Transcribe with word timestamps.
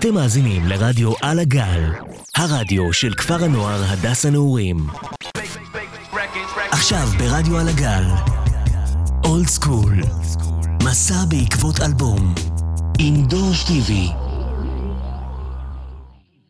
אתם 0.00 0.14
מאזינים 0.14 0.62
לרדיו 0.66 1.12
על 1.22 1.38
הגל, 1.38 1.82
הרדיו 2.36 2.92
של 2.92 3.14
כפר 3.14 3.44
הנוער 3.44 3.80
הדס 3.84 4.26
הנעורים. 4.26 4.76
עכשיו 6.70 7.06
ברדיו 7.18 7.58
על 7.58 7.68
הגל, 7.68 8.04
אולד 9.24 9.46
סקול, 9.46 9.92
מסע 10.82 11.24
בעקבות 11.30 11.80
אלבום, 11.80 12.34
עם 12.98 13.26
דור 13.26 13.52
שטיבי. 13.52 14.08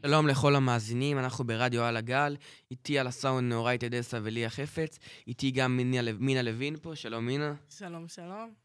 שלום 0.07 0.27
לכל 0.27 0.57
המאזינים, 0.57 1.19
אנחנו 1.19 1.45
ברדיו 1.45 1.83
על 1.83 1.97
הגל, 1.97 2.37
איתי 2.71 2.99
על 2.99 3.07
הסאונד 3.07 3.49
נאורי 3.49 3.79
תדסה 3.79 4.19
וליה 4.23 4.51
חפץ, 4.51 4.99
איתי 5.29 5.51
גם 5.51 5.77
מינה, 5.77 6.13
מינה 6.19 6.43
לוין 6.43 6.77
פה, 6.83 6.97
שלום 6.97 7.27
מינה. 7.27 7.55
שלום, 7.79 8.09
שלום. 8.09 8.60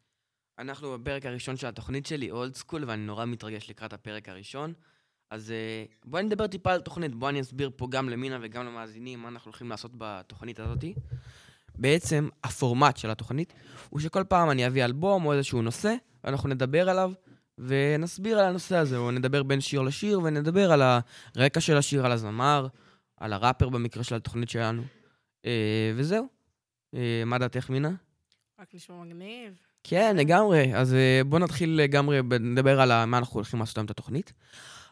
אנחנו 0.60 0.98
בפרק 1.00 1.26
הראשון 1.26 1.58
של 1.58 1.68
התוכנית 1.68 2.06
שלי, 2.06 2.32
אולד 2.32 2.56
סקול, 2.56 2.84
ואני 2.88 3.06
נורא 3.06 3.26
מתרגש 3.26 3.70
לקראת 3.70 3.94
הפרק 3.94 4.30
הראשון. 4.30 4.74
אז 5.30 5.54
uh, 5.54 5.96
בואי 6.06 6.24
נדבר 6.24 6.48
טיפה 6.48 6.74
על 6.74 6.82
תוכנית, 6.82 7.16
בואי 7.16 7.32
אני 7.32 7.42
אסביר 7.42 7.70
פה 7.76 7.88
גם 7.90 8.10
למינה 8.10 8.40
וגם 8.42 8.66
למאזינים 8.66 9.20
מה 9.20 9.28
אנחנו 9.30 9.50
הולכים 9.50 9.70
לעשות 9.70 9.92
בתוכנית 9.98 10.60
הזאת. 10.60 10.84
בעצם, 11.76 12.30
הפורמט 12.44 12.98
של 12.98 13.10
התוכנית 13.10 13.54
הוא 13.90 14.00
שכל 14.00 14.24
פעם 14.24 14.52
אני 14.52 14.68
אביא 14.68 14.86
אלבום 14.86 15.26
או 15.26 15.34
איזשהו 15.34 15.62
נושא, 15.62 15.96
ואנחנו 16.24 16.50
נדבר 16.50 16.90
עליו 16.90 17.12
ונסביר 17.58 18.40
על 18.40 18.46
הנושא 18.46 18.76
הזה, 18.76 18.98
או 18.98 19.12
נדבר 19.12 19.44
בין 19.44 19.62
שיר 19.62 19.82
לשיר 19.82 20.20
ונדבר 20.20 20.72
על 20.72 20.82
הרקע 21.36 21.62
של 21.62 21.78
השיר, 21.78 22.06
על 22.06 22.12
הזמר, 22.12 22.68
על 23.18 23.34
הראפר 23.34 23.70
במקרה 23.70 24.04
של 24.04 24.16
התוכנית 24.16 24.50
שלנו. 24.50 24.82
Uh, 25.46 25.48
וזהו. 25.96 26.28
Uh, 26.96 26.98
מה 27.26 27.38
דעתך, 27.38 27.70
מינה? 27.70 27.92
רק 28.60 28.76
נשמע 28.76 29.04
מגניב. 29.04 29.65
כן, 29.88 30.16
לגמרי. 30.18 30.76
אז 30.76 30.94
uh, 30.94 31.28
בואו 31.28 31.42
נתחיל 31.42 31.82
לגמרי, 31.82 32.20
נדבר 32.40 32.82
על 32.82 33.06
מה 33.06 33.18
אנחנו 33.18 33.36
הולכים 33.36 33.60
לעשות 33.60 33.78
היום 33.78 33.86
את 33.86 33.92
התוכנית. 33.92 34.34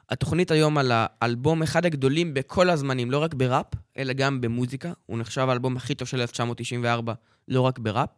התוכנית 0.10 0.52
היום 0.52 0.78
על 0.78 0.92
האלבום 0.94 1.64
אחד 1.64 1.86
הגדולים 1.86 2.34
בכל 2.34 2.70
הזמנים, 2.70 3.12
לא 3.12 3.18
רק 3.18 3.34
בראפ, 3.34 3.66
אלא 3.98 4.14
גם 4.14 4.42
במוזיקה. 4.42 4.94
הוא 5.06 5.20
נחשב 5.20 5.50
האלבום 5.50 5.78
הכי 5.78 5.96
טוב 5.96 6.08
של 6.08 6.22
1994, 6.22 7.14
לא 7.48 7.62
רק 7.62 7.80
בראפ. 7.80 8.10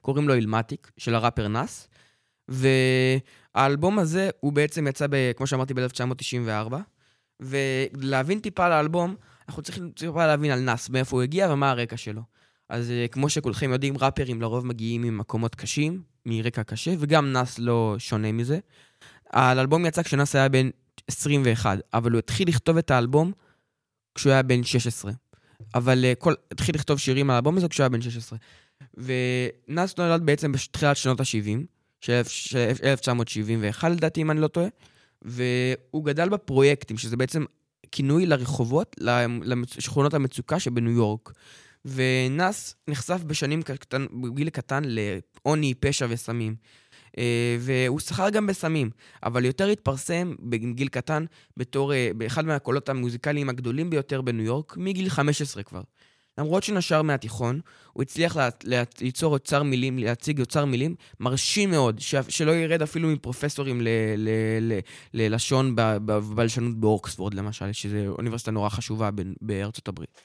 קוראים 0.00 0.28
לו 0.28 0.34
אילמטיק, 0.34 0.90
של 0.96 1.14
הראפר 1.14 1.48
נאס. 1.48 1.88
והאלבום 2.48 3.98
הזה, 3.98 4.30
הוא 4.40 4.52
בעצם 4.52 4.86
יצא, 4.86 5.06
ב, 5.10 5.32
כמו 5.36 5.46
שאמרתי, 5.46 5.74
ב-1994. 5.74 6.74
ולהבין 7.40 8.40
טיפה 8.40 8.66
על 8.66 8.72
האלבום, 8.72 9.14
אנחנו 9.48 9.62
צריכים 9.62 9.90
טיפה 9.90 10.26
להבין 10.26 10.50
על 10.50 10.60
נאס, 10.60 10.88
מאיפה 10.88 11.16
הוא 11.16 11.22
הגיע 11.22 11.52
ומה 11.52 11.70
הרקע 11.70 11.96
שלו. 11.96 12.22
אז 12.68 12.90
אה, 12.90 13.06
כמו 13.08 13.28
שכולכם 13.28 13.72
יודעים, 13.72 13.98
ראפרים 13.98 14.42
לרוב 14.42 14.66
מגיעים 14.66 15.02
ממקומות 15.02 15.54
קשים, 15.54 16.13
מרקע 16.26 16.62
קשה, 16.62 16.94
וגם 16.98 17.32
נאס 17.32 17.58
לא 17.58 17.96
שונה 17.98 18.32
מזה. 18.32 18.58
האלבום 19.30 19.86
יצא 19.86 20.02
כשנאס 20.02 20.36
היה 20.36 20.48
בן 20.48 20.70
21, 21.08 21.78
אבל 21.94 22.12
הוא 22.12 22.18
התחיל 22.18 22.48
לכתוב 22.48 22.76
את 22.76 22.90
האלבום 22.90 23.32
כשהוא 24.14 24.32
היה 24.32 24.42
בן 24.42 24.62
16. 24.62 25.12
אבל 25.74 26.04
uh, 26.04 26.18
כל, 26.18 26.34
התחיל 26.50 26.74
לכתוב 26.74 26.98
שירים 26.98 27.30
על 27.30 27.34
האלבום 27.34 27.56
הזה 27.56 27.68
כשהוא 27.68 27.84
היה 27.84 27.88
בן 27.88 28.02
16. 28.02 28.38
ונאס 28.94 29.98
נולד 29.98 30.26
בעצם 30.26 30.52
בתחילת 30.52 30.96
שנות 30.96 31.20
ה-70, 31.20 31.60
של 32.00 32.20
1971 32.84 33.90
לדעתי, 33.90 34.22
אם 34.22 34.30
אני 34.30 34.40
לא 34.40 34.48
טועה, 34.48 34.66
והוא 35.22 36.04
גדל 36.04 36.28
בפרויקטים, 36.28 36.98
שזה 36.98 37.16
בעצם 37.16 37.44
כינוי 37.92 38.26
לרחובות, 38.26 38.96
לשכונות 39.76 40.14
המצוקה 40.14 40.60
שבניו 40.60 40.92
יורק. 40.92 41.32
ונאס 41.84 42.76
נחשף 42.88 43.22
בשנים 43.26 43.62
קטן, 43.62 44.06
בגיל 44.22 44.50
קטן 44.50 44.82
לעוני, 44.86 45.74
פשע 45.74 46.06
וסמים. 46.08 46.56
אה, 47.18 47.56
והוא 47.60 48.00
שכר 48.00 48.30
גם 48.30 48.46
בסמים, 48.46 48.90
אבל 49.22 49.44
יותר 49.44 49.66
התפרסם 49.66 50.34
בגיל 50.40 50.88
קטן 50.88 51.24
בתור, 51.56 51.94
אה, 51.94 52.10
באחד 52.16 52.44
מהקולות 52.44 52.88
המוזיקליים 52.88 53.48
הגדולים 53.48 53.90
ביותר 53.90 54.20
בניו 54.20 54.44
יורק, 54.44 54.76
מגיל 54.76 55.08
15 55.08 55.62
כבר. 55.62 55.82
למרות 56.38 56.62
שנשר 56.62 57.02
מהתיכון, 57.02 57.60
הוא 57.92 58.02
הצליח 58.02 58.36
לה, 58.36 58.48
לה, 58.64 58.82
ליצור 59.00 59.32
אוצר 59.32 59.62
מילים, 59.62 59.98
להציג 59.98 60.40
אוצר 60.40 60.64
מילים 60.64 60.94
מרשים 61.20 61.70
מאוד, 61.70 61.98
ש, 61.98 62.14
שלא 62.28 62.52
ירד 62.52 62.82
אפילו 62.82 63.08
מפרופסורים 63.08 63.80
ל, 63.80 63.88
ל, 64.16 64.28
ל, 64.60 64.78
ללשון 65.14 65.72
בבלשנות 65.76 66.80
באוקספורד 66.80 67.34
למשל, 67.34 67.72
שזו 67.72 67.96
אוניברסיטה 67.96 68.50
נורא 68.50 68.68
חשובה 68.68 69.10
ב, 69.10 69.22
בארצות 69.40 69.88
הברית, 69.88 70.20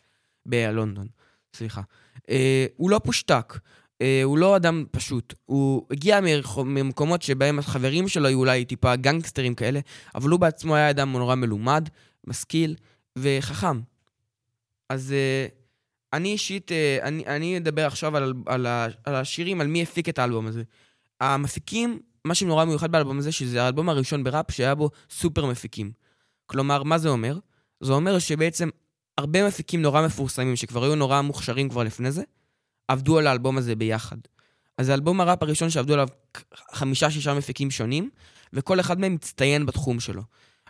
בלונדון, 0.45 1.07
סליחה. 1.55 1.81
אה, 2.29 2.65
הוא 2.77 2.89
לא 2.89 2.99
פושטק, 3.03 3.59
אה, 4.01 4.21
הוא 4.23 4.37
לא 4.37 4.55
אדם 4.55 4.85
פשוט. 4.91 5.33
הוא 5.45 5.85
הגיע 5.91 6.19
ממקומות 6.65 7.21
שבהם 7.21 7.59
החברים 7.59 8.07
שלו 8.07 8.27
היו 8.27 8.39
אולי 8.39 8.65
טיפה 8.65 8.95
גנגסטרים 8.95 9.55
כאלה, 9.55 9.79
אבל 10.15 10.29
הוא 10.29 10.39
בעצמו 10.39 10.75
היה 10.75 10.89
אדם 10.89 11.11
נורא 11.11 11.35
מלומד, 11.35 11.89
משכיל 12.27 12.75
וחכם. 13.15 13.79
אז 14.89 15.11
אה, 15.13 15.47
אני 16.13 16.31
אישית, 16.31 16.71
אה, 16.71 16.97
אני, 17.01 17.25
אני 17.25 17.57
אדבר 17.57 17.85
עכשיו 17.85 18.17
על, 18.17 18.33
על, 18.45 18.65
על 19.03 19.15
השירים, 19.15 19.61
על 19.61 19.67
מי 19.67 19.83
הפיק 19.83 20.09
את 20.09 20.19
האלבום 20.19 20.47
הזה. 20.47 20.63
המפיקים, 21.19 21.99
מה 22.25 22.35
שנורא 22.35 22.65
מיוחד 22.65 22.91
באלבום 22.91 23.19
הזה, 23.19 23.31
שזה 23.31 23.63
האלבום 23.63 23.89
הראשון 23.89 24.23
בראפ 24.23 24.51
שהיה 24.51 24.75
בו 24.75 24.89
סופר 25.09 25.45
מפיקים. 25.45 25.91
כלומר, 26.45 26.83
מה 26.83 26.97
זה 26.97 27.09
אומר? 27.09 27.37
זה 27.81 27.93
אומר 27.93 28.19
שבעצם 28.19 28.69
הרבה 29.19 29.47
מפיקים 29.47 29.81
נורא 29.81 30.05
מפורסמים, 30.05 30.55
שכבר 30.55 30.83
היו 30.83 30.95
נורא 30.95 31.21
מוכשרים 31.21 31.69
כבר 31.69 31.83
לפני 31.83 32.11
זה, 32.11 32.23
עבדו 32.87 33.17
על 33.17 33.27
האלבום 33.27 33.57
הזה 33.57 33.75
ביחד. 33.75 34.17
אז 34.77 34.85
זה 34.85 34.93
אלבום 34.93 35.21
הראפ 35.21 35.43
הראשון 35.43 35.69
שעבדו 35.69 35.93
עליו 35.93 36.07
חמישה-שישה 36.71 37.33
מפיקים 37.33 37.71
שונים, 37.71 38.09
וכל 38.53 38.79
אחד 38.79 38.99
מהם 38.99 39.13
מצטיין 39.13 39.65
בתחום 39.65 39.99
שלו. 39.99 40.21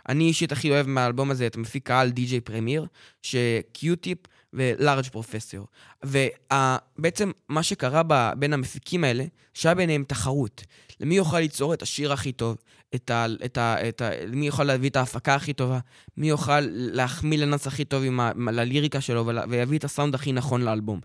אני 0.08 0.24
אישית 0.24 0.52
הכי 0.52 0.70
אוהב 0.70 0.86
מהאלבום 0.86 1.30
הזה 1.30 1.46
את 1.46 1.56
המפיק 1.56 1.90
העל 1.90 2.10
די.ג'יי 2.10 2.40
פרמיר, 2.40 2.86
שקיוטיפ 3.22 4.18
ולארג' 4.52 5.08
פרופסור. 5.08 5.66
ובעצם 6.04 7.30
מה 7.48 7.62
שקרה 7.62 8.02
בין 8.34 8.52
המפיקים 8.52 9.04
האלה, 9.04 9.24
שהיה 9.54 9.74
ביניהם 9.74 10.04
תחרות. 10.04 10.64
למי 11.00 11.14
יוכל 11.14 11.38
ליצור 11.38 11.74
את 11.74 11.82
השיר 11.82 12.12
הכי 12.12 12.32
טוב, 12.32 12.56
את 12.94 13.10
ה, 13.10 13.26
את 13.44 13.58
ה, 13.58 13.88
את 13.88 14.00
ה, 14.00 14.10
מי 14.28 14.46
יוכל 14.46 14.64
להביא 14.64 14.90
את 14.90 14.96
ההפקה 14.96 15.34
הכי 15.34 15.52
טובה, 15.52 15.78
מי 16.16 16.28
יוכל 16.28 16.60
להחמיא 16.70 17.38
לנץ 17.38 17.66
הכי 17.66 17.84
טוב 17.84 18.04
עם 18.04 18.20
ה, 18.20 18.32
לליריקה 18.52 19.00
שלו 19.00 19.26
ויביא 19.48 19.78
את 19.78 19.84
הסאונד 19.84 20.14
הכי 20.14 20.32
נכון 20.32 20.62
לאלבום. 20.62 21.00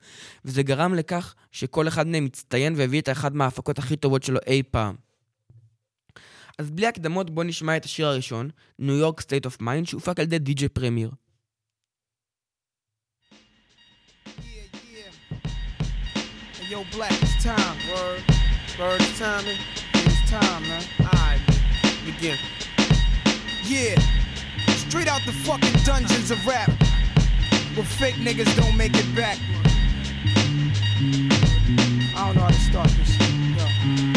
וזה 0.45 0.63
גרם 0.63 0.93
לכך 0.93 1.35
שכל 1.51 1.87
אחד 1.87 2.07
מהם 2.07 2.25
מצטיין 2.25 2.73
והביא 2.77 3.01
את 3.01 3.09
אחד 3.09 3.35
מההפקות 3.35 3.79
הכי 3.79 3.95
טובות 3.95 4.23
שלו 4.23 4.39
אי 4.47 4.63
פעם. 4.71 4.95
אז 6.57 6.71
בלי 6.71 6.87
הקדמות 6.87 7.29
בואו 7.29 7.47
נשמע 7.47 7.77
את 7.77 7.85
השיר 7.85 8.07
הראשון, 8.07 8.49
ניו 8.79 8.95
יורק 8.95 9.21
סטייט 9.21 9.45
אוף 9.45 9.61
מיינד, 9.61 9.87
שהופק 9.87 10.19
על 10.19 10.25
ידי 10.25 10.39
די.ג'יי 10.39 10.69
פרמיר. 10.69 11.11
Yo, 16.71 16.83
Black, 16.91 17.11
it's 17.21 17.43
time. 17.43 17.77
Word. 17.91 18.23
Word, 18.79 18.99
it's 18.99 19.19
time. 19.19 19.45
It's 19.93 20.31
time, 20.31 20.63
man. 20.67 21.04
Begin. 22.05 22.37
Yeah. 23.63 23.99
Straight 24.67 25.07
out 25.07 25.21
the 25.25 25.31
fucking 25.31 25.73
dungeons 25.83 26.29
of 26.29 26.45
rap. 26.45 26.69
Where 27.73 27.83
fake 27.83 28.15
niggas 28.15 28.55
don't 28.55 28.77
make 28.77 28.91
it 28.93 29.15
back. 29.15 29.39
I 32.15 32.27
don't 32.27 32.35
know 32.35 32.41
how 32.41 32.47
to 32.47 32.53
start 32.53 32.89
this. 32.89 34.14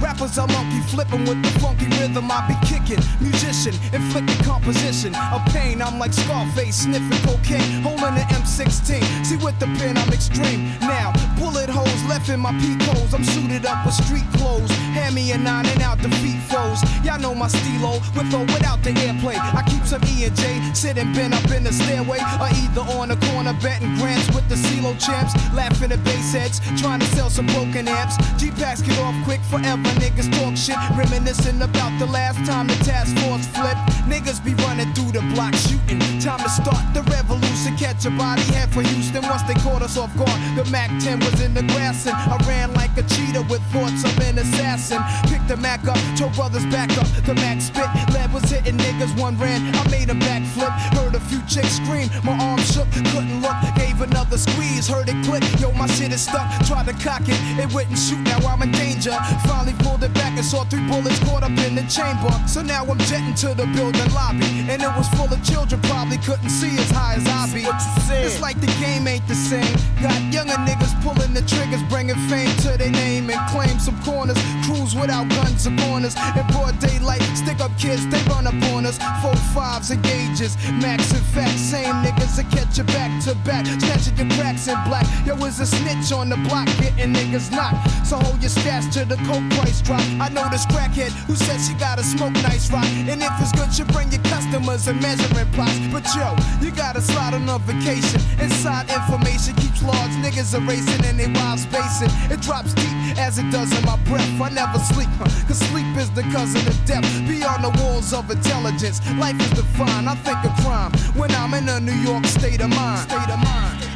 Rappers 0.00 0.38
are 0.38 0.46
monkey 0.48 0.80
flipping 0.88 1.24
with 1.26 1.42
the 1.42 1.60
funky 1.60 1.86
rhythm 2.00 2.30
I 2.30 2.40
be 2.48 2.56
kicking. 2.66 3.02
Musician, 3.20 3.74
inflicting 3.92 4.42
composition 4.44 5.14
of 5.14 5.44
pain. 5.52 5.82
I'm 5.82 5.98
like 5.98 6.12
Scarface 6.12 6.82
sniffing 6.82 7.22
cocaine, 7.28 7.82
holding 7.82 8.16
an 8.16 8.26
M16. 8.32 9.04
See 9.26 9.36
with 9.36 9.58
the 9.60 9.66
pen 9.78 9.98
I'm 9.98 10.08
extreme. 10.12 10.72
Now 10.80 11.12
bullet 11.38 11.68
holes 11.68 12.02
left 12.08 12.30
in 12.30 12.40
my 12.40 12.52
peak 12.60 12.80
holes. 12.82 13.12
I'm 13.12 13.24
suited 13.24 13.66
up 13.66 13.84
with 13.84 13.94
street 13.94 14.24
clothes. 14.34 14.70
Hand 14.96 15.14
me 15.14 15.32
a 15.32 15.38
nine 15.38 15.66
and 15.66 15.82
out 15.82 15.98
the 15.98 16.08
feet 16.24 16.40
froze. 16.48 16.80
Y'all 17.04 17.20
know 17.20 17.34
my 17.34 17.48
stilo 17.48 18.00
with 18.16 18.32
or 18.32 18.44
without 18.56 18.82
the 18.82 18.90
airplay. 19.04 19.36
I 19.36 19.62
keep 19.68 19.84
some 19.84 20.02
E 20.04 20.24
and 20.24 20.34
J 20.34 20.60
sitting 20.72 21.12
bent 21.12 21.34
up 21.34 21.50
in 21.50 21.62
the 21.62 21.72
stairway 21.72 22.20
or 22.40 22.48
either 22.48 22.84
on 22.96 23.08
the 23.08 23.16
corner 23.28 23.52
betting 23.60 23.94
grants 23.96 24.26
with 24.34 24.48
the 24.48 24.54
CeeLo 24.54 24.98
champs. 24.98 25.34
Laughing 25.52 25.92
at 25.92 26.02
bass 26.04 26.32
heads, 26.32 26.60
trying 26.80 27.00
to 27.00 27.06
sell 27.16 27.28
some 27.28 27.46
broken 27.46 27.86
amps. 27.86 28.16
G 28.40 28.50
packs 28.50 28.80
get 28.80 28.98
off 29.00 29.14
quick 29.24 29.40
forever 29.42 29.89
niggas 29.96 30.30
talk 30.38 30.56
shit, 30.56 30.76
reminiscing 30.96 31.60
about 31.62 31.98
the 31.98 32.06
last 32.06 32.38
time 32.46 32.66
the 32.66 32.76
task 32.84 33.16
force 33.24 33.46
flipped. 33.46 33.80
Niggas 34.06 34.44
be 34.44 34.54
running 34.64 34.92
through 34.94 35.12
the 35.12 35.22
block 35.34 35.54
shooting. 35.54 35.98
Time 36.20 36.40
to 36.40 36.48
start 36.48 36.82
the 36.94 37.02
revolution. 37.10 37.76
Catch 37.76 38.06
a 38.06 38.10
body 38.10 38.42
head 38.54 38.68
for 38.70 38.82
Houston 38.82 39.22
once 39.22 39.42
they 39.44 39.54
caught 39.54 39.82
us 39.82 39.96
off 39.96 40.14
guard. 40.16 40.38
The 40.56 40.64
Mac 40.70 40.90
10 41.00 41.20
was 41.20 41.40
in 41.40 41.54
the 41.54 41.62
grass 41.74 42.06
and 42.06 42.16
I 42.16 42.36
ran 42.46 42.72
like 42.74 42.96
a 42.96 43.02
cheetah 43.02 43.42
with 43.48 43.62
thoughts 43.72 44.04
of 44.04 44.18
an 44.20 44.38
assassin. 44.38 45.00
Picked 45.30 45.48
the 45.48 45.56
Mac 45.56 45.86
up, 45.88 45.98
told 46.16 46.34
brothers 46.34 46.66
back 46.66 46.90
up. 46.98 47.06
The 47.24 47.34
Mac 47.34 47.60
spit, 47.60 47.88
lead 48.12 48.32
was 48.32 48.44
hitting 48.44 48.76
niggas, 48.76 49.18
one 49.20 49.36
ran, 49.38 49.74
I 49.74 49.88
made 49.90 50.10
a 50.10 50.14
backflip. 50.14 50.70
Heard 50.96 51.14
a 51.14 51.20
few 51.20 51.40
chicks 51.46 51.76
scream, 51.76 52.10
my 52.22 52.36
arm 52.38 52.60
shook, 52.60 52.90
couldn't 52.92 53.40
look. 53.40 53.56
Gave 53.76 54.00
another 54.00 54.38
squeeze, 54.38 54.88
heard 54.88 55.08
it 55.08 55.18
click. 55.24 55.42
My 55.80 55.86
shit 55.86 56.12
is 56.12 56.20
stuck, 56.20 56.44
tried 56.66 56.84
to 56.88 56.92
cock 57.00 57.22
it, 57.24 57.40
it 57.56 57.72
wouldn't 57.72 57.96
shoot, 57.96 58.20
now 58.20 58.36
I'm 58.46 58.60
in 58.60 58.70
danger. 58.70 59.16
Finally 59.48 59.72
pulled 59.80 60.04
it 60.04 60.12
back 60.12 60.36
and 60.36 60.44
saw 60.44 60.64
three 60.64 60.86
bullets 60.86 61.18
caught 61.24 61.42
up 61.42 61.56
in 61.64 61.74
the 61.74 61.80
chamber. 61.88 62.28
So 62.46 62.60
now 62.60 62.84
I'm 62.84 62.98
jetting 63.08 63.32
to 63.40 63.54
the 63.56 63.64
building 63.72 64.12
lobby, 64.12 64.44
and 64.68 64.82
it 64.82 64.92
was 64.92 65.08
full 65.16 65.32
of 65.32 65.40
children, 65.42 65.80
probably 65.88 66.18
couldn't 66.18 66.50
see 66.50 66.76
as 66.76 66.90
high 66.90 67.14
as 67.14 67.24
I 67.26 67.48
be. 67.48 67.64
It's 68.12 68.42
like 68.42 68.60
the 68.60 68.68
game 68.76 69.08
ain't 69.08 69.26
the 69.26 69.34
same. 69.34 69.72
Got 70.04 70.20
younger 70.28 70.60
niggas 70.68 70.92
pulling 71.00 71.32
the 71.32 71.40
triggers, 71.48 71.82
bringing 71.88 72.20
fame 72.28 72.52
to 72.68 72.76
their 72.76 72.90
name 72.90 73.30
and 73.30 73.40
claim 73.48 73.78
some 73.80 73.96
corners. 74.04 74.36
Cruise 74.68 74.94
without 74.94 75.30
guns 75.30 75.66
or 75.66 75.74
corners. 75.88 76.14
In 76.36 76.46
broad 76.52 76.78
daylight, 76.78 77.22
stick 77.32 77.60
up 77.60 77.72
kids, 77.78 78.06
they 78.12 78.20
run 78.28 78.46
up 78.46 78.60
on 78.76 78.84
us. 78.84 79.00
Four 79.24 79.34
fives 79.56 79.90
and 79.90 80.02
gauges, 80.04 80.60
max 80.76 81.10
and 81.16 81.24
fact. 81.32 81.56
Same 81.56 82.04
niggas 82.04 82.36
that 82.36 82.52
catch 82.52 82.76
you 82.76 82.84
back 82.84 83.08
to 83.24 83.34
back, 83.48 83.64
snatching 83.80 84.16
your 84.20 84.28
cracks 84.36 84.68
in 84.68 84.76
black. 84.84 85.08
Yo, 85.24 85.34
is 85.46 85.60
a 85.60 85.69
snitch 85.70 86.12
on 86.12 86.28
the 86.28 86.36
block, 86.48 86.66
getting 86.78 87.14
niggas 87.14 87.50
knocked. 87.50 88.06
So 88.06 88.16
hold 88.18 88.40
your 88.42 88.50
stats 88.50 88.92
till 88.92 89.06
the 89.06 89.16
coke 89.28 89.46
price 89.56 89.80
drop. 89.80 90.02
I 90.20 90.28
know 90.28 90.46
this 90.50 90.66
crackhead 90.66 91.12
who 91.26 91.34
said 91.36 91.58
she 91.60 91.74
gotta 91.74 92.02
smoke 92.02 92.34
nice 92.42 92.70
rock. 92.70 92.90
And 93.10 93.22
if 93.22 93.32
it's 93.40 93.52
good, 93.52 93.70
you 93.78 93.84
bring 93.94 94.10
your 94.10 94.22
customers 94.24 94.88
and 94.88 95.00
measuring 95.00 95.50
plots. 95.52 95.78
But 95.92 96.04
yo, 96.14 96.34
you 96.60 96.70
gotta 96.72 97.00
slide 97.00 97.34
on 97.34 97.48
a 97.48 97.58
vacation. 97.58 98.20
Inside 98.40 98.90
information 98.90 99.54
keeps 99.56 99.82
large 99.82 100.14
niggas 100.22 100.54
erasing 100.54 101.04
and 101.04 101.18
they 101.18 101.28
wives 101.38 101.62
spacing. 101.62 102.10
It 102.30 102.40
drops 102.40 102.74
deep 102.74 102.96
as 103.18 103.38
it 103.38 103.48
does 103.50 103.70
in 103.76 103.84
my 103.84 103.96
breath. 104.04 104.28
I 104.40 104.48
never 104.50 104.78
sleep, 104.78 105.08
huh? 105.18 105.30
cause 105.46 105.58
sleep 105.70 105.86
is 105.96 106.10
the 106.10 106.22
cousin 106.34 106.66
of 106.66 106.76
death. 106.84 107.04
Beyond 107.28 107.64
the 107.64 107.72
walls 107.82 108.12
of 108.12 108.30
intelligence, 108.30 109.00
life 109.18 109.38
is 109.40 109.50
defined. 109.50 110.08
I 110.08 110.14
think 110.26 110.38
of 110.44 110.52
crime 110.64 110.92
when 111.14 111.30
I'm 111.32 111.54
in 111.54 111.68
a 111.68 111.80
New 111.80 111.98
York 112.08 112.24
state 112.26 112.60
of 112.60 112.70
mind. 112.70 113.08
State 113.10 113.30
of 113.30 113.38
mind. 113.38 113.89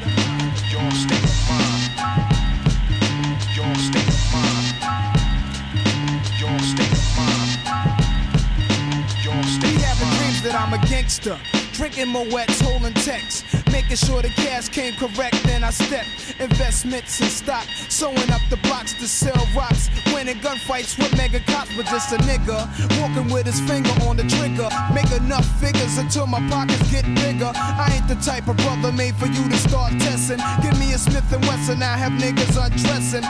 I'm 10.64 10.72
a 10.72 10.78
gangster. 10.86 11.38
Drinking 11.72 12.08
Moet's, 12.08 12.60
holding 12.60 12.94
texts. 12.94 13.63
Making 13.74 13.96
sure 13.96 14.22
the 14.22 14.28
cash 14.28 14.68
came 14.68 14.94
correct, 14.94 15.42
then 15.42 15.64
I 15.64 15.70
step. 15.70 16.06
Investments 16.38 17.20
in 17.20 17.26
stock. 17.26 17.66
Sewing 17.88 18.30
up 18.30 18.40
the 18.48 18.56
blocks 18.62 18.92
to 18.94 19.08
sell 19.08 19.48
rocks. 19.52 19.90
Winning 20.14 20.38
gunfights 20.38 20.96
with 20.96 21.10
mega 21.16 21.40
cops, 21.40 21.74
but 21.76 21.84
just 21.86 22.12
a 22.12 22.18
nigga. 22.18 22.70
Walking 23.00 23.28
with 23.34 23.46
his 23.46 23.58
finger 23.68 23.90
on 24.06 24.16
the 24.16 24.22
trigger. 24.30 24.68
Make 24.94 25.10
enough 25.10 25.44
figures 25.58 25.98
until 25.98 26.28
my 26.28 26.38
pockets 26.48 26.88
get 26.88 27.04
bigger. 27.16 27.50
I 27.52 27.90
ain't 27.98 28.06
the 28.06 28.14
type 28.22 28.46
of 28.46 28.56
brother 28.58 28.92
made 28.92 29.16
for 29.16 29.26
you 29.26 29.42
to 29.42 29.56
start 29.56 29.90
testing. 29.98 30.38
Give 30.62 30.78
me 30.78 30.92
a 30.92 30.98
Smith 30.98 31.26
and 31.32 31.42
Wesson, 31.42 31.82
I 31.82 31.96
have 31.96 32.12
niggas 32.12 32.54
undressing. 32.54 33.26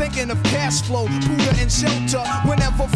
Thinking 0.00 0.30
of 0.30 0.42
cash 0.44 0.80
flow, 0.80 1.04
Buddha 1.04 1.52
and 1.60 1.70
shelter. 1.70 2.24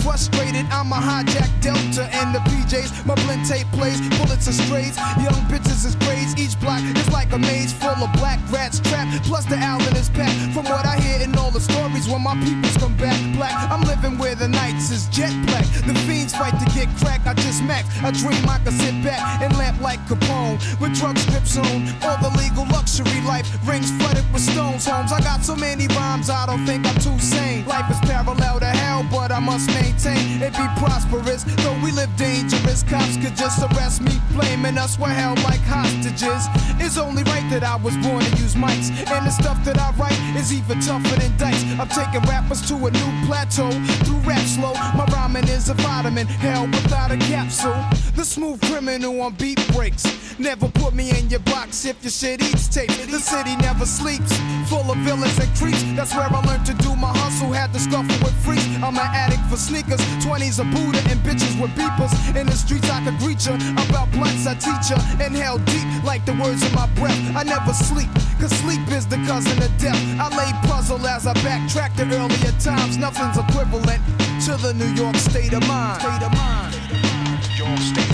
Frustrated, 0.07 0.67
I'm 0.71 0.93
a 0.93 1.03
hijack 1.03 1.51
Delta 1.61 2.07
and 2.15 2.33
the 2.33 2.39
PJs. 2.47 3.05
My 3.05 3.17
blend 3.27 3.45
tape 3.45 3.67
plays, 3.73 3.99
bullets 4.17 4.47
are 4.47 4.53
strays. 4.53 4.97
Young 5.19 5.43
bitches 5.51 5.85
is 5.85 5.97
braids. 5.97 6.33
Each 6.39 6.55
block 6.61 6.81
is 6.81 7.11
like 7.11 7.33
a 7.33 7.39
maze 7.39 7.73
full 7.73 7.99
of 8.07 8.13
black 8.13 8.39
rats 8.53 8.79
trapped. 8.79 9.25
Plus 9.25 9.45
the 9.47 9.57
Allen 9.57 9.97
is 9.97 10.09
packed. 10.09 10.55
From 10.55 10.65
what 10.67 10.87
I 10.87 10.95
hear 11.01 11.21
in 11.27 11.35
all 11.35 11.51
the 11.51 11.61
stories, 11.61 12.09
when 12.09 12.23
my 12.23 12.39
peoples 12.47 12.77
come 12.77 12.97
back 12.97 13.19
black, 13.35 13.53
I'm 13.69 13.83
living 13.83 14.17
where 14.17 14.37
the 14.37 14.47
nights 14.47 14.93
is 14.93 15.09
jet 15.09 15.35
black. 15.47 15.67
The 15.91 15.95
fiends 16.07 16.33
fight 16.37 16.55
to 16.61 16.67
get 16.71 16.87
crack. 17.03 17.27
I 17.27 17.35
just 17.35 17.65
max. 17.65 17.89
I 17.99 18.13
dream 18.13 18.49
I 18.49 18.59
can 18.63 18.79
sit 18.79 18.95
back 19.03 19.43
and 19.43 19.59
lamp 19.59 19.81
like 19.81 19.99
Capone 20.07 20.63
with 20.81 20.95
drug 20.95 21.19
strips 21.19 21.59
on. 21.59 21.83
All 22.07 22.19
the 22.23 22.31
legal 22.39 22.65
luxury 22.71 23.21
life 23.27 23.51
rings 23.67 23.91
flooded 23.99 24.25
with 24.33 24.43
stones. 24.43 24.87
Homes. 24.87 25.11
I 25.11 25.19
got 25.21 25.43
so 25.43 25.57
many 25.57 25.89
rhymes, 25.99 26.31
I 26.31 26.47
don't 26.47 26.65
think 26.65 26.87
I'm 26.87 26.95
too 27.03 27.19
sane. 27.19 27.67
Life 27.67 27.91
is 27.91 27.99
parallel 28.09 28.61
to 28.61 28.67
hell, 28.67 29.05
but 29.11 29.33
I 29.33 29.41
must 29.41 29.67
maintain 29.75 29.96
it 30.05 30.53
be 30.53 30.67
prosperous. 30.77 31.45
Though 31.65 31.79
we 31.83 31.93
live 31.93 32.15
dangerous, 32.17 32.83
cops 32.83 33.17
could 33.17 33.37
just 33.37 33.63
arrest 33.63 34.03
me, 34.03 34.13
blaming 34.33 34.77
us 34.79 34.99
we're 34.99 35.09
held 35.09 35.43
like 35.45 35.61
hostages. 35.61 36.47
It's 36.85 36.99
only 36.99 37.23
right 37.25 37.49
that 37.51 37.65
I 37.65 37.77
was 37.77 37.97
born 37.99 38.23
to 38.23 38.31
use 38.37 38.55
mics, 38.55 38.91
and 38.91 39.27
the 39.27 39.31
stuff 39.31 39.65
that 39.65 39.79
I 39.79 39.91
write 39.97 40.19
is 40.37 40.53
even 40.53 40.81
tougher 40.81 41.17
than 41.19 41.37
dice. 41.39 41.63
I'm 41.81 41.89
taking 41.89 42.29
rappers 42.29 42.67
to 42.69 42.75
a 42.75 42.91
new 42.91 43.27
plateau 43.27 43.71
through 44.05 44.19
rap 44.29 44.45
slow. 44.47 44.75
My 44.97 45.07
rhyming 45.13 45.49
is 45.49 45.69
a 45.69 45.75
vitamin, 45.75 46.27
hell 46.27 46.67
without 46.67 47.11
a 47.11 47.17
capsule. 47.17 47.77
The 48.15 48.25
smooth 48.25 48.61
criminal 48.63 49.21
on 49.21 49.35
beat 49.35 49.61
breaks. 49.73 50.05
Never 50.39 50.69
put 50.69 50.95
me 50.95 51.11
in 51.19 51.31
your 51.31 51.41
box 51.41 51.85
if 51.87 52.03
your 52.03 52.11
shit 52.11 52.43
eats 52.43 52.69
tape. 52.69 52.91
The 52.91 53.21
city 53.21 53.57
never 53.57 53.87
sleeps, 53.87 54.37
full 54.69 54.91
of 54.91 54.99
villains 54.99 55.39
and 55.39 55.55
creeps. 55.57 55.83
That's 55.97 56.15
where 56.15 56.29
I 56.29 56.41
learned 56.45 56.67
to 56.67 56.75
do 56.75 56.95
my 56.97 57.09
hustle. 57.17 57.53
Had 57.53 57.73
to 57.73 57.79
scuffle 57.79 58.17
with 58.21 58.35
freaks. 58.45 58.67
I'm 58.83 58.97
an 58.97 59.09
addict 59.15 59.43
for 59.49 59.57
sneakers, 59.57 59.86
20s 59.95 60.59
a 60.59 60.65
Buddha 60.65 60.99
and 61.11 61.21
bitches 61.21 61.61
with 61.61 61.71
beepers. 61.73 62.13
In 62.35 62.47
the 62.47 62.53
streets 62.53 62.91
I 62.91 63.05
could 63.05 63.19
greet 63.19 63.47
ya. 63.47 63.55
About 63.89 64.11
blunts 64.13 64.47
I 64.47 64.55
teach 64.55 64.91
ya. 64.91 64.99
Inhale 65.25 65.59
deep 65.59 65.87
like 66.05 66.25
the 66.25 66.35
words 66.35 66.67
in 66.67 66.73
my 66.75 66.87
breath. 66.95 67.19
I 67.37 67.43
never 67.45 67.73
sleep, 67.73 68.11
cause 68.41 68.53
sleep 68.63 68.81
is 68.91 69.07
the 69.07 69.19
cousin 69.27 69.63
of 69.63 69.71
death. 69.79 70.01
I 70.19 70.29
lay 70.37 70.51
puzzle 70.69 71.05
as 71.07 71.27
I 71.27 71.35
backtrack 71.35 71.97
to 71.97 72.05
earlier 72.05 72.53
times. 72.59 72.97
Nothing's 72.97 73.39
equivalent 73.39 74.03
to 74.47 74.57
the 74.57 74.75
New 74.75 74.93
York 74.95 75.17
state 75.17 75.53
of 75.53 75.67
mind. 75.69 76.01
State 76.03 76.23
of 76.23 76.33
mind. 76.33 76.75
State 76.75 77.63
of 77.63 77.97
mind. 77.97 78.06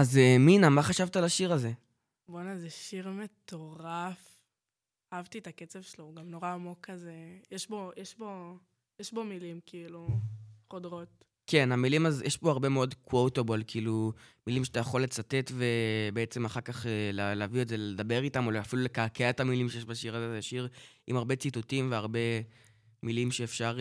אז 0.00 0.18
אה, 0.18 0.36
מינה, 0.38 0.68
מה 0.70 0.82
חשבת 0.82 1.16
על 1.16 1.24
השיר 1.24 1.52
הזה? 1.52 1.72
בואנה, 2.28 2.58
זה 2.58 2.70
שיר 2.70 3.08
מטורף. 3.10 4.40
אהבתי 5.12 5.38
את 5.38 5.46
הקצב 5.46 5.82
שלו, 5.82 6.04
הוא 6.04 6.14
גם 6.14 6.30
נורא 6.30 6.48
עמוק 6.52 6.78
כזה. 6.82 7.12
יש 7.50 7.68
בו, 7.68 7.90
יש 7.96 8.18
בו, 8.18 8.56
יש 9.00 9.12
בו 9.12 9.24
מילים, 9.24 9.60
כאילו, 9.66 10.08
חודרות. 10.70 11.08
כן, 11.46 11.72
המילים, 11.72 12.06
אז 12.06 12.22
יש 12.22 12.36
פה 12.36 12.50
הרבה 12.50 12.68
מאוד 12.68 12.94
quotable, 13.10 13.64
כאילו, 13.66 14.12
מילים 14.46 14.64
שאתה 14.64 14.80
יכול 14.80 15.02
לצטט 15.02 15.52
ובעצם 15.54 16.44
אחר 16.44 16.60
כך 16.60 16.86
אה, 16.86 17.10
לה- 17.12 17.34
להביא 17.34 17.62
את 17.62 17.68
זה, 17.68 17.76
לדבר 17.76 18.22
איתם, 18.22 18.46
או 18.46 18.60
אפילו 18.60 18.82
לקעקע 18.82 19.30
את 19.30 19.40
המילים 19.40 19.68
שיש 19.68 19.84
בשיר 19.84 20.16
הזה. 20.16 20.30
זה 20.34 20.42
שיר 20.42 20.68
עם 21.06 21.16
הרבה 21.16 21.36
ציטוטים 21.36 21.90
והרבה 21.90 22.18
מילים 23.02 23.30
שאפשר 23.30 23.78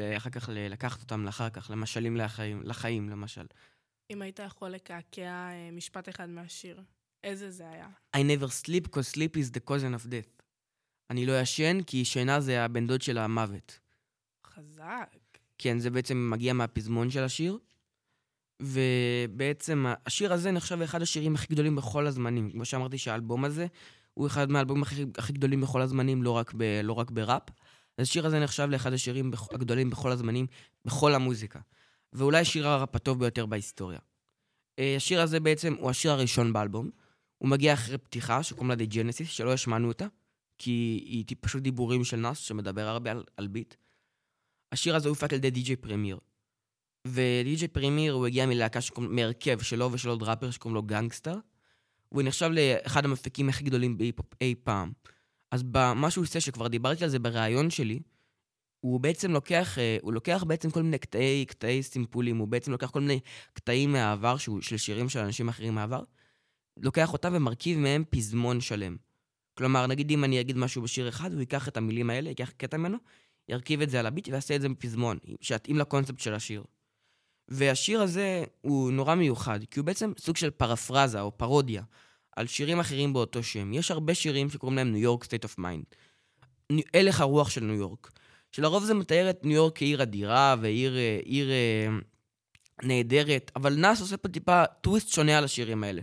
אה, 0.00 0.16
אחר 0.16 0.30
כך 0.30 0.48
לקחת 0.52 1.00
אותם 1.00 1.24
לאחר 1.24 1.50
כך, 1.50 1.70
למשלים 1.70 2.16
לחיים, 2.16 2.62
לחיים, 2.64 3.08
למשל. 3.10 3.46
אם 4.10 4.22
היית 4.22 4.38
יכול 4.38 4.70
לקעקע 4.70 5.22
אה, 5.22 5.70
משפט 5.72 6.08
אחד 6.08 6.28
מהשיר, 6.28 6.82
איזה 7.24 7.50
זה 7.50 7.70
היה? 7.70 7.88
I 8.16 8.20
never 8.20 8.48
sleep, 8.64 8.88
cause 8.88 9.14
sleep 9.14 9.36
is 9.36 9.56
the 9.56 9.70
cousin 9.70 10.04
of 10.04 10.06
death. 10.06 10.42
אני 11.10 11.26
לא 11.26 11.40
ישן, 11.40 11.82
כי 11.82 12.04
שינה 12.04 12.40
זה 12.40 12.64
הבן 12.64 12.86
דוד 12.86 13.02
של 13.02 13.18
המוות. 13.18 13.78
חזק. 14.46 15.16
כן, 15.58 15.78
זה 15.78 15.90
בעצם 15.90 16.30
מגיע 16.30 16.52
מהפזמון 16.52 17.10
של 17.10 17.22
השיר. 17.22 17.58
ובעצם 18.62 19.86
השיר 20.06 20.32
הזה 20.32 20.50
נחשב 20.50 20.78
לאחד 20.78 21.02
השירים 21.02 21.34
הכי 21.34 21.46
גדולים 21.50 21.76
בכל 21.76 22.06
הזמנים. 22.06 22.50
כמו 22.50 22.64
שאמרתי 22.64 22.98
שהאלבום 22.98 23.44
הזה 23.44 23.66
הוא 24.14 24.26
אחד 24.26 24.50
מהאלבומים 24.50 24.82
הכי, 24.82 25.04
הכי 25.18 25.32
גדולים 25.32 25.60
בכל 25.60 25.82
הזמנים, 25.82 26.22
לא 26.22 26.30
רק, 26.30 26.52
ב, 26.56 26.80
לא 26.82 26.92
רק 26.92 27.10
בראפ. 27.10 27.42
אז 27.98 28.02
השיר 28.02 28.26
הזה 28.26 28.40
נחשב 28.40 28.68
לאחד 28.70 28.92
השירים 28.92 29.30
הגדולים 29.52 29.90
בכל 29.90 30.12
הזמנים, 30.12 30.46
בכל 30.84 31.14
המוזיקה. 31.14 31.60
ואולי 32.12 32.44
שיר 32.44 32.68
הראפ 32.68 32.96
הטוב 32.96 33.20
ביותר 33.20 33.46
בהיסטוריה. 33.46 33.98
אה, 34.78 34.96
השיר 34.96 35.20
הזה 35.20 35.40
בעצם 35.40 35.74
הוא 35.74 35.90
השיר 35.90 36.10
הראשון 36.10 36.52
באלבום. 36.52 36.90
הוא 37.38 37.48
מגיע 37.48 37.74
אחרי 37.74 37.98
פתיחה 37.98 38.42
שקוראים 38.42 38.70
לה 38.70 38.76
The 38.76 38.92
Genesis, 38.92 39.24
שלא 39.24 39.52
השמענו 39.52 39.88
אותה, 39.88 40.06
כי 40.58 41.02
היא 41.06 41.24
פשוט 41.40 41.62
דיבורים 41.62 42.04
של 42.04 42.16
Nas 42.16 42.38
שמדבר 42.38 42.86
הרבה 42.86 43.10
על, 43.10 43.24
על 43.36 43.46
ביט. 43.46 43.74
השיר 44.72 44.96
הזה 44.96 45.08
הופק 45.08 45.32
על 45.32 45.36
ידי 45.36 45.50
DJ 45.50 45.76
Premier. 45.76 46.18
ו 47.06 47.27
DJ 47.27 47.68
Premier 47.68 48.12
הוא 48.12 48.26
הגיע 48.26 48.46
מלהקה 48.46 48.80
שקוראים, 48.80 49.16
מהרכב 49.16 49.60
שלו 49.62 49.92
ושל 49.92 50.08
עוד 50.08 50.22
ראפר 50.22 50.50
שקוראים 50.50 50.74
לו 50.74 50.82
Gang 50.82 51.04
Starr. 51.04 51.36
והוא 52.12 52.22
נחשב 52.22 52.50
לאחד 52.52 53.04
המפיקים 53.04 53.48
הכי 53.48 53.64
גדולים 53.64 53.98
בהיפ-הופ 53.98 54.26
אי 54.40 54.54
פעם. 54.64 54.92
אז 55.50 55.62
ב- 55.62 55.92
מה 55.92 56.10
שהוא 56.10 56.24
עושה, 56.24 56.40
שכבר 56.40 56.68
דיברתי 56.68 57.04
על 57.04 57.10
זה 57.10 57.18
בריאיון 57.18 57.70
שלי, 57.70 58.00
הוא 58.80 59.00
בעצם 59.00 59.30
לוקח, 59.30 59.78
אה, 59.78 59.96
הוא 60.02 60.12
לוקח 60.12 60.44
בעצם 60.44 60.70
כל 60.70 60.82
מיני 60.82 60.98
קטעי, 60.98 61.44
קטעי 61.48 61.82
סימפולים, 61.82 62.36
הוא 62.36 62.48
בעצם 62.48 62.72
לוקח 62.72 62.90
כל 62.90 63.00
מיני 63.00 63.20
קטעים 63.52 63.92
מהעבר, 63.92 64.36
שהוא, 64.36 64.60
של 64.60 64.76
שירים 64.76 65.08
של 65.08 65.18
אנשים 65.18 65.48
אחרים 65.48 65.74
מהעבר, 65.74 66.02
לוקח 66.76 67.12
אותם 67.12 67.32
ומרכיב 67.34 67.78
מהם 67.78 68.04
פזמון 68.10 68.60
שלם. 68.60 68.96
כלומר, 69.54 69.86
נגיד 69.86 70.10
אם 70.10 70.24
אני 70.24 70.40
אגיד 70.40 70.56
משהו 70.56 70.82
בשיר 70.82 71.08
אחד, 71.08 71.32
הוא 71.32 71.40
ייקח 71.40 71.68
את 71.68 71.76
המילים 71.76 72.10
האלה, 72.10 72.28
ייקח 72.28 72.50
קטע 72.50 72.76
ממנו, 72.76 72.98
ירכיב 73.48 73.80
את 73.80 73.90
זה 73.90 74.00
על 74.00 74.06
הביט 74.06 74.28
ויעשה 74.28 74.56
את 74.56 74.60
זה 74.60 74.68
בפזמון, 74.68 75.18
שיתאים 75.40 75.78
לקונספט 75.78 76.20
של 76.20 76.34
השיר. 76.34 76.64
והשיר 77.48 78.02
הזה 78.02 78.44
הוא 78.60 78.92
נורא 78.92 79.14
מיוחד, 79.14 79.60
כי 79.70 79.80
הוא 79.80 79.86
בעצם 79.86 80.12
סוג 80.18 80.36
של 80.36 80.50
פרפרזה 80.50 81.20
או 81.20 81.38
פרודיה 81.38 81.82
על 82.36 82.46
שירים 82.46 82.80
אחרים 82.80 83.12
באותו 83.12 83.42
שם. 83.42 83.72
יש 83.72 83.90
הרבה 83.90 84.14
שירים 84.14 84.50
שקוראים 84.50 84.76
להם 84.76 84.92
New 84.92 85.02
York 85.02 85.24
State 85.24 85.44
of 85.44 85.58
Mind. 85.58 85.84
הלך 86.94 87.20
הרוח 87.20 87.50
של 87.50 87.64
ניו 87.64 87.74
יורק. 87.74 88.10
שלרוב 88.52 88.84
זה 88.84 88.94
מתאר 88.94 89.30
את 89.30 89.44
ניו 89.44 89.56
יורק 89.56 89.78
כעיר 89.78 90.02
אדירה 90.02 90.56
ועיר 90.60 90.96
אה, 90.96 91.18
עיר, 91.24 91.50
אה, 91.50 91.88
נהדרת, 92.82 93.50
אבל 93.56 93.74
נאס 93.74 94.00
עושה 94.00 94.16
פה 94.16 94.28
טיפה 94.28 94.64
טוויסט 94.80 95.08
שונה 95.08 95.38
על 95.38 95.44
השירים 95.44 95.84
האלה. 95.84 96.02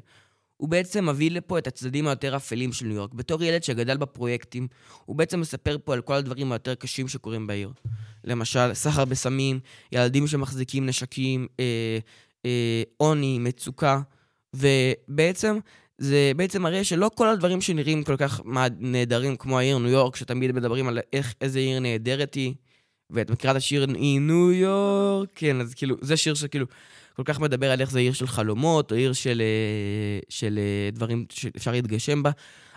הוא 0.57 0.69
בעצם 0.69 1.09
מביא 1.09 1.31
לפה 1.31 1.57
את 1.57 1.67
הצדדים 1.67 2.07
היותר 2.07 2.35
אפלים 2.35 2.73
של 2.73 2.85
ניו 2.85 2.95
יורק. 2.95 3.13
בתור 3.13 3.43
ילד 3.43 3.63
שגדל 3.63 3.97
בפרויקטים, 3.97 4.67
הוא 5.05 5.15
בעצם 5.15 5.39
מספר 5.39 5.77
פה 5.83 5.93
על 5.93 6.01
כל 6.01 6.13
הדברים 6.13 6.51
היותר 6.51 6.75
קשים 6.75 7.07
שקורים 7.07 7.47
בעיר. 7.47 7.71
למשל, 8.23 8.73
סחר 8.73 9.05
בסמים, 9.05 9.59
ילדים 9.91 10.27
שמחזיקים 10.27 10.85
נשקים, 10.85 11.47
אה, 11.59 11.97
אה, 12.45 13.13
מצוקה, 13.39 14.01
ובעצם 14.53 15.59
זה 15.97 16.31
בעצם 16.35 16.61
מראה 16.61 16.83
שלא 16.83 17.11
כל 17.15 17.27
הדברים 17.27 17.61
שנראים 17.61 18.03
כל 18.03 18.17
כך 18.17 18.41
נהדרים 18.79 19.35
כמו 19.35 19.59
העיר 19.59 19.77
ניו 19.77 19.89
יורק, 19.89 20.15
שתמיד 20.15 20.51
מדברים 20.51 20.87
על 20.87 20.99
איך, 21.13 21.33
איזה 21.41 21.59
עיר 21.59 21.79
נהדרת 21.79 22.33
היא, 22.33 22.53
ואת 23.09 23.29
מכירה 23.29 23.51
את 23.51 23.57
השיר 23.57 23.85
היא 23.95 24.21
ניו 24.21 24.51
יורק? 24.51 25.29
כן, 25.35 25.61
אז 25.61 25.73
כאילו, 25.73 25.95
זה 26.01 26.17
שיר 26.17 26.33
שכאילו 26.33 26.65
כל 27.15 27.23
כך 27.25 27.39
מדבר 27.39 27.71
על 27.71 27.81
איך 27.81 27.91
זה 27.91 27.99
עיר 27.99 28.13
של 28.13 28.27
חלומות, 28.27 28.91
או 28.91 28.97
עיר 28.97 29.13
של, 29.13 29.41
אה, 29.41 30.19
של 30.29 30.59
אה, 30.59 30.91
דברים 30.91 31.25
שאפשר 31.29 31.71
להתגשם 31.71 32.23
בה, 32.23 32.31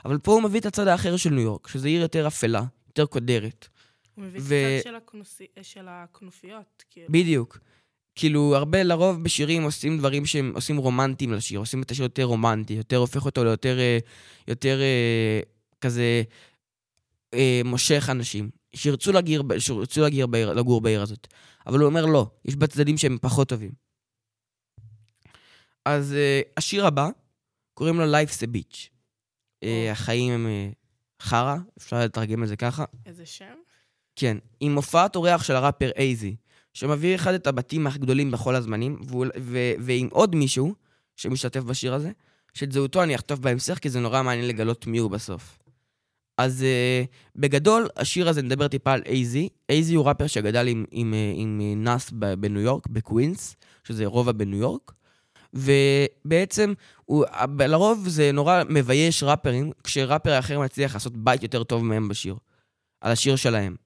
אבל 0.04 0.18
פה 0.18 0.32
הוא 0.32 0.42
מביא 0.42 0.60
את 0.60 0.66
הצד 0.66 0.88
האחר 0.88 1.16
של 1.16 1.30
ניו 1.30 1.42
יורק, 1.42 1.68
שזה 1.68 1.88
עיר 1.88 2.00
יותר 2.00 2.26
אפלה, 2.26 2.62
יותר 2.88 3.06
קודרת. 3.06 3.68
הוא 4.14 4.24
מביא 4.24 4.40
ו- 4.42 4.44
את 4.44 4.80
הצד 4.80 4.90
של, 4.90 4.94
הכנופי... 4.96 5.46
של 5.62 5.86
הכנופיות, 5.88 6.84
כאילו. 6.90 7.06
בדיוק. 7.10 7.58
כאילו, 8.18 8.56
הרבה, 8.56 8.82
לרוב 8.82 9.24
בשירים 9.24 9.62
עושים 9.62 9.98
דברים 9.98 10.26
שהם 10.26 10.52
עושים 10.54 10.76
רומנטיים 10.76 11.32
לשיר, 11.32 11.58
עושים 11.58 11.82
את 11.82 11.90
השיר 11.90 12.02
יותר 12.02 12.24
רומנטי, 12.24 12.72
יותר 12.72 12.96
הופך 12.96 13.24
אותו 13.24 13.44
ליותר, 13.44 13.78
אה, 13.78 13.98
יותר 14.48 14.80
אה, 14.80 15.40
כזה 15.80 16.22
אה, 17.34 17.60
מושך 17.64 18.08
אנשים, 18.10 18.50
שירצו 18.74 19.12
לגור, 19.12 19.42
ב- 19.42 19.58
שירצו 19.58 20.00
לגור 20.00 20.26
בעיר, 20.26 20.52
לגור 20.52 20.80
בעיר 20.80 21.02
הזאת. 21.02 21.26
אבל 21.66 21.78
הוא 21.78 21.86
אומר 21.86 22.06
לא, 22.06 22.26
יש 22.44 22.56
בה 22.56 22.66
צדדים 22.66 22.98
שהם 22.98 23.18
פחות 23.20 23.48
טובים. 23.48 23.70
אז 25.84 26.14
השיר 26.56 26.86
הבא, 26.86 27.08
קוראים 27.74 28.00
לו 28.00 28.04
Life's 28.04 28.42
a 28.42 28.56
Beach. 28.56 28.88
אה, 29.62 29.92
החיים 29.92 30.32
הם 30.32 30.46
חרא, 31.22 31.56
אפשר 31.78 31.96
לתרגם 32.04 32.42
את 32.42 32.48
זה 32.48 32.56
ככה. 32.56 32.84
איזה 33.06 33.26
שם? 33.26 33.54
כן, 34.16 34.36
עם 34.60 34.74
הופעת 34.74 35.16
אורח 35.16 35.42
של 35.42 35.56
הראפר 35.56 35.90
אייזי, 35.96 36.36
שמביא 36.78 37.14
אחד 37.14 37.34
את 37.34 37.46
הבתים 37.46 37.86
הגדולים 37.86 38.30
בכל 38.30 38.54
הזמנים, 38.54 39.00
והוא, 39.06 39.26
ו, 39.40 39.58
ועם 39.78 40.08
עוד 40.10 40.34
מישהו 40.34 40.74
שמשתתף 41.16 41.60
בשיר 41.60 41.94
הזה, 41.94 42.10
שאת 42.54 42.72
זהותו 42.72 43.02
אני 43.02 43.14
אכתוב 43.14 43.42
בהמשך, 43.42 43.78
כי 43.78 43.90
זה 43.90 44.00
נורא 44.00 44.22
מעניין 44.22 44.48
לגלות 44.48 44.86
מי 44.86 44.98
הוא 44.98 45.10
בסוף. 45.10 45.58
אז 46.36 46.64
אה, 46.64 47.06
בגדול, 47.36 47.88
השיר 47.96 48.28
הזה 48.28 48.42
נדבר 48.42 48.68
טיפה 48.68 48.92
על 48.92 49.02
AZ. 49.06 49.48
AZ 49.68 49.94
הוא 49.94 50.04
ראפר 50.04 50.26
שגדל 50.26 50.68
עם, 50.68 50.84
עם, 50.90 51.14
אה, 51.14 51.32
עם, 51.34 51.60
עם 51.62 51.84
נאס 51.84 52.10
ב- 52.18 52.34
בניו 52.34 52.60
יורק, 52.60 52.86
בקווינס, 52.86 53.56
שזה 53.84 54.06
רובע 54.06 54.32
בניו 54.32 54.58
יורק. 54.58 54.92
ובעצם, 55.54 56.72
הוא, 57.04 57.24
לרוב 57.58 58.08
זה 58.08 58.32
נורא 58.32 58.62
מבייש 58.68 59.22
ראפרים, 59.22 59.72
כשראפר 59.84 60.38
אחר 60.38 60.60
מצליח 60.60 60.94
לעשות 60.94 61.16
בית 61.16 61.42
יותר 61.42 61.64
טוב 61.64 61.84
מהם 61.84 62.08
בשיר. 62.08 62.36
על 63.00 63.12
השיר 63.12 63.36
שלהם. 63.36 63.76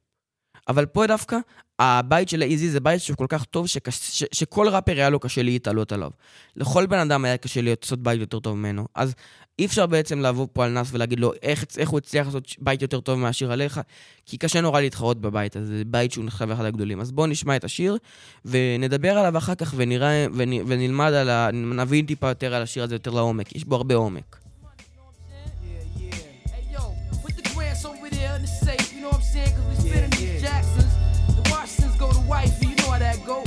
אבל 0.69 0.87
פה 0.87 1.07
דווקא, 1.07 1.37
הבית 1.83 2.29
של 2.29 2.43
ה 2.43 2.52
AZ 2.52 2.71
זה 2.71 2.81
בית 2.81 3.03
שהוא 3.03 3.17
כל 3.17 3.27
כך 3.29 3.45
טוב, 3.45 3.67
שקש, 3.67 3.95
ש, 3.95 4.25
שכל 4.33 4.69
ראפר 4.69 4.93
היה 4.93 5.11
לו 5.11 5.21
קשה 5.21 5.43
להתעלות 5.43 5.93
עליו. 5.93 6.11
לכל 6.57 6.87
בן 6.87 6.99
אדם 6.99 7.25
היה 7.25 7.37
קשה 7.37 7.61
לעשות 7.61 8.03
בית 8.03 8.21
יותר 8.21 8.41
טוב 8.41 8.57
ממנו. 8.57 8.87
אז 8.95 9.15
אי 9.59 9.67
אפשר 9.67 9.87
בעצם 9.87 10.21
לבוא 10.21 10.47
פה 10.53 10.65
על 10.65 10.71
נאס 10.71 10.89
ולהגיד 10.93 11.21
לו 11.21 11.33
איך, 11.43 11.65
איך 11.79 11.91
הוא 11.91 11.99
הצליח 11.99 12.27
לעשות 12.27 12.57
בית 12.59 12.83
יותר 12.83 13.01
טוב 13.01 13.19
מהשיר 13.19 13.53
עליך, 13.53 13.81
כי 14.27 14.39
קשה 14.39 14.61
נורא 14.61 14.81
להתחרות 14.81 15.21
בבית 15.21 15.57
הזה, 15.57 15.79
זה 15.79 15.85
בית 15.87 16.13
שהוא 16.13 16.25
נחשב 16.25 16.51
אחד 16.51 16.65
הגדולים. 16.65 17.01
אז 17.01 17.13
בואו 17.13 17.27
נשמע 17.27 17.57
את 17.57 17.65
השיר, 17.65 17.97
ונדבר 18.45 19.19
עליו 19.19 19.39
אחר 19.39 19.55
כך 19.55 19.75
ונראה, 19.77 20.27
ונ, 20.35 20.53
ונלמד 20.67 21.13
על 21.13 21.31
ה... 21.31 21.51
נבין 21.53 22.07
טיפה 22.07 22.29
יותר 22.29 22.55
על 22.55 22.63
השיר 22.63 22.83
הזה 22.83 22.95
יותר 22.95 23.11
לעומק. 23.11 23.57
יש 23.57 23.65
בו 23.65 23.77
הרבה 23.77 23.95
עומק. 23.95 24.42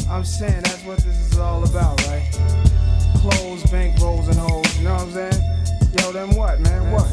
I'm 0.10 0.24
saying 0.24 0.62
that's 0.62 0.84
what 0.84 1.00
this 1.00 1.32
is 1.32 1.40
all 1.40 1.64
about, 1.64 2.00
right? 2.08 2.24
Clothes, 3.18 3.64
bank 3.72 4.00
rolls, 4.00 4.28
and 4.28 4.38
hoes. 4.38 4.78
You 4.78 4.86
know 4.86 4.94
what 4.94 5.02
I'm 5.02 5.12
saying? 5.12 5.44
Yo, 6.00 6.12
then 6.12 6.30
what, 6.36 6.60
man? 6.60 6.92
What? 6.92 7.06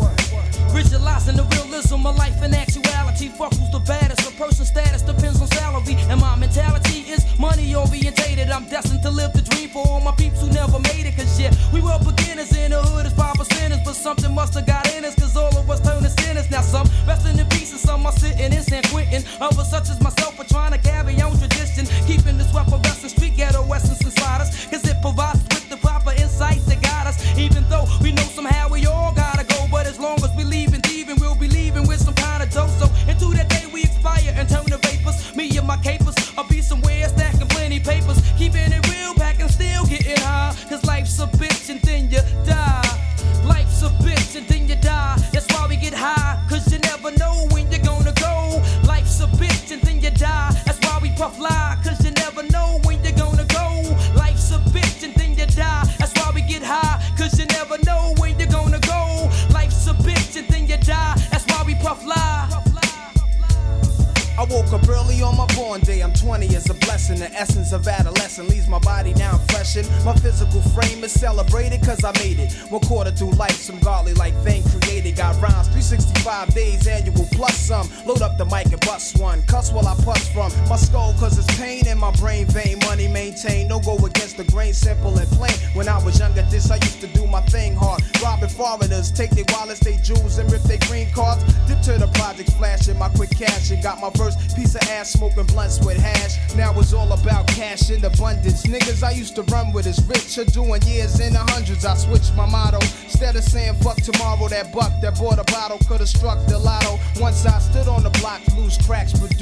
Visualizing 0.72 1.37
the 1.37 1.44
realism 1.56 2.06
of 2.06 2.16
life 2.16 2.42
in 2.42 2.52
actuality. 2.54 3.28
Fuck 3.28 3.54
who's 3.54 3.70
the 3.70 3.80
baddest. 3.80 4.28
A 4.28 4.32
person's 4.37 4.68
status 4.68 5.02
depends 5.02 5.40
on 5.40 5.49
salary. 5.49 5.96
And 6.11 6.20
my 6.20 6.37
mentality 6.37 7.00
is 7.08 7.25
money 7.38 7.75
orientated. 7.75 8.50
I'm 8.50 8.68
destined 8.68 9.02
to 9.02 9.11
live 9.11 9.32
the 9.32 9.42
dream 9.42 9.70
for 9.70 9.87
all 9.88 10.00
my 10.00 10.12
peeps 10.12 10.40
who 10.40 10.49
never 10.50 10.78
made 10.80 11.06
it. 11.06 11.16
Cause 11.16 11.40
yeah, 11.40 11.52
we 11.72 11.80
were 11.80 11.99
beginners 11.99 12.54
in 12.56 12.72
the 12.72 12.82
hood 12.82 13.06
as 13.06 13.14
five 13.14 13.37
percenters. 13.37 13.84
But 13.84 13.94
something 13.94 14.34
must 14.34 14.54
have 14.54 14.66
got 14.66 14.92
in 14.94 15.04
us. 15.04 15.14
Cause 15.14 15.37
all 15.37 15.56
of 15.56 15.68
us 15.70 15.80
turned 15.80 16.04
to 16.04 16.11
sinners. 16.22 16.50
Now 16.50 16.61
some 16.61 16.88
resting 17.06 17.38
in 17.38 17.49
peace 17.49 17.72
and 17.72 17.80
some 17.80 18.04
are 18.04 18.12
sitting 18.12 18.52
in 18.52 18.62
San 18.62 18.82
Quentin. 18.84 19.25
Others 19.40 19.70
such 19.70 19.88
as 19.88 20.00
myself 20.00 20.12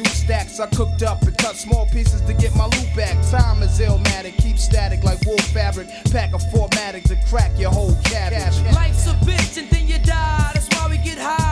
cracks, 0.03 0.19
stacks. 0.19 0.61
I 0.61 0.67
cooked 0.67 1.03
up 1.03 1.23
and 1.23 1.37
cut 1.39 1.57
small 1.57 1.87
pieces 1.87 2.21
to 2.23 2.35
get 2.35 2.55
my 2.55 2.65
loot 2.65 2.95
back. 2.97 3.17
Time 3.31 3.63
is 3.63 3.79
illmatic, 3.79 4.37
keep 4.39 4.59
static 4.59 5.03
like 5.03 5.21
wool 5.27 5.39
fabric. 5.39 5.89
Pack 6.11 6.35
a 6.35 6.39
formatic 6.39 7.05
to 7.05 7.17
crack 7.29 7.51
your 7.59 7.71
whole 7.71 7.95
cabbage. 8.05 8.61
Life's 8.75 9.07
a 9.07 9.15
bitch 9.25 9.59
and 9.59 9.69
then 9.71 9.89
you 9.89 9.99
die. 9.99 10.51
That's 10.55 10.69
why 10.77 10.89
we 10.89 10.99
get 10.99 11.19
high. 11.19 11.50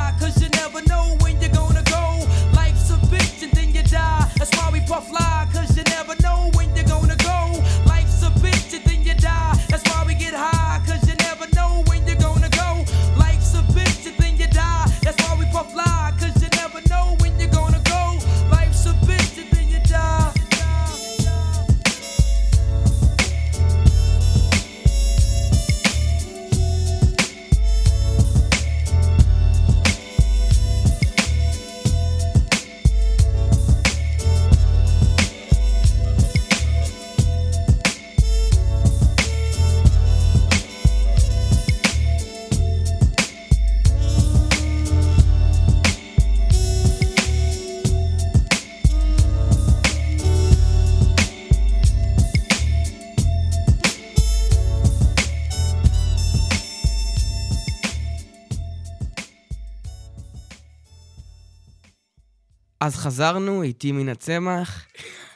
אז 62.88 62.96
חזרנו, 62.96 63.62
איתי 63.62 63.92
מן 63.92 64.08
הצמח. 64.08 64.82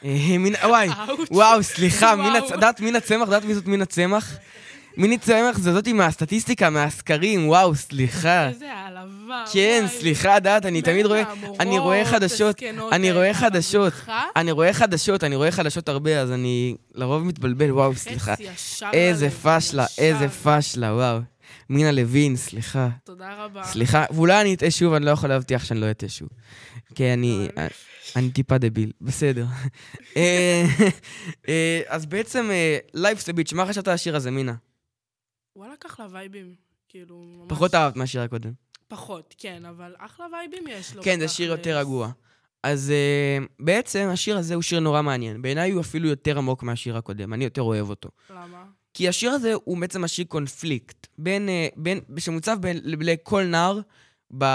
אה, 0.05 0.09
מן- 0.39 0.55
וואי. 0.63 0.89
וואו, 1.31 1.63
סליחה, 1.63 2.15
מן 2.15 2.35
הצ-. 2.35 2.51
יודעת 2.51 2.79
מן 2.81 2.95
הצמח? 2.95 3.21
יודעת 3.25 3.45
מי 3.45 3.53
זאת 3.55 3.67
מן 3.67 3.81
הצמח? 3.81 4.33
מיני 4.97 5.17
צמח 5.17 5.57
זה 5.57 5.73
זאתי 5.73 5.93
מהסטטיסטיקה, 5.93 6.69
מהסקרים, 6.69 7.47
וואו, 7.49 7.75
סליחה. 7.75 8.47
איזה 8.49 8.73
העלבה. 8.73 9.43
כן. 9.53 9.85
סליחה, 9.87 10.39
דעת, 10.39 10.65
אני 10.65 10.81
תמיד 10.81 11.05
רואה, 11.05 11.23
אני 11.59 11.79
רואה 11.79 12.05
חדשות, 12.05 12.59
אני 12.91 13.11
רואה 13.11 13.33
חדשות, 13.33 13.93
ממך, 13.93 14.11
אני 14.35 14.51
רואה 14.51 14.73
חדשות, 14.73 15.23
אני 15.23 15.35
רואה 15.35 15.51
חדשות 15.51 15.89
הרבה, 15.89 16.19
אז 16.21 16.31
אני 16.31 16.75
לרוב 16.95 17.23
מתבלבל, 17.23 17.71
וואו, 17.71 17.95
סליחה. 17.95 18.33
איזה 18.93 19.29
פשלה. 19.29 19.85
איזה 19.97 20.27
פשלה, 20.29 20.93
וואו. 20.93 21.32
מינה 21.69 21.91
לוין, 21.91 22.35
סליחה. 22.35 22.89
תודה 23.03 23.45
רבה. 23.45 23.63
סליחה, 23.63 24.05
ואולי 24.11 24.41
אני 24.41 24.53
אטעה 24.53 24.71
שוב, 24.71 24.93
אני 24.93 25.05
לא 25.05 25.11
יכול 25.11 25.29
להבטיח 25.29 25.65
שאני 25.65 25.79
לא 25.79 25.91
אטעה 25.91 26.09
שוב. 26.09 26.29
כי 26.95 27.13
אני... 27.13 27.47
אני 28.15 28.31
טיפה 28.31 28.57
דביל, 28.57 28.91
בסדר. 29.01 29.45
אה, 30.17 30.65
אה, 31.47 31.81
אז 31.87 32.05
בעצם, 32.05 32.49
Life's 32.93 33.17
a 33.17 33.22
Bitch, 33.22 33.53
מה 33.53 33.65
חשבת 33.65 33.87
על 33.87 33.93
השיר 33.93 34.15
הזה, 34.15 34.31
מינה? 34.31 34.53
וואלה, 35.55 35.73
אחלה 35.87 36.07
vibe 36.11 36.36
ים. 36.36 36.55
כאילו, 36.89 37.15
ממש... 37.15 37.49
פחות 37.49 37.75
אהבת 37.75 37.95
מהשיר 37.95 38.21
הקודם. 38.21 38.51
פחות, 38.87 39.35
כן, 39.37 39.65
אבל 39.65 39.95
אחלה 39.97 40.25
vibe 40.33 40.53
ים 40.53 40.63
יש 40.67 40.95
לו. 40.95 41.03
כן, 41.03 41.19
זה. 41.19 41.27
שיר 41.27 41.51
יותר 41.51 41.77
רגוע. 41.77 42.11
אז 42.63 42.91
אה, 42.91 43.45
בעצם 43.59 44.09
השיר 44.11 44.37
הזה 44.37 44.53
הוא 44.55 44.61
שיר 44.61 44.79
נורא 44.79 45.01
מעניין. 45.01 45.41
בעיניי 45.41 45.71
הוא 45.71 45.81
אפילו 45.81 46.07
יותר 46.07 46.37
עמוק 46.37 46.63
מהשיר 46.63 46.97
הקודם, 46.97 47.33
אני 47.33 47.43
יותר 47.43 47.61
אוהב 47.61 47.89
אותו. 47.89 48.09
למה? 48.29 48.65
כי 48.93 49.07
השיר 49.07 49.31
הזה 49.31 49.53
הוא 49.63 49.77
בעצם 49.77 50.01
משאיר 50.01 50.27
קונפליקט 50.27 51.07
בין, 51.17 51.49
אה, 51.49 51.67
בין, 51.75 51.99
שמוצב 52.17 52.57
בין, 52.61 52.79
לכל 52.83 53.43
נער 53.43 53.79
ב, 54.37 54.45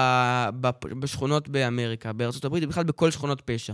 ב, 0.61 0.71
בשכונות 1.01 1.49
באמריקה, 1.49 2.13
בארצות 2.13 2.45
הברית, 2.45 2.65
ובכלל 2.65 2.85
בכל 2.85 3.11
שכונות 3.11 3.41
פשע. 3.41 3.73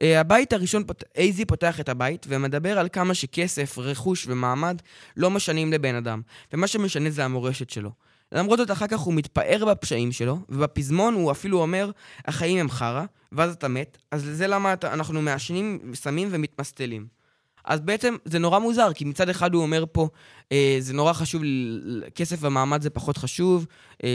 Uh, 0.00 0.04
הבית 0.04 0.52
הראשון. 0.52 0.84
אייזי 1.16 1.44
פותח 1.44 1.80
את 1.80 1.88
הבית 1.88 2.26
ומדבר 2.28 2.78
על 2.78 2.88
כמה 2.92 3.14
שכסף, 3.14 3.78
רכוש 3.78 4.26
ומעמד 4.26 4.82
לא 5.16 5.30
משנים 5.30 5.72
לבן 5.72 5.94
אדם, 5.94 6.22
ומה 6.52 6.66
שמשנה 6.66 7.10
זה 7.10 7.24
המורשת 7.24 7.70
שלו. 7.70 7.90
למרות 8.32 8.58
זאת, 8.58 8.70
אחר 8.70 8.86
כך 8.86 8.98
הוא 8.98 9.14
מתפאר 9.14 9.64
בפשעים 9.64 10.12
שלו, 10.12 10.38
ובפזמון 10.48 11.14
הוא 11.14 11.30
אפילו 11.30 11.62
אומר, 11.62 11.90
החיים 12.24 12.58
הם 12.58 12.70
חרא, 12.70 13.04
ואז 13.32 13.52
אתה 13.52 13.68
מת, 13.68 13.98
אז 14.10 14.30
זה 14.32 14.46
למה 14.46 14.72
אתה, 14.72 14.92
אנחנו 14.92 15.22
מעשנים, 15.22 15.92
סמים 15.94 16.28
ומתמסטלים. 16.30 17.06
אז 17.68 17.80
בעצם 17.80 18.16
זה 18.24 18.38
נורא 18.38 18.58
מוזר, 18.58 18.92
כי 18.92 19.04
מצד 19.04 19.28
אחד 19.28 19.54
הוא 19.54 19.62
אומר 19.62 19.84
פה, 19.92 20.08
אה, 20.52 20.76
זה 20.80 20.94
נורא 20.94 21.12
חשוב, 21.12 21.42
כסף 22.14 22.36
ומעמד 22.40 22.82
זה 22.82 22.90
פחות 22.90 23.16
חשוב, 23.16 23.66
אה, 24.04 24.08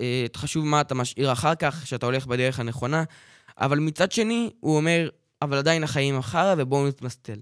אה, 0.00 0.26
חשוב 0.36 0.66
מה 0.66 0.80
אתה 0.80 0.94
משאיר 0.94 1.32
אחר 1.32 1.54
כך, 1.54 1.86
שאתה 1.86 2.06
הולך 2.06 2.26
בדרך 2.26 2.60
הנכונה, 2.60 3.04
אבל 3.58 3.78
מצד 3.78 4.12
שני, 4.12 4.50
הוא 4.60 4.76
אומר, 4.76 5.08
אבל 5.42 5.58
עדיין 5.58 5.84
החיים 5.84 6.14
הם 6.14 6.22
חרא 6.22 6.54
ובואו 6.58 6.88
נתמסטל. 6.88 7.38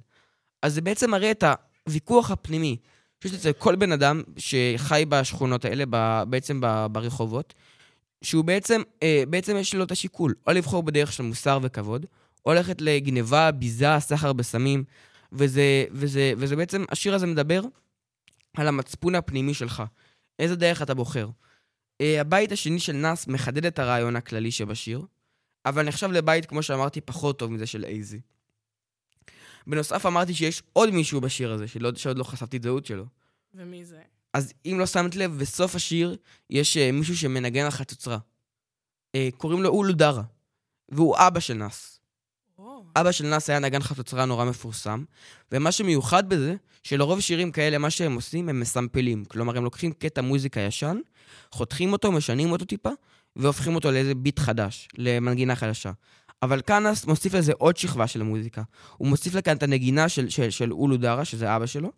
אז 0.62 0.74
זה 0.74 0.80
בעצם 0.80 1.10
מראה 1.10 1.30
את 1.30 1.44
הוויכוח 1.86 2.30
הפנימי 2.30 2.76
שיש 3.20 3.34
אצל 3.34 3.52
כל 3.52 3.76
בן 3.76 3.92
אדם 3.92 4.22
שחי 4.36 5.04
בשכונות 5.08 5.64
האלה, 5.64 5.84
ב, 5.90 6.22
בעצם 6.26 6.60
ב, 6.60 6.86
ברחובות, 6.92 7.54
שהוא 8.22 8.44
בעצם, 8.44 8.82
אה, 9.02 9.22
בעצם 9.28 9.56
יש 9.56 9.74
לו 9.74 9.84
את 9.84 9.90
השיקול, 9.90 10.34
או 10.46 10.52
לבחור 10.52 10.82
בדרך 10.82 11.12
של 11.12 11.22
מוסר 11.22 11.58
וכבוד, 11.62 12.06
או 12.46 12.52
ללכת 12.52 12.80
לגניבה, 12.80 13.50
ביזה, 13.50 13.86
סחר 13.98 14.32
בסמים, 14.32 14.84
וזה, 15.32 15.84
וזה, 15.90 16.32
וזה 16.36 16.56
בעצם, 16.56 16.84
השיר 16.90 17.14
הזה 17.14 17.26
מדבר 17.26 17.62
על 18.56 18.68
המצפון 18.68 19.14
הפנימי 19.14 19.54
שלך. 19.54 19.82
איזה 20.38 20.56
דרך 20.56 20.82
אתה 20.82 20.94
בוחר. 20.94 21.28
Uh, 22.02 22.20
הבית 22.20 22.52
השני 22.52 22.80
של 22.80 22.92
נאס 22.92 23.26
מחדד 23.26 23.66
את 23.66 23.78
הרעיון 23.78 24.16
הכללי 24.16 24.50
שבשיר, 24.50 25.06
אבל 25.66 25.82
נחשב 25.82 26.10
לבית, 26.10 26.46
כמו 26.46 26.62
שאמרתי, 26.62 27.00
פחות 27.00 27.38
טוב 27.38 27.52
מזה 27.52 27.66
של 27.66 27.84
אייזי. 27.84 28.20
בנוסף 29.66 30.06
אמרתי 30.06 30.34
שיש 30.34 30.62
עוד 30.72 30.90
מישהו 30.90 31.20
בשיר 31.20 31.52
הזה, 31.52 31.68
שלא, 31.68 31.90
שעוד 31.96 32.18
לא 32.18 32.24
חשפתי 32.24 32.56
את 32.56 32.62
זהות 32.62 32.86
שלו. 32.86 33.04
ומי 33.54 33.84
זה? 33.84 34.02
אז 34.32 34.52
אם 34.66 34.76
לא 34.78 34.86
שמת 34.86 35.16
לב, 35.16 35.38
בסוף 35.38 35.74
השיר 35.74 36.16
יש 36.50 36.76
uh, 36.76 36.92
מישהו 36.92 37.16
שמנגן 37.16 37.64
על 37.64 37.70
חצוצרה. 37.70 38.18
Uh, 39.16 39.36
קוראים 39.36 39.62
לו 39.62 39.68
אולו 39.68 39.92
דרה, 39.92 40.22
והוא 40.88 41.16
אבא 41.18 41.40
של 41.40 41.54
נאס. 41.54 42.00
או, 42.62 42.84
אבא 42.96 43.12
של 43.12 43.26
נאס 43.26 43.50
היה 43.50 43.58
נגן 43.58 43.82
חצוצרה 43.82 44.24
נורא 44.24 44.44
מפורסם, 44.44 45.04
ומה 45.52 45.72
שמיוחד 45.72 46.28
בזה, 46.28 46.54
שלרוב 46.82 47.20
שירים 47.20 47.52
כאלה, 47.52 47.78
מה 47.78 47.90
שהם 47.90 48.14
עושים, 48.14 48.48
הם 48.48 48.60
מסמפלים. 48.60 49.24
כלומר, 49.24 49.56
הם 49.56 49.64
לוקחים 49.64 49.92
קטע 49.92 50.20
מוזיקה 50.20 50.60
ישן, 50.60 50.98
חותכים 51.52 51.92
אותו, 51.92 52.12
משנים 52.12 52.52
אותו 52.52 52.64
טיפה, 52.64 52.90
והופכים 53.36 53.74
אותו 53.74 53.90
לאיזה 53.90 54.14
ביט 54.14 54.38
חדש, 54.38 54.88
למנגינה 54.98 55.56
חדשה. 55.56 55.92
אבל 56.42 56.60
כאן 56.60 56.82
נאס 56.82 57.04
מוסיף 57.04 57.34
לזה 57.34 57.52
עוד 57.58 57.76
שכבה 57.76 58.06
של 58.06 58.20
המוזיקה. 58.20 58.62
הוא 58.96 59.08
מוסיף 59.08 59.34
לכאן 59.34 59.56
את 59.56 59.62
הנגינה 59.62 60.08
של, 60.08 60.28
של, 60.28 60.50
של 60.50 60.72
אולו 60.72 60.96
דרה, 60.96 61.24
שזה 61.24 61.56
אבא 61.56 61.66
שלו, 61.66 61.92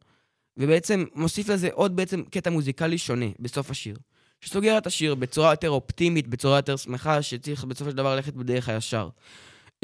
ובעצם 0.57 1.05
מוסיף 1.15 1.49
לזה 1.49 1.69
עוד 1.73 1.97
בעצם 1.97 2.23
קטע 2.31 2.51
מוזיקלי 2.51 2.99
שונה 2.99 3.27
בסוף 3.41 3.71
השיר. 3.71 3.97
שסוגר 4.41 4.79
את 4.79 4.87
השיר 4.87 5.15
בצורה 5.15 5.53
יותר 5.53 5.71
אופטימית, 5.71 6.29
בצורה 6.29 6.59
יותר 6.59 6.77
שמחה, 6.77 7.23
שצריך 7.23 7.65
בסופו 7.65 7.91
של 7.91 7.97
דבר 7.97 8.15
ללכת 8.15 8.35
בדרך 8.35 8.69
הישר. 8.69 9.09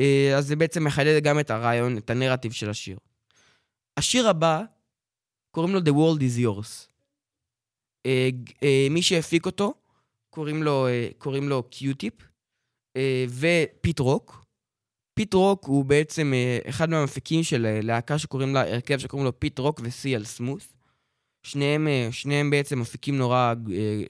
אה, 0.01 0.39
אז 0.39 0.47
זה 0.47 0.57
בעצם 0.57 0.85
מחדד 0.85 1.23
גם 1.23 1.41
את 1.41 1.51
הרעיון, 1.51 1.99
את 1.99 2.11
הנרטיב 2.11 2.53
של 2.53 2.71
השיר. 2.71 2.99
השיר 3.97 4.29
הבא, 4.29 4.63
קוראים 5.51 5.75
לו 5.75 5.81
The 5.81 5.93
World 5.93 6.21
is 6.21 6.45
Yours. 6.45 6.89
אה, 8.07 8.29
אה, 8.63 8.87
מי 8.91 9.03
שהפיק 9.03 9.47
אותו, 9.47 9.75
קוראים 10.31 10.63
לו, 10.63 10.87
קוראים 11.19 11.49
לו 11.49 11.63
Q-Tip, 11.62 12.14
ו 13.29 13.43
Pete 13.43 13.99
Rock. 13.99 14.45
Pete 15.14 15.35
Rock 15.35 15.64
הוא 15.65 15.85
בעצם 15.85 16.33
אחד 16.69 16.91
מהמפיקים 16.91 17.43
של 17.43 17.81
להקה 17.83 18.19
שקוראים 18.19 18.55
לה, 18.55 18.61
הרכב 18.61 18.99
שקוראים 18.99 19.27
לו 19.27 19.41
Pete 19.40 19.59
Rock 19.59 19.81
ו 19.85 19.98
CL 19.98 20.25
Smooth. 20.25 20.77
שניהם, 21.43 21.89
שניהם 22.11 22.51
בעצם 22.51 22.81
מפיקים 22.81 23.19
נורא, 23.19 23.55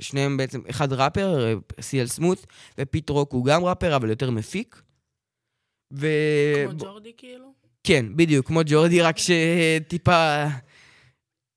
שניהם 0.01 0.37
בעצם, 0.37 0.61
אחד 0.71 0.93
ראפר, 0.93 1.59
CL 1.81 2.07
Smooth, 2.07 2.47
ו 2.79 2.85
Pete 2.85 3.11
Rock 3.11 3.33
הוא 3.33 3.45
גם 3.45 3.65
ראפר, 3.65 3.97
אבל 3.97 4.11
יותר 4.11 4.31
מפיק. 4.31 4.83
ו... 5.93 6.07
כמו 6.69 6.79
ג'ורדי 6.79 7.13
כאילו? 7.17 7.53
כן, 7.85 8.07
בדיוק, 8.17 8.47
כמו 8.47 8.61
ג'ורדי, 8.67 9.03
רק 9.03 9.17
שטיפה... 9.19 10.45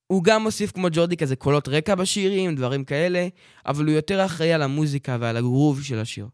הוא 0.08 0.24
גם 0.24 0.44
מוסיף 0.44 0.72
כמו 0.72 0.88
ג'ורדי 0.92 1.18
כזה 1.18 1.36
קולות 1.36 1.68
רקע 1.68 1.96
בשירים, 1.96 2.56
דברים 2.56 2.84
כאלה, 2.84 3.28
אבל 3.66 3.86
הוא 3.86 3.94
יותר 3.94 4.26
אחראי 4.26 4.54
על 4.54 4.62
המוזיקה 4.62 5.18
ועל 5.20 5.38
הגרוב 5.38 5.84
של 5.84 6.00
השיר. 6.00 6.28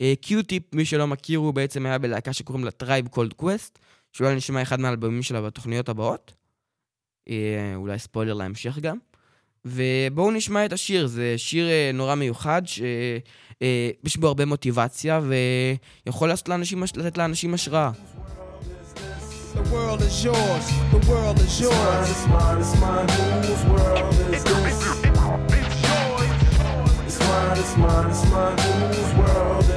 אה, 0.00 0.14
Q-Tip, 0.20 0.74
מי 0.74 0.84
שלא 0.84 1.06
מכיר, 1.06 1.38
הוא 1.38 1.54
בעצם 1.54 1.86
היה 1.86 1.98
בלהקה 1.98 2.32
שקוראים 2.32 2.64
לה 2.64 2.70
Tribe 2.70 3.08
Called 3.08 3.32
Quest, 3.32 3.78
שאולי 4.12 4.34
נשמע 4.34 4.62
אחד 4.62 4.80
מהאלבומים 4.80 5.22
שלה 5.22 5.42
בתוכניות 5.42 5.88
הבאות. 5.88 6.34
אה, 7.28 7.72
אולי 7.74 7.98
ספוילר 7.98 8.34
להמשך 8.34 8.78
גם. 8.78 8.98
ובואו 9.64 10.30
נשמע 10.30 10.64
את 10.64 10.72
השיר, 10.72 11.06
זה 11.06 11.34
שיר 11.36 11.68
אה, 11.68 11.90
נורא 11.94 12.14
מיוחד, 12.14 12.62
שיש 12.66 14.16
בו 14.16 14.26
הרבה 14.26 14.44
מוטיבציה, 14.44 15.20
ויכול 16.06 16.28
לעשות 16.28 16.48
לאנשים, 16.48 16.82
לתת 16.82 17.18
לאנשים 17.18 17.54
השראה. 17.54 17.90
The 19.54 19.62
world 19.74 20.02
is 20.02 20.24
yours. 20.24 20.66
The 20.92 21.00
world 21.10 21.38
is 21.40 21.60
yours. 21.60 22.10
It's 22.10 22.26
mine, 22.28 22.58
it's 22.60 22.74
mine, 22.80 23.08
whose 23.42 23.64
world 23.72 24.14
is 24.34 24.44
this? 24.44 24.78
It's 27.06 27.18
mine, 27.28 27.58
it's 27.62 27.76
mine, 27.82 28.06
it's 28.10 28.24
mine, 28.32 28.58
whose 28.92 29.12
world 29.20 29.67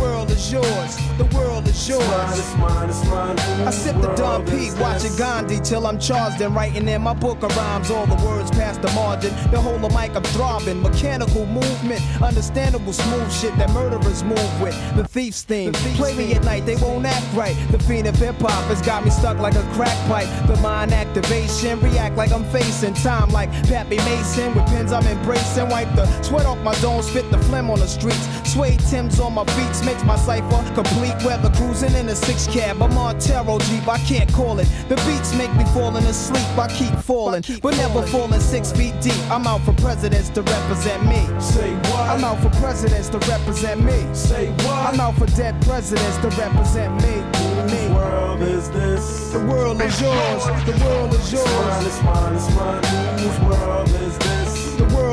world 0.00 0.30
is 0.30 0.52
yours. 0.52 0.96
The 1.18 1.24
world 1.36 1.66
is 1.66 1.70
It's 1.70 1.88
mine, 1.90 2.00
yours. 2.00 2.38
it's 2.38 2.56
mine, 2.56 2.88
it's 2.88 3.04
mine, 3.06 3.38
I 3.66 3.70
sip 3.70 3.96
the 4.00 4.14
Don 4.14 4.44
P, 4.46 4.70
watching? 4.80 5.14
Gandhi 5.16 5.60
till 5.60 5.86
I'm 5.86 5.98
charged 5.98 6.40
and 6.40 6.54
writing 6.54 6.88
in 6.88 7.02
my 7.02 7.14
book 7.14 7.42
of 7.42 7.56
rhymes. 7.56 7.90
All 7.90 8.06
the 8.06 8.14
words 8.24 8.50
past 8.50 8.82
the 8.82 8.90
margin. 8.92 9.30
The 9.50 9.60
whole 9.60 9.84
of 9.84 9.92
mic 9.94 10.14
I'm 10.16 10.22
throbbing. 10.22 10.82
Mechanical 10.82 11.46
movement, 11.46 12.00
understandable 12.22 12.92
smooth 12.92 13.32
shit 13.32 13.56
that 13.56 13.70
murderers 13.70 14.22
move 14.22 14.60
with. 14.60 14.74
The 14.96 15.04
thief's 15.04 15.42
theme. 15.42 15.72
Play 15.72 16.14
me 16.14 16.34
at 16.34 16.44
night, 16.44 16.66
they 16.66 16.76
won't 16.76 17.04
act 17.06 17.26
right. 17.34 17.56
The 17.70 17.78
fiend 17.78 18.06
of 18.06 18.16
hip 18.16 18.36
hop 18.38 18.64
has 18.64 18.80
got 18.82 19.04
me 19.04 19.10
stuck 19.10 19.38
like 19.38 19.54
a 19.54 19.62
crack 19.74 19.96
pipe. 20.08 20.28
The 20.46 20.56
mind 20.60 20.92
activation, 20.92 21.80
react 21.80 22.16
like 22.16 22.32
I'm 22.32 22.44
facing 22.46 22.94
time 22.94 23.30
like 23.30 23.50
Pappy 23.68 23.96
Mason. 23.96 24.54
With 24.54 24.66
pins 24.66 24.92
I'm 24.92 25.06
embracing. 25.06 25.68
Wipe 25.68 25.92
the 25.96 26.06
sweat 26.22 26.46
off 26.46 26.58
my 26.58 26.74
dome, 26.80 27.02
spit 27.02 27.30
the 27.30 27.38
phlegm 27.38 27.70
on 27.70 27.78
the 27.80 27.86
streets. 27.86 28.26
Suede 28.58 28.80
Tim's 28.90 29.20
on 29.20 29.34
my 29.34 29.44
beats 29.54 29.84
makes 29.84 30.02
my 30.02 30.16
cipher 30.16 30.74
complete. 30.74 31.14
Weather 31.24 31.48
cruising 31.54 31.94
in 31.94 32.08
a 32.08 32.16
six 32.16 32.48
cab. 32.48 32.82
I'm 32.82 32.98
on 32.98 33.16
Tarot 33.20 33.60
Jeep, 33.60 33.86
I 33.86 33.98
can't 33.98 34.32
call 34.32 34.58
it. 34.58 34.66
The 34.88 34.96
beats 35.06 35.32
make 35.36 35.54
me 35.54 35.64
falling 35.66 36.04
asleep. 36.06 36.42
I 36.58 36.66
keep 36.66 36.92
falling, 36.98 37.44
but 37.62 37.76
never 37.76 38.02
falling 38.08 38.40
six 38.40 38.72
feet 38.72 39.00
deep. 39.00 39.14
I'm 39.30 39.46
out 39.46 39.60
for 39.60 39.72
presidents 39.74 40.28
to 40.30 40.42
represent 40.42 41.06
me. 41.06 41.20
Say 41.40 41.72
what? 41.72 42.10
I'm 42.10 42.24
out 42.24 42.40
for 42.42 42.50
presidents 42.58 43.08
to 43.10 43.18
represent 43.30 43.80
me. 43.84 44.12
Say 44.12 44.50
what? 44.66 44.92
I'm 44.92 44.98
out 44.98 45.14
for 45.14 45.26
dead 45.26 45.54
presidents 45.62 46.16
to 46.16 46.28
represent 46.30 46.92
me. 47.00 47.14
Whose 47.38 47.94
world 47.94 48.42
is 48.42 48.70
this? 48.70 49.30
The 49.34 49.38
world 49.46 49.80
is 49.80 50.00
yours. 50.02 50.44
The 50.66 50.76
world 50.84 51.14
is 51.14 51.32
It's 51.32 51.44
mine, 51.44 51.62
yours. 51.62 51.86
it's 51.86 52.02
mine, 52.02 52.34
it's 52.34 52.54
mine, 52.56 53.18
whose 53.20 53.38
world 53.46 53.88
is 53.90 54.18
this? 54.18 54.47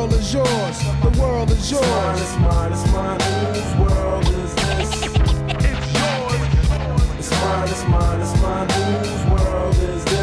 world 0.05 0.21
is 0.21 0.33
yours. 0.33 0.77
The 1.01 1.19
world 1.19 1.51
is 1.51 1.71
yours. 1.71 2.21
It's 2.21 2.37
mine, 2.37 2.71
it's 2.71 2.91
mine, 2.91 3.17
it's 3.17 3.25
mine. 3.25 3.55
Whose 3.55 3.75
world 3.79 4.27
is 4.27 4.55
this? 4.55 4.91
It's 5.01 5.93
yours. 5.97 6.41
It's 7.17 7.31
mine, 7.31 7.69
it's 7.69 7.87
mine, 7.87 8.21
it's 8.21 8.41
mine. 8.41 8.69
Whose 8.69 9.25
world 9.31 9.75
is 9.75 10.05
this? 10.05 10.14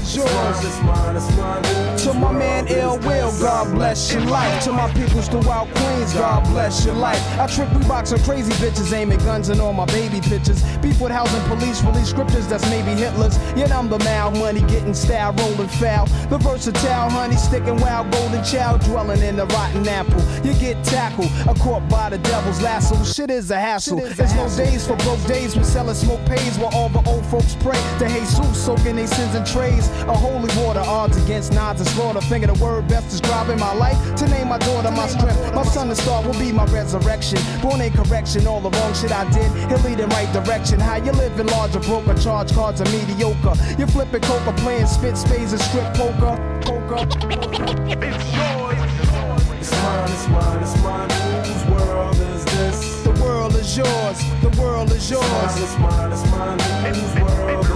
Is 0.00 0.16
yours. 0.16 0.64
It's 0.64 0.80
mine, 0.82 1.16
it's 1.16 1.36
mine, 1.36 1.62
it's 1.64 2.04
To 2.04 2.14
my 2.14 2.32
man 2.32 2.66
Ill 2.68 2.98
Will, 3.00 3.30
God 3.40 3.72
bless 3.74 4.12
your 4.12 4.22
life. 4.22 4.64
To 4.64 4.72
my 4.72 4.92
peoples 4.94 5.28
throughout 5.28 5.68
Queens, 5.74 6.14
God 6.14 6.44
bless 6.44 6.84
your 6.84 6.94
life. 6.94 7.20
I 7.38 7.46
trick 7.46 7.68
we 7.72 7.86
box 7.86 8.12
on 8.12 8.20
crazy 8.20 8.52
bitches, 8.52 8.92
aiming 8.92 9.18
guns 9.18 9.48
and 9.48 9.60
all 9.60 9.72
my 9.72 9.84
baby 9.86 10.20
pictures. 10.20 10.62
Beef 10.78 11.00
with 11.00 11.12
housing 11.12 11.42
police, 11.42 11.82
release 11.82 12.08
scriptures 12.08 12.46
that's 12.48 12.68
maybe 12.70 12.92
Hitler's. 12.92 13.36
Yet 13.56 13.72
I'm 13.72 13.88
the 13.88 13.98
mal, 14.00 14.30
money 14.30 14.60
getting 14.62 14.94
style, 14.94 15.32
rolling 15.34 15.68
foul. 15.68 16.06
The 16.28 16.38
versatile 16.38 17.10
honey, 17.10 17.36
sticking 17.36 17.76
wild, 17.76 18.10
golden 18.10 18.42
child, 18.44 18.80
dwelling 18.82 19.22
in 19.22 19.36
the 19.36 19.46
rotten 19.46 19.86
apple. 19.88 20.22
You 20.44 20.54
get 20.54 20.82
tackled, 20.84 21.30
a 21.48 21.54
caught 21.54 21.88
by 21.88 22.10
the 22.10 22.18
devil's 22.18 22.62
lasso. 22.62 23.02
Shit 23.04 23.30
is 23.30 23.50
a 23.50 23.58
hassle. 23.58 23.98
There's 24.00 24.34
no 24.34 24.48
days 24.56 24.86
for 24.86 24.96
broke 24.96 25.24
days. 25.26 25.56
We 25.56 25.64
selling 25.64 25.94
smoke 25.94 26.24
pays 26.26 26.58
while 26.58 26.74
all 26.74 26.88
the 26.88 27.02
old 27.08 27.26
folks 27.26 27.56
pray 27.60 27.80
to 27.98 28.08
Jesus, 28.40 28.64
soaking 28.64 28.96
their 28.96 29.06
sins 29.06 29.34
in 29.34 29.44
trays. 29.44 29.88
A 30.08 30.14
holy 30.14 30.48
water, 30.62 30.80
odds 30.80 31.16
against 31.22 31.52
nods 31.52 31.80
and 31.80 31.88
slaughter. 31.90 32.20
Finger 32.20 32.48
the 32.48 32.64
word 32.64 32.88
best 32.88 33.10
describing 33.10 33.58
my 33.58 33.72
life. 33.74 33.98
To 34.16 34.28
name 34.28 34.48
my 34.48 34.58
daughter 34.58 34.90
my 34.90 35.06
strength. 35.06 35.54
My 35.54 35.62
son, 35.64 35.88
the 35.88 35.96
star, 35.96 36.22
will 36.22 36.38
be 36.38 36.52
my 36.52 36.64
resurrection. 36.66 37.38
Born 37.62 37.80
in 37.80 37.92
correction, 37.92 38.46
all 38.46 38.60
the 38.60 38.70
wrong 38.70 38.94
shit 38.94 39.12
I 39.12 39.28
did. 39.30 39.50
He'll 39.68 39.78
lead 39.80 40.00
in 40.00 40.08
right 40.10 40.32
direction. 40.32 40.80
How 40.80 40.96
you 40.96 41.12
living 41.12 41.46
large 41.48 41.76
or 41.76 41.80
broke 41.80 42.06
or 42.08 42.14
charge 42.14 42.52
cards 42.52 42.80
are 42.80 42.90
mediocre. 42.90 43.54
You're 43.78 43.88
flipping 43.88 44.22
coca, 44.22 44.52
playing 44.58 44.86
spit 44.86 45.16
spades 45.16 45.52
and 45.52 45.62
strip 45.62 45.94
poker. 45.94 46.36
Poker. 46.62 47.06
It's 49.60 49.72
mine, 49.82 50.10
it's 50.10 50.28
mine, 50.28 50.62
it's 50.62 50.82
mine. 50.82 51.10
Whose 51.44 51.64
world 51.70 52.16
is 52.16 52.44
this? 52.44 53.02
The 53.04 53.12
world 53.22 53.54
is 53.54 53.76
yours. 53.76 54.18
The 54.42 54.50
world 54.60 54.90
is 54.92 55.10
yours. 55.10 55.24
It's 55.60 55.78
mine, 55.78 56.12
it's 56.12 56.24
mine, 56.30 56.58
whose 56.94 57.14
world 57.22 57.69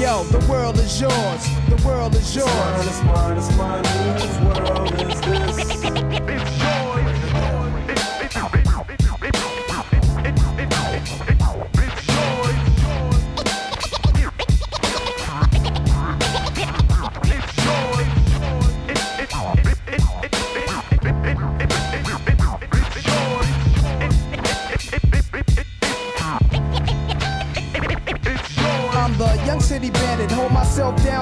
Yo, 0.00 0.24
the 0.24 0.46
world 0.48 0.78
is 0.78 1.00
yours. 1.00 1.12
The 1.68 1.82
world 1.86 2.14
is 2.14 2.36
yours. 2.36 2.48
Smartest, 2.50 3.52
smartest 3.52 4.40
world 4.40 4.92
is 5.02 5.20
this. 5.20 6.05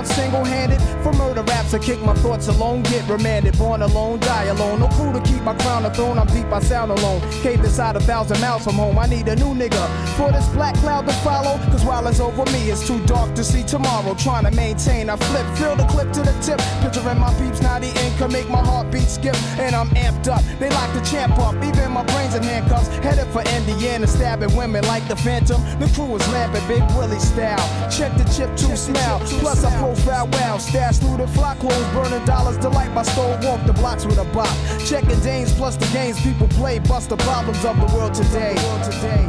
Down 0.04 0.16
single-handed. 0.16 0.80
For 1.02 1.12
murder 1.12 1.42
raps, 1.42 1.74
I 1.74 1.78
kick 1.78 2.00
my 2.00 2.14
thoughts 2.14 2.48
alone, 2.48 2.82
get 2.84 3.08
remanded. 3.08 3.58
Born 3.58 3.82
alone, 3.82 4.20
die 4.20 4.44
alone. 4.44 4.80
No 4.80 4.88
crew 4.88 5.12
to 5.12 5.20
keep 5.20 5.42
my 5.42 5.54
crown 5.54 5.84
a 5.84 5.92
throne. 5.92 6.18
I'm 6.18 6.26
deep, 6.28 6.46
I 6.46 6.60
sound 6.60 6.90
alone. 6.90 7.20
Cave 7.42 7.60
inside 7.60 7.96
a 7.96 8.00
thousand 8.00 8.40
miles 8.40 8.64
from 8.64 8.74
home. 8.74 8.98
I 8.98 9.06
need 9.06 9.28
a 9.28 9.36
new 9.36 9.54
nigga 9.54 9.84
for 10.16 10.32
this 10.32 10.48
black 10.48 10.74
cloud 10.76 11.06
to 11.06 11.12
follow. 11.24 11.58
Cause 11.70 11.84
while 11.84 12.06
it's 12.06 12.20
over 12.20 12.44
me, 12.52 12.70
it's 12.70 12.86
too 12.86 13.04
dark 13.06 13.34
to 13.34 13.44
see 13.44 13.62
tomorrow. 13.62 14.14
Trying 14.14 14.44
to 14.44 14.50
maintain, 14.52 15.10
I 15.10 15.16
flip, 15.16 15.46
fill 15.56 15.76
the 15.76 15.84
clip 15.84 16.12
to 16.12 16.22
the 16.22 16.32
tip. 16.40 16.60
Picturing 16.80 17.18
my 17.18 17.32
peeps, 17.34 17.60
now 17.60 17.78
the 17.78 17.88
ink 17.88 18.16
can 18.16 18.32
make 18.32 18.48
my 18.48 18.64
heartbeat 18.64 19.08
skip. 19.08 19.36
And 19.58 19.74
I'm 19.74 19.90
amped 19.90 20.28
up. 20.28 20.42
They 20.58 20.70
lock 20.70 20.92
the 20.94 21.00
champ 21.00 21.38
up, 21.38 21.54
even 21.62 21.92
my 21.92 22.04
brains 22.04 22.34
in 22.34 22.42
handcuffs. 22.42 22.88
Headed 23.04 23.28
for 23.28 23.42
Indiana, 23.56 24.06
stabbing 24.06 24.54
women 24.56 24.84
like 24.86 25.06
the 25.08 25.16
Phantom. 25.16 25.60
The 25.78 25.88
crew 25.94 26.16
is 26.16 26.26
lamping 26.32 26.66
Big 26.68 26.82
Willie 26.96 27.18
style. 27.18 27.64
Check 27.90 28.16
the 28.16 28.24
chip 28.24 28.54
to 28.56 28.76
smell. 28.76 29.20
Plus 29.40 29.64
I 29.64 29.70
profile 29.94 30.28
well. 30.33 30.59
Stash 30.59 30.98
through 30.98 31.16
the 31.18 31.26
flock 31.28 31.59
clothes, 31.59 31.87
burning 31.92 32.24
dollars. 32.24 32.59
Delight 32.59 32.92
my 32.92 33.02
store. 33.02 33.38
Walk 33.42 33.64
the 33.66 33.72
blocks 33.72 34.04
with 34.04 34.18
a 34.18 34.24
bop. 34.33 34.48
Checking 34.85 35.18
dames 35.20 35.52
plus 35.54 35.76
the 35.76 35.87
games 35.92 36.20
people 36.20 36.48
play. 36.48 36.78
Bust 36.78 37.09
the 37.11 37.16
problems 37.16 37.64
of 37.64 37.76
the 37.80 37.96
world 37.96 38.14
today. 38.14 38.54
today. 38.83 39.28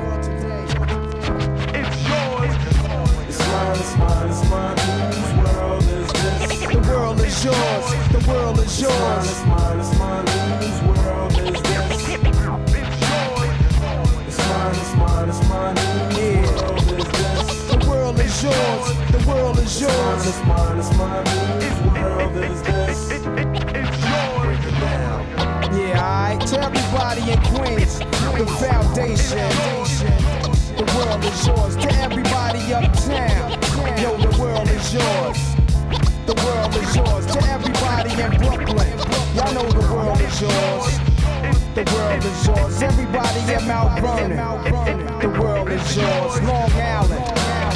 It's 3.28 3.40
mine, 3.48 3.78
it's 3.80 3.98
mine, 3.98 4.30
it's 4.30 4.50
mine, 4.50 4.78
whose 4.78 5.34
world 5.56 5.84
is 5.84 6.12
this? 6.14 6.60
The 6.74 6.80
world 6.90 7.20
is 7.22 7.46
yours. 7.46 7.86
The 8.12 8.32
world 8.32 8.60
is 8.60 8.66
It's 8.66 8.82
yours. 8.82 9.46
mine, 9.46 9.80
it's 9.80 9.98
mine, 9.98 10.28
whose 10.60 10.82
world 10.84 11.32
is 11.32 11.62
this? 11.62 12.10
It's 14.28 14.40
mine, 14.46 14.76
it's 14.76 14.96
mine, 14.96 15.30
it's 15.30 15.42
mine, 15.50 15.78
whose 15.78 16.62
world 16.62 16.85
world 18.16 18.28
is 18.28 18.44
yours. 18.44 19.12
The 19.12 19.28
world 19.28 19.60
is 19.60 19.82
yours. 19.82 20.28
It's 20.28 20.44
mine, 20.46 20.78
it's 20.78 20.98
mine, 20.98 21.26
whose 21.60 21.82
world 21.94 22.36
is 22.38 22.62
this? 22.64 23.10
Yeah, 25.76 26.00
alright. 26.00 26.48
To 26.48 26.62
everybody 26.62 27.32
in 27.32 27.40
Queens, 27.54 28.00
the 28.00 28.46
foundation. 28.60 29.50
The 30.78 30.86
world 30.96 31.24
is 31.26 31.48
yours. 31.48 31.76
To 31.78 31.94
everybody 31.96 32.74
uptown, 32.74 33.52
yo, 34.02 34.18
the 34.18 34.38
world 34.40 34.70
is 34.70 34.94
yours. 34.94 35.40
The 36.26 36.36
world 36.44 36.76
is 36.76 36.96
yours. 36.96 37.26
To 37.28 37.40
everybody 37.50 38.12
in 38.22 38.32
Brooklyn, 38.38 38.98
y'all 39.36 39.54
know 39.54 39.70
the 39.72 39.94
world 39.94 40.20
is 40.22 40.42
yours. 40.42 41.00
The 41.76 41.84
world 41.94 42.24
is 42.24 42.48
yours. 42.48 42.82
Everybody 42.82 43.54
in 43.54 43.68
Mount 43.68 44.00
Vernon, 44.00 45.20
the 45.20 45.30
world 45.40 45.70
is 45.70 45.98
yours. 45.98 46.42
Long 46.44 46.72
Island, 46.72 47.25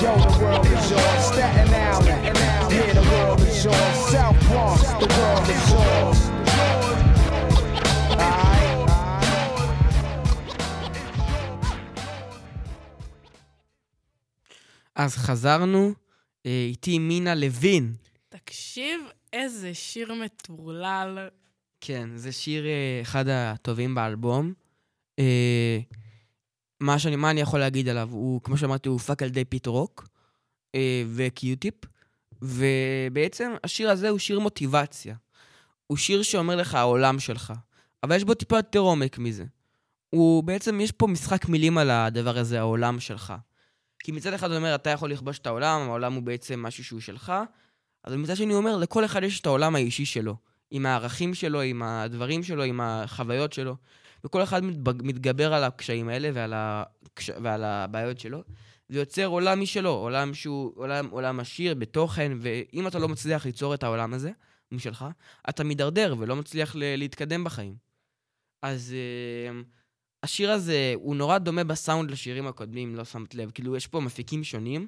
yo, 0.03 0.15
the 0.15 0.31
world 0.39 0.65
is 0.65 0.91
yours. 0.91 1.21
Staten 1.31 1.69
Island, 1.73 2.38
yeah, 2.73 2.93
the 2.99 3.05
world 3.12 3.41
is 3.41 3.65
yours. 3.65 3.95
South 4.12 4.39
Bronx, 4.47 4.81
the 5.01 5.09
world 5.17 5.47
is 5.55 5.65
yours. 5.73 6.19
אז 14.95 15.17
חזרנו, 15.17 15.93
אה, 16.45 16.65
איתי 16.69 16.99
מינה 16.99 17.35
לוין. 17.35 17.93
תקשיב, 18.29 19.01
איזה 19.33 19.73
שיר 19.73 20.13
מטורלל. 20.13 21.29
כן, 21.81 22.09
זה 22.15 22.31
שיר 22.31 22.65
אה, 22.65 22.99
אחד 23.01 23.25
הטובים 23.27 23.95
באלבום. 23.95 24.53
מה, 26.80 27.00
שאני, 27.00 27.15
מה 27.15 27.32
אני 27.32 27.42
יכול 27.42 27.60
להגיד 27.60 27.89
עליו? 27.89 28.10
הוא, 28.12 28.42
כמו 28.42 28.58
שאמרתי, 28.58 28.89
הוא 28.89 28.94
הופק 28.94 29.22
על 29.24 29.28
ידי 29.28 29.46
Pete 29.45 29.67
Rock 29.67 30.08
אה, 30.76 31.04
ו 31.15 31.24
Q-Tip, 31.24 31.75
ובעצם 32.42 33.52
השיר 33.63 33.89
הזה 33.89 34.10
הוא 34.10 34.20
שיר 34.20 34.39
מוטיבציה. 34.39 35.15
הוא 35.88 35.98
שיר 35.98 36.22
שאומר 36.22 36.56
לך 36.56 36.76
העולם 36.76 37.20
שלך, 37.20 37.54
אבל 38.04 38.15
יש 38.15 38.24
בו 38.24 38.34
טיפה 38.34 38.58
יותר 38.58 38.80
עומק 38.80 39.18
מזה. 39.18 39.46
הוא 40.10 40.44
בעצם, 40.44 40.82
יש 40.82 40.92
פה 40.92 41.08
משחק 41.08 41.50
מילים 41.50 41.78
על 41.78 41.89
הדבר 41.89 42.38
הזה, 42.38 42.60
העולם 42.60 43.00
שלך. 43.00 43.34
כי 44.00 44.12
מצד 44.12 44.34
אחד 44.34 44.50
הוא 44.50 44.58
אומר, 44.58 44.76
אתה 44.76 44.89
יכול 44.89 45.12
לכבוש 45.12 45.39
את 45.39 45.48
העולם, 45.48 45.82
העולם 45.82 46.13
הוא 46.13 46.24
בעצם 46.24 46.63
משהו 46.63 46.84
שהוא 46.84 47.00
שלך, 47.00 47.34
אבל 48.06 48.15
מצד 48.15 48.36
שני 48.36 48.54
הוא 48.54 48.58
אומר, 48.58 48.78
לכל 48.78 49.06
אחד 49.06 49.24
יש 49.24 49.39
את 49.39 49.46
העולם 49.46 49.76
האישי 49.76 50.06
שלו. 50.06 50.36
עם 50.72 50.86
הערכים 50.86 51.34
שלו, 51.34 51.62
עם 51.62 51.82
הדברים 51.82 52.44
שלו, 52.44 52.63
עם 52.63 52.82
החוויות 52.82 53.54
שלו. 53.54 53.76
וכל 54.23 54.43
אחד 54.43 54.63
מתגבר 55.03 55.53
על 55.53 55.63
הקשיים 55.63 56.10
האלה 56.10 56.29
ועל, 56.34 56.53
הקש... 56.55 57.29
ועל 57.43 57.63
הבעיות 57.63 58.19
שלו, 58.19 58.43
ויוצר 58.89 59.25
עולם 59.25 59.62
משלו, 59.62 59.89
עולם 59.89 60.34
שהוא 60.34 60.71
עולם, 60.75 61.10
עולם 61.10 61.39
עשיר 61.39 61.73
בתוכן, 61.73 62.32
ואם 62.39 62.88
אתה 62.88 62.99
לא 62.99 63.08
מצליח 63.08 63.45
ליצור 63.45 63.73
את 63.73 63.84
העולם 63.84 64.13
הזה, 64.13 64.32
משלך, 64.71 65.05
אתה 65.49 65.63
מידרדר 65.63 66.15
ולא 66.19 66.36
מצליח 66.36 66.75
ל- 66.75 66.95
להתקדם 66.95 67.43
בחיים. 67.43 67.75
אז 68.62 68.95
uh, 68.95 69.65
השיר 70.23 70.51
הזה, 70.51 70.93
הוא 70.95 71.15
נורא 71.15 71.38
דומה 71.38 71.63
בסאונד 71.63 72.12
לשירים 72.12 72.47
הקודמים, 72.47 72.95
לא 72.95 73.05
שמת 73.05 73.36
לב. 73.36 73.51
כאילו, 73.51 73.75
יש 73.75 73.88
פה 73.88 73.99
מפיקים 73.99 74.43
שונים, 74.43 74.88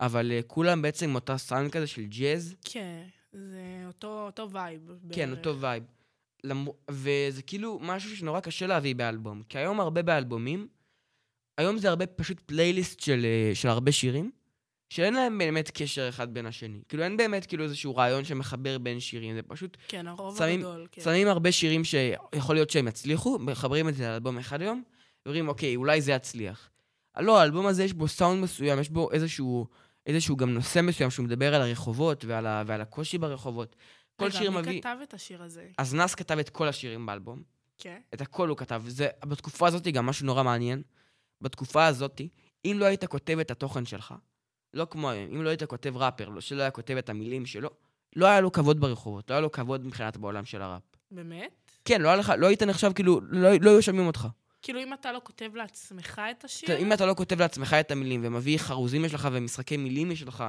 אבל 0.00 0.32
אה, 0.40 0.42
כולם 0.46 0.82
בעצם 0.82 1.08
עם 1.08 1.14
אותה 1.14 1.38
סאונד 1.38 1.70
כזה 1.70 1.86
של 1.86 2.04
ג'אז. 2.04 2.54
כן, 2.64 3.02
זה 3.32 3.84
אותו, 3.86 4.26
אותו 4.26 4.50
vibe. 4.50 4.90
כן, 5.12 5.30
בערך. 5.30 5.38
אותו 5.38 5.60
vibe. 5.60 5.82
למ... 6.44 6.66
וזה 6.90 7.42
כאילו 7.42 7.78
משהו 7.82 8.16
שנורא 8.16 8.40
קשה 8.40 8.66
להביא 8.66 8.94
באלבום. 8.94 9.42
כי 9.48 9.58
היום 9.58 9.80
הרבה 9.80 10.02
באלבומים, 10.02 10.68
היום 11.58 11.78
זה 11.78 11.88
הרבה 11.88 12.06
פשוט 12.06 12.40
פלייליסט 12.40 13.00
של, 13.00 13.24
אה, 13.24 13.54
של 13.54 13.68
הרבה 13.68 13.92
שירים, 13.92 14.30
שאין 14.90 15.14
להם 15.14 15.38
באמת 15.38 15.70
קשר 15.74 16.08
אחד 16.08 16.34
בין 16.34 16.46
השני. 16.46 16.80
כאילו 16.88 17.02
אין 17.02 17.16
באמת 17.16 17.46
כאילו 17.46 17.64
איזשהו 17.64 17.96
רעיון 17.96 18.24
שמחבר 18.24 18.78
בין 18.78 19.00
שירים, 19.00 19.34
זה 19.34 19.42
פשוט 19.42 19.76
כן, 19.88 20.06
הרוב 20.06 20.38
שמים- 20.38 20.60
הגדול, 20.60 20.86
כן. 20.92 21.02
שמים 21.02 21.28
הרבה 21.28 21.52
שירים 21.52 21.82
שיכול 21.84 22.54
להיות 22.56 22.70
שהם 22.70 22.88
יצליחו, 22.88 23.38
מחברים 23.38 23.88
את 23.88 23.94
זה 23.94 24.08
לאלבום 24.08 24.38
אחד 24.38 24.62
היום, 24.62 24.82
ואומרים, 25.26 25.48
אוקיי, 25.48 25.76
אולי 25.76 26.00
זה 26.00 26.12
יצליח. 26.12 26.70
לא, 27.20 27.40
האלבום 27.40 27.66
הזה 27.66 27.84
יש 27.84 27.92
בו 27.92 28.08
סאונד 28.08 28.42
מסוים, 28.42 28.78
יש 28.80 28.88
בו 28.90 29.12
איזשהו, 29.12 29.66
איזשהו 30.06 30.36
גם 30.36 30.50
נושא 30.54 30.80
מסוים 30.82 31.10
שהוא 31.10 31.24
מדבר 31.24 31.54
על 31.54 31.62
הרחובות 31.62 32.24
ועל, 32.24 32.46
ה, 32.46 32.62
ועל 32.66 32.80
הקושי 32.80 33.18
ברחובות. 33.18 33.76
כל 34.22 34.28
רגע, 34.28 34.38
שיר 34.38 34.50
מי 34.50 34.58
מביא... 34.58 34.80
כתב 34.80 34.96
את 35.02 35.14
השיר 35.14 35.42
הזה? 35.42 35.68
אז 35.78 35.94
נאס 35.94 36.14
כתב 36.14 36.38
את 36.38 36.48
כל 36.48 36.68
השירים 36.68 37.06
באלבום, 37.06 37.42
כן. 37.78 38.00
את 38.14 38.20
הכל 38.20 38.48
הוא 38.48 38.56
כתב. 38.56 38.82
זה, 38.86 39.08
בתקופה 39.24 39.68
הזאת 39.68 39.88
גם 39.88 40.06
משהו 40.06 40.26
נורא 40.26 40.42
מעניין. 40.42 40.82
בתקופה 41.40 41.86
הזאת, 41.86 42.20
אם 42.64 42.76
לא 42.78 42.84
היית 42.84 43.04
כותב 43.04 43.38
את 43.38 43.50
התוכן 43.50 43.84
שלך, 43.84 44.14
לא 44.74 44.86
כמו 44.90 45.10
היום, 45.10 45.34
אם 45.34 45.42
לא 45.42 45.48
היית 45.48 45.62
כותב 45.62 45.96
ראפר, 45.96 46.28
לא- 46.28 46.40
שלא 46.40 46.62
היה 46.62 46.70
כותב 46.70 46.96
את 46.96 47.08
המילים 47.08 47.46
שלו, 47.46 47.70
לא 48.16 48.26
היה 48.26 48.40
לו 48.40 48.52
כבוד 48.52 48.80
ברחובות, 48.80 49.30
לא 49.30 49.34
היה 49.34 49.40
לו 49.40 49.52
כבוד 49.52 49.86
מבחינת 49.86 50.16
בעולם 50.16 50.44
של 50.44 50.62
הראפ. 50.62 50.82
באמת? 51.10 51.70
כן, 51.84 52.00
לא 52.00 52.08
היה 52.08 52.16
לך, 52.16 52.32
לא 52.38 52.46
היית 52.46 52.62
נחשב, 52.62 52.92
כאילו, 52.92 53.20
לא, 53.28 53.48
לא 53.60 53.70
היו 53.70 53.82
שומעים 53.82 54.06
אותך. 54.06 54.28
כאילו, 54.62 54.80
אם 54.82 54.94
אתה 54.94 55.12
לא 55.12 55.20
כותב 55.24 55.50
לעצמך 55.54 56.22
את 56.30 56.44
השיר, 56.44 56.78
אם 56.78 56.92
אתה 56.92 57.06
לא 57.06 57.14
כותב 57.14 57.40
לעצמך 57.40 57.74
את 57.80 57.90
המילים, 57.90 58.20
ומביא 58.24 58.58
חרוזים 58.58 59.04
יש 59.04 59.14
לך 59.14 59.28
ומשחקי 59.32 59.76
מילים 59.76 60.10
יש 60.10 60.22
לך, 60.22 60.44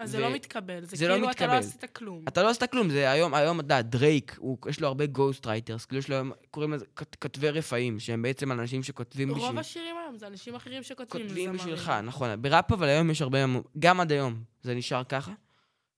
אז 0.00 0.10
זה 0.10 0.18
ו- 0.18 0.20
לא 0.20 0.30
מתקבל. 0.34 0.84
זה 0.84 0.96
זה 0.96 1.08
לא 1.08 1.14
כאילו 1.14 1.30
אתה 1.30 1.46
לא 1.46 1.52
מתקבל. 1.52 1.68
עשית 1.68 1.84
כלום. 1.96 2.24
אתה 2.28 2.42
לא 2.42 2.48
עשית 2.50 2.70
כלום, 2.70 2.90
זה 2.90 3.10
היום, 3.10 3.34
היום, 3.34 3.60
אתה 3.60 3.64
יודע, 3.64 3.80
דרייק, 3.82 4.36
הוא- 4.38 4.58
יש 4.68 4.80
לו 4.80 4.88
הרבה 4.88 5.06
ghost 5.06 5.46
writers, 5.46 5.84
כאילו 5.84 5.98
יש 5.98 6.08
לו, 6.08 6.14
היום- 6.16 6.32
קוראים 6.50 6.72
לזה 6.72 6.84
כת- 6.96 7.14
כותבי 7.14 7.50
רפאים, 7.50 8.00
שהם 8.00 8.22
בעצם 8.22 8.52
אנשים 8.52 8.82
שכותבים 8.82 9.28
בשביל... 9.28 9.44
רוב 9.44 9.58
השירים 9.58 9.96
היום 10.04 10.18
זה 10.18 10.26
אנשים 10.26 10.54
אחרים 10.54 10.82
שכותבים 10.82 11.26
כותבים. 11.26 11.52
בשבילך, 11.52 11.92
נכון. 12.04 12.42
בראפ 12.42 12.72
אבל 12.72 12.88
היום 12.88 13.10
יש 13.10 13.22
הרבה, 13.22 13.38
גם 13.78 14.00
עד 14.00 14.12
היום 14.12 14.42
זה 14.62 14.74
נשאר 14.74 15.04
ככה, 15.04 15.32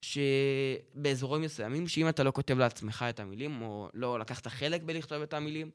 שבאזורים 0.01 1.41
מסוימים, 1.41 1.87
שאם 1.87 2.09
אתה 2.09 2.23
לא 2.23 2.31
כותב 2.31 2.57
לעצמך 2.57 3.05
את 3.09 3.19
המילים, 3.19 3.61
או 3.61 3.89
לא 3.93 4.19
לקחת 4.19 4.47
חלק 4.47 4.81
בלכתוב 4.83 5.21
את 5.21 5.33
המילים, 5.33 5.69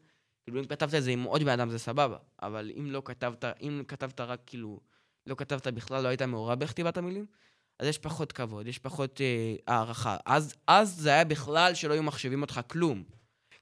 כאילו 0.44 0.60
אם 0.60 0.64
כתבת 0.64 0.94
את 0.94 1.02
זה 1.02 1.10
עם 1.10 1.22
עוד 1.22 1.42
בן 1.42 1.48
אדם 1.60 1.70
זה 1.70 1.78
סבבה, 1.78 2.16
אבל 2.42 2.70
אם 2.78 2.90
לא 2.90 3.02
כתבת, 3.04 3.44
אם 3.62 3.82
כתבת 3.88 4.20
רק 4.20 4.40
כאילו, 4.46 4.80
לא 5.26 5.34
כתבת 5.38 5.66
בכלל, 5.66 6.02
לא 6.02 6.08
היית 6.08 6.22
מעורב 6.22 6.58
בכתיבת 6.60 6.96
המילים, 6.96 7.26
אז 7.78 7.86
יש 7.86 7.98
פחות 7.98 8.32
כבוד, 8.32 8.66
יש 8.66 8.78
פחות 8.78 9.20
אה, 9.20 9.74
הערכה. 9.74 10.16
אז, 10.26 10.54
אז 10.66 10.96
זה 10.96 11.10
היה 11.10 11.24
בכלל 11.24 11.74
שלא 11.74 11.92
היו 11.92 12.02
מחשבים 12.02 12.42
אותך 12.42 12.60
כלום. 12.66 13.02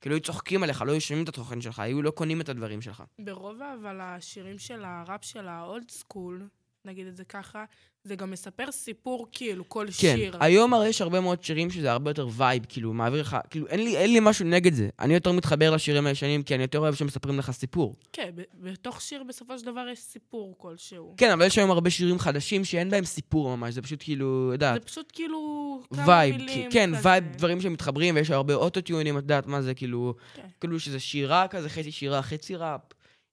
כאילו 0.01 0.15
היו 0.15 0.23
צוחקים 0.23 0.63
עליך, 0.63 0.83
לא 0.83 0.93
היו 0.93 1.01
שומעים 1.01 1.25
את 1.25 1.29
התוכן 1.29 1.61
שלך, 1.61 1.79
היו 1.79 2.03
לא 2.03 2.11
קונים 2.11 2.41
את 2.41 2.49
הדברים 2.49 2.83
שלך. 2.83 3.03
ברוב 3.19 3.59
אבל 3.63 4.01
השירים 4.01 4.59
של 4.59 4.85
הראפ 4.85 5.25
של 5.25 5.49
האולד 5.49 5.91
סקול, 5.91 6.49
נגיד 6.85 7.07
את 7.07 7.17
זה 7.17 7.25
ככה, 7.25 7.65
זה 8.07 8.17
גם 8.17 8.31
מספר 8.31 8.73
סיפור 8.73 9.27
כאילו, 9.33 9.69
כל 9.69 9.87
כן, 9.87 10.17
שיר. 10.17 10.37
היום 10.41 10.75
הרי 10.75 10.89
יש 10.89 11.01
הרבה 11.01 11.21
מאוד 11.21 11.45
שירים 11.45 11.71
שזה 11.71 11.93
הרבה 11.93 12.11
יותר 12.11 12.29
vibe, 12.33 12.63
כאילו, 12.69 12.93
מעביר 12.93 13.21
לך, 13.21 13.37
כאילו, 13.51 13.67
אין 13.67 13.81
לי, 13.85 13.97
אין 13.97 14.13
לי 14.13 14.21
משהו 14.23 14.45
נגד 14.45 14.75
זה. 14.75 14.89
אני 15.01 15.15
יותר 15.15 15.33
מתחבר 15.33 15.71
לשירים 15.71 16.07
הישנים, 16.07 16.43
כי 16.43 16.55
אני 16.55 16.63
יותר 16.63 16.79
אוהב 16.79 16.95
שמספרים 16.95 17.39
לך 17.39 17.51
סיפור. 17.51 17.95
כן, 18.13 18.31
בתוך 18.55 19.01
שיר 19.01 19.23
בסופו 19.23 19.59
של 19.59 19.67
דבר 19.67 19.87
יש 19.93 19.99
סיפור 19.99 20.55
כלשהו. 20.59 21.15
כן, 21.17 21.31
אבל 21.33 21.47
יש 21.47 21.59
היום 21.59 21.71
הרבה 21.71 21.91
שירים 21.91 22.19
חדשים 22.19 22.65
שאין 22.65 22.91
בהם 22.91 23.05
סיפור 23.05 23.57
ממש, 23.57 23.75
זה 23.75 23.83
פשוט 23.83 24.03
כאילו, 24.03 24.47
זה 24.49 24.55
יודעת, 24.55 24.85
פשוט 24.85 25.13
כאילו 25.15 25.83
כמה 25.95 26.09
vibe, 26.09 26.37
מילים 26.37 26.71
כן, 26.71 26.91
כזה. 26.97 27.09
וייב, 27.09 27.25
דברים 27.37 27.61
שמתחברים, 27.61 28.15
ויש 28.15 28.31
הרבה 28.31 28.55
אוטוטיונים, 28.55 29.19
את 29.19 29.23
יודעת 29.23 29.47
מה 29.47 29.63
זה, 29.63 29.75
כאילו, 29.75 30.15
כן. 30.35 30.43
כאילו 30.61 30.81
שזה 30.81 31.01
שירה 31.01 31.49
כזה, 31.49 31.69
חצי 31.69 31.93
שירה, 31.93 32.23
חצי 32.23 32.57
ראפ. 32.57 32.81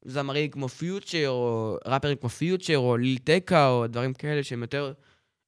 זמרים 0.05 0.49
כמו 0.49 0.67
פיוטשר, 0.67 1.27
או 1.27 1.77
ראפרים 1.85 2.17
כמו 2.17 2.29
פיוטשר, 2.29 2.77
או 2.77 2.97
ליל 2.97 3.17
טקה, 3.17 3.69
או 3.69 3.87
דברים 3.87 4.13
כאלה 4.13 4.43
שהם 4.43 4.61
יותר... 4.61 4.93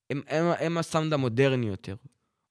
הם, 0.09 0.21
הם, 0.27 0.45
הם 0.59 0.77
הסאונד 0.77 1.13
המודרני 1.13 1.67
יותר. 1.67 1.95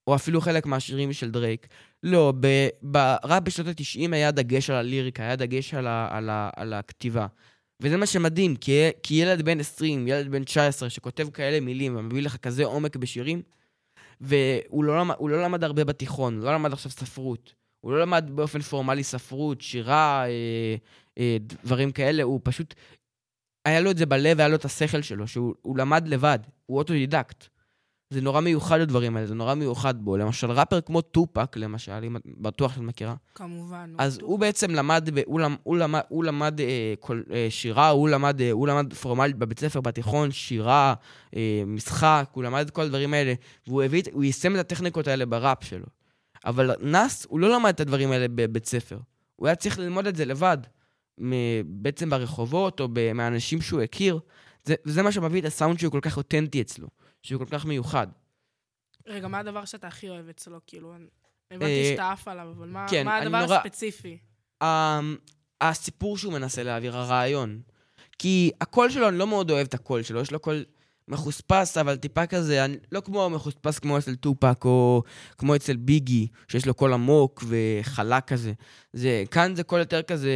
או 0.07 0.15
אפילו 0.15 0.41
חלק 0.41 0.65
מהשירים 0.65 1.13
של 1.13 1.31
דרייק. 1.31 1.67
לא, 2.03 2.33
ב- 2.39 2.67
בראפ 2.81 3.43
בשנות 3.43 3.67
ה-90 3.67 4.15
היה 4.15 4.31
דגש 4.31 4.69
על 4.69 4.75
הליריקה, 4.75 5.23
היה 5.23 5.35
דגש 5.35 5.73
על, 5.73 5.87
ה, 5.87 6.07
על, 6.11 6.29
ה, 6.29 6.49
על 6.55 6.73
הכתיבה. 6.73 7.27
וזה 7.81 7.97
מה 7.97 8.05
שמדהים, 8.05 8.55
כי, 8.55 8.89
כי 9.03 9.13
ילד 9.13 9.41
בן 9.41 9.59
20, 9.59 10.07
ילד 10.07 10.31
בן 10.31 10.43
19, 10.43 10.89
שכותב 10.89 11.29
כאלה 11.29 11.59
מילים 11.59 11.95
ומביא 11.95 12.21
לך 12.21 12.37
כזה 12.37 12.65
עומק 12.65 12.95
בשירים, 12.95 13.41
והוא 14.21 14.83
לא, 14.83 14.99
למד, 14.99 15.15
לא 15.19 15.43
למד 15.43 15.63
הרבה 15.63 15.83
בתיכון, 15.83 16.39
לא 16.39 16.53
למד 16.53 16.73
עכשיו 16.73 16.91
ספרות. 16.91 17.53
הוא 17.85 17.93
לא 17.93 17.99
למד 17.99 18.31
באופן 18.33 18.61
פורמלי 18.61 19.03
ספרות, 19.03 19.61
שירה, 19.61 20.25
אה, 20.25 20.75
אה, 21.17 21.37
דברים 21.63 21.91
כאלה, 21.91 22.23
הוא 22.23 22.39
פשוט... 22.43 22.73
היה 23.65 23.81
לו 23.81 23.91
את 23.91 23.97
זה 23.97 24.05
בלב, 24.05 24.39
היה 24.39 24.47
לו 24.47 24.55
את 24.55 24.65
השכל 24.65 25.01
שלו, 25.01 25.27
שהוא 25.27 25.53
הוא 25.61 25.77
למד 25.77 26.07
לבד, 26.07 26.39
הוא 26.65 26.77
אוטודידקט. 26.77 27.47
זה 28.09 28.21
נורא 28.21 28.41
מיוחד 28.41 28.79
הדברים 28.79 29.15
האלה, 29.15 29.27
זה 29.27 29.35
נורא 29.35 29.53
מיוחד 29.53 30.01
בו. 30.01 30.17
למשל, 30.17 30.51
ראפר 30.51 30.81
כמו 30.81 31.01
טופאק, 31.01 31.57
למשל, 31.57 32.03
אם 32.03 32.15
את 32.15 32.21
בטוח 32.25 32.73
שאת 32.73 32.81
מכירה, 32.81 33.15
כמובן. 33.35 33.93
אז 33.97 34.19
הוא 34.19 34.29
הוא 34.29 34.39
בעצם 34.39 34.71
למד, 34.71 35.09
הוא, 35.25 35.39
למ, 35.39 35.55
הוא 35.63 35.77
למד, 35.77 36.01
הוא 36.09 36.23
למד 36.23 36.61
אה, 36.61 36.93
כל, 36.99 37.21
אה, 37.31 37.47
שירה, 37.49 37.89
הוא 37.89 38.09
למד, 38.09 38.41
אה, 38.41 38.51
הוא 38.51 38.67
למד 38.67 38.93
פורמלית 38.93 39.35
בבית 39.35 39.59
ספר, 39.59 39.81
בתיכון, 39.81 40.31
שירה, 40.31 40.93
אה, 41.35 41.63
משחק, 41.67 42.29
הוא 42.31 42.43
למד 42.43 42.59
את 42.59 42.69
כל 42.69 42.81
הדברים 42.81 43.13
האלה, 43.13 43.33
והוא 43.67 43.83
הביא, 43.83 44.03
הוא 44.11 44.23
יישם 44.23 44.55
את 44.55 44.59
הטכניקות 44.59 45.07
האלה 45.07 45.25
בראפ 45.25 45.63
שלו. 45.63 46.04
אבל 46.45 46.71
נאס, 46.81 47.25
הוא 47.29 47.39
לא 47.39 47.49
למד 47.55 47.69
את 47.73 47.79
הדברים 47.79 48.11
האלה 48.11 48.25
בבית 48.27 48.65
ספר. 48.65 48.97
הוא 49.35 49.47
היה 49.47 49.55
צריך 49.55 49.79
ללמוד 49.79 50.07
את 50.07 50.15
זה 50.15 50.25
לבד, 50.25 50.57
בעצם 51.65 52.09
ברחובות, 52.09 52.79
או 52.79 52.87
מהאנשים 53.15 53.61
שהוא 53.61 53.81
הכיר. 53.81 54.19
זה, 54.63 54.75
וזה 54.85 55.01
מה 55.03 55.11
שמביא 55.11 55.41
את 55.41 55.45
הסאונד 55.45 55.79
שהוא 55.79 55.91
כל 55.91 55.99
כך 56.01 56.17
אותנטי 56.17 56.61
אצלו, 56.61 56.87
שהוא 57.23 57.39
כל 57.39 57.57
כך 57.57 57.65
מיוחד. 57.65 58.07
רגע, 59.07 59.27
מה 59.27 59.39
הדבר 59.39 59.65
שאתה 59.65 59.87
הכי 59.87 60.09
אוהב 60.09 60.29
אצלו? 60.29 60.59
כאילו, 60.67 60.95
אני- 60.95 61.05
אה, 61.51 61.55
הבנתי 61.55 61.91
שאתה 61.91 62.11
עף 62.11 62.27
עליו, 62.27 62.47
אבל 62.57 62.67
מה 62.67 62.85
כן, 62.89 63.05
מה 63.05 63.17
הדבר 63.17 63.41
נורא- 63.45 63.55
הספציפי? 63.57 64.17
ה- 64.63 64.99
הסיפור 65.61 66.17
שהוא 66.17 66.33
מנסה 66.33 66.63
להעביר, 66.63 66.97
הרעיון. 66.97 67.61
כי 68.19 68.51
הקול 68.61 68.89
שלו, 68.89 69.09
אני 69.09 69.17
לא 69.17 69.27
מאוד 69.27 69.51
אוהב 69.51 69.67
את 69.67 69.73
הקול 69.73 70.01
שלו, 70.03 70.21
יש 70.21 70.31
לו 70.31 70.39
קול 70.39 70.65
מחוספס, 71.07 71.77
אבל 71.77 71.95
טיפה 71.95 72.25
כזה, 72.25 72.65
אני, 72.65 72.77
לא 72.91 72.99
כמו 72.99 73.29
מחוספס 73.29 73.79
כמו 73.79 73.97
אצל 73.97 74.15
טופאק, 74.15 74.65
או 74.65 75.03
כמו 75.37 75.55
אצל 75.55 75.75
ביגי, 75.75 76.27
שיש 76.47 76.65
לו 76.65 76.73
קול 76.73 76.93
עמוק 76.93 77.43
וחלק 77.47 78.27
כזה. 78.27 78.53
זה, 78.93 79.23
כאן 79.31 79.55
זה 79.55 79.63
קול 79.63 79.79
יותר 79.79 80.01
כזה 80.01 80.31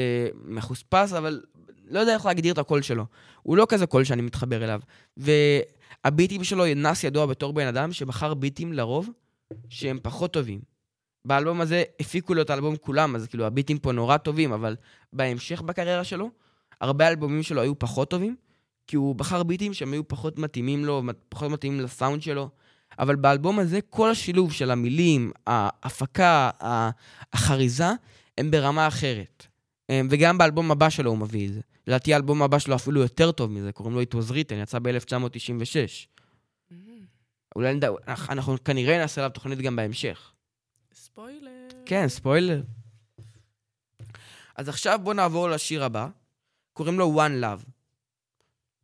מחוספס, 0.46 1.14
אבל 1.14 1.42
לא 1.90 2.00
יודע 2.00 2.14
איך 2.14 2.26
להגדיר 2.26 2.54
את 2.54 2.58
הקול 2.58 2.82
שלו. 2.82 3.06
הוא 3.42 3.58
לא 3.58 3.66
כזה 3.70 3.86
קול 3.86 4.04
שאני 4.04 4.22
מתחבר 4.22 4.64
אליו. 4.64 4.80
והביטים 5.18 6.44
שלו, 6.44 6.64
נאס 6.76 7.04
ידוע 7.04 7.26
בתור 7.26 7.54
בן 7.54 7.68
אדם 7.68 7.94
שבחר 7.94 8.34
ביטים 8.34 8.74
לרוב 8.74 9.10
שהם 9.70 10.00
פחות 10.02 10.34
טובים. 10.34 10.60
באלבום 11.26 11.62
הזה 11.62 11.84
הפיקו 12.00 12.34
לו 12.34 12.42
את 12.42 12.50
האלבום 12.50 12.76
כולם, 12.76 13.16
אז 13.16 13.28
כאילו 13.28 13.46
הביטים 13.46 13.78
פה 13.80 13.92
נורא 13.92 14.18
טובים, 14.18 14.54
אבל 14.54 14.76
בהמשך 15.14 15.62
בקריירה 15.62 16.04
שלו, 16.04 16.30
הרבה 16.82 17.08
אלבומים 17.08 17.44
שלו 17.44 17.62
היו 17.62 17.80
פחות 17.80 18.10
טובים, 18.10 18.36
כי 18.89 18.95
הוא 18.95 19.15
בחר 19.15 19.43
ביטים 19.43 19.73
שהם 19.73 19.93
היו 19.93 20.08
פחות 20.08 20.39
מתאימים 20.39 20.86
לו, 20.86 21.02
פחות 21.30 21.52
מתאימים 21.52 21.80
לסאונד 21.80 22.21
שלו. 22.21 22.49
אבל 22.99 23.15
באלבום 23.15 23.60
הזה, 23.60 23.80
כל 23.89 24.12
השילוב 24.12 24.54
של 24.54 24.71
המילים, 24.71 25.32
ההפקה, 25.47 26.49
החריזה, 27.34 27.88
הם 28.38 28.52
ברמה 28.52 28.88
אחרת. 28.88 29.45
הם- 29.89 30.08
וגם 30.12 30.38
באלבום 30.38 30.71
הבא 30.71 30.89
שלו 30.89 31.10
הוא 31.12 31.17
מביא 31.17 31.47
את 31.47 31.54
זה. 31.54 31.60
לדעתי 31.88 32.13
האלבום 32.13 32.41
הבא 32.41 32.60
שלו 32.60 32.75
אפילו 32.75 33.02
יותר 33.02 33.32
טוב 33.32 33.52
מזה, 33.52 33.71
קוראים 33.71 33.95
לו 33.95 34.02
It 34.02 34.13
was 34.15 34.32
written, 34.32 34.54
יצא 34.54 34.80
ב-1996. 34.80 36.08
אולי 37.56 37.73
נדע, 37.73 37.89
אנחנו 38.08 38.63
כנראה 38.63 38.97
נעשה 38.97 39.21
עליו 39.21 39.32
תוכנית 39.34 39.60
גם 39.60 39.75
בהמשך. 39.75 40.32
ספוילר. 40.93 41.67
כן, 41.86 42.08
ספוילר. 42.08 42.62
אז 44.56 44.69
עכשיו 44.69 44.99
בואו 45.04 45.13
נעבור 45.15 45.49
לשיר 45.49 45.84
הבא. 45.84 46.08
קוראים 46.73 46.99
לו 46.99 47.21
One 47.25 47.43
Love. 47.43 47.63
איזה 47.63 47.65
אה, 47.65 47.67
שם 47.67 47.67
יפה. 47.67 48.79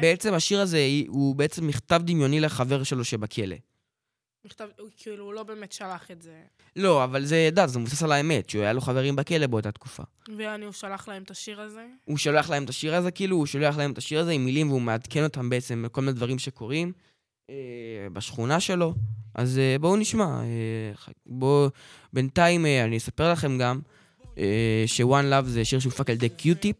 בעצם 0.00 0.34
השיר 0.34 0.60
הזה 0.60 0.88
הוא 1.08 1.36
בעצם 1.36 1.66
מכתב 1.66 2.00
דמיוני 2.04 2.40
לחבר 2.40 2.82
שלו 2.82 3.04
שבכלא. 3.04 3.56
מכתב, 4.46 4.68
הוא 4.80 4.88
כאילו, 4.96 5.24
הוא 5.24 5.34
לא 5.34 5.42
באמת 5.42 5.72
שלח 5.72 6.10
את 6.10 6.22
זה. 6.22 6.34
לא, 6.76 7.04
אבל 7.04 7.24
זה, 7.24 7.36
ידע, 7.36 7.66
זה 7.66 7.78
מבוסס 7.78 8.02
על 8.02 8.12
האמת, 8.12 8.50
שהוא 8.50 8.62
היה 8.62 8.72
לו 8.72 8.80
חברים 8.80 9.16
בכלא 9.16 9.46
באותה 9.46 9.72
תקופה. 9.72 10.02
ויעני, 10.36 10.64
הוא 10.64 10.72
שלח 10.72 11.08
להם 11.08 11.22
את 11.22 11.30
השיר 11.30 11.60
הזה. 11.60 11.86
הוא 12.04 12.18
שולח 12.18 12.50
להם 12.50 12.64
את 12.64 12.68
השיר 12.68 12.94
הזה, 12.94 13.10
כאילו, 13.10 13.36
הוא 13.36 13.46
שולח 13.46 13.76
להם 13.76 13.92
את 13.92 13.98
השיר 13.98 14.20
הזה 14.20 14.30
עם 14.30 14.44
מילים, 14.44 14.70
והוא 14.70 14.80
מעדכן 14.80 15.24
אותם 15.24 15.50
בעצם 15.50 15.82
בכל 15.86 16.00
מיני 16.00 16.12
דברים 16.12 16.38
שקורים 16.38 16.92
אה, 17.50 17.54
בשכונה 18.12 18.60
שלו. 18.60 18.94
אז 19.34 19.58
אה, 19.58 19.76
בואו 19.80 19.96
נשמע. 19.96 20.24
אה, 20.24 21.12
בואו... 21.26 21.68
בינתיים 22.12 22.66
אה, 22.66 22.84
אני 22.84 22.96
אספר 22.96 23.32
לכם 23.32 23.58
גם 23.58 23.80
אה, 24.38 24.84
ש-One 24.86 25.32
Love 25.32 25.46
זה 25.46 25.64
שיר 25.64 25.78
שהופק 25.78 26.10
על 26.10 26.14
ידי 26.14 26.28
קיוטיפ. 26.28 26.76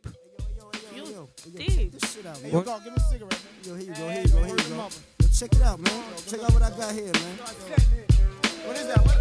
it 2.26 2.30
out, 2.30 2.42
man. 2.42 2.50
Here 2.50 2.60
you 2.60 2.64
go. 2.64 2.78
Give 2.82 2.92
me 2.92 2.96
a 2.96 3.00
cigarette, 3.00 3.40
man. 3.44 3.52
Yo, 3.62 3.74
here 3.74 3.86
you 3.86 3.94
go. 3.94 4.08
Here 4.08 4.22
you 4.22 4.28
go. 4.28 4.42
Here 4.42 4.56
you 4.56 4.74
go. 4.74 4.88
Yo, 5.20 5.28
check 5.28 5.54
it 5.54 5.62
out, 5.62 5.80
man. 5.80 6.02
Check 6.26 6.40
out 6.42 6.52
what 6.52 6.62
I 6.62 6.70
got 6.70 6.94
here, 6.94 7.12
man. 7.12 7.38
What 8.66 8.76
is 8.76 8.86
that? 8.88 9.04
What, 9.04 9.16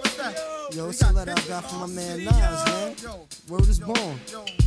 what's 0.00 0.16
that? 0.16 0.57
Yo, 0.72 0.90
it's 0.90 1.00
a 1.02 1.10
letter 1.12 1.32
I 1.34 1.48
got 1.48 1.64
from 1.70 1.80
my 1.80 1.86
man 1.86 2.24
Nas, 2.24 2.32
man. 2.34 2.94
Yo, 3.02 3.26
Word 3.48 3.68
is 3.68 3.80
born. 3.80 3.96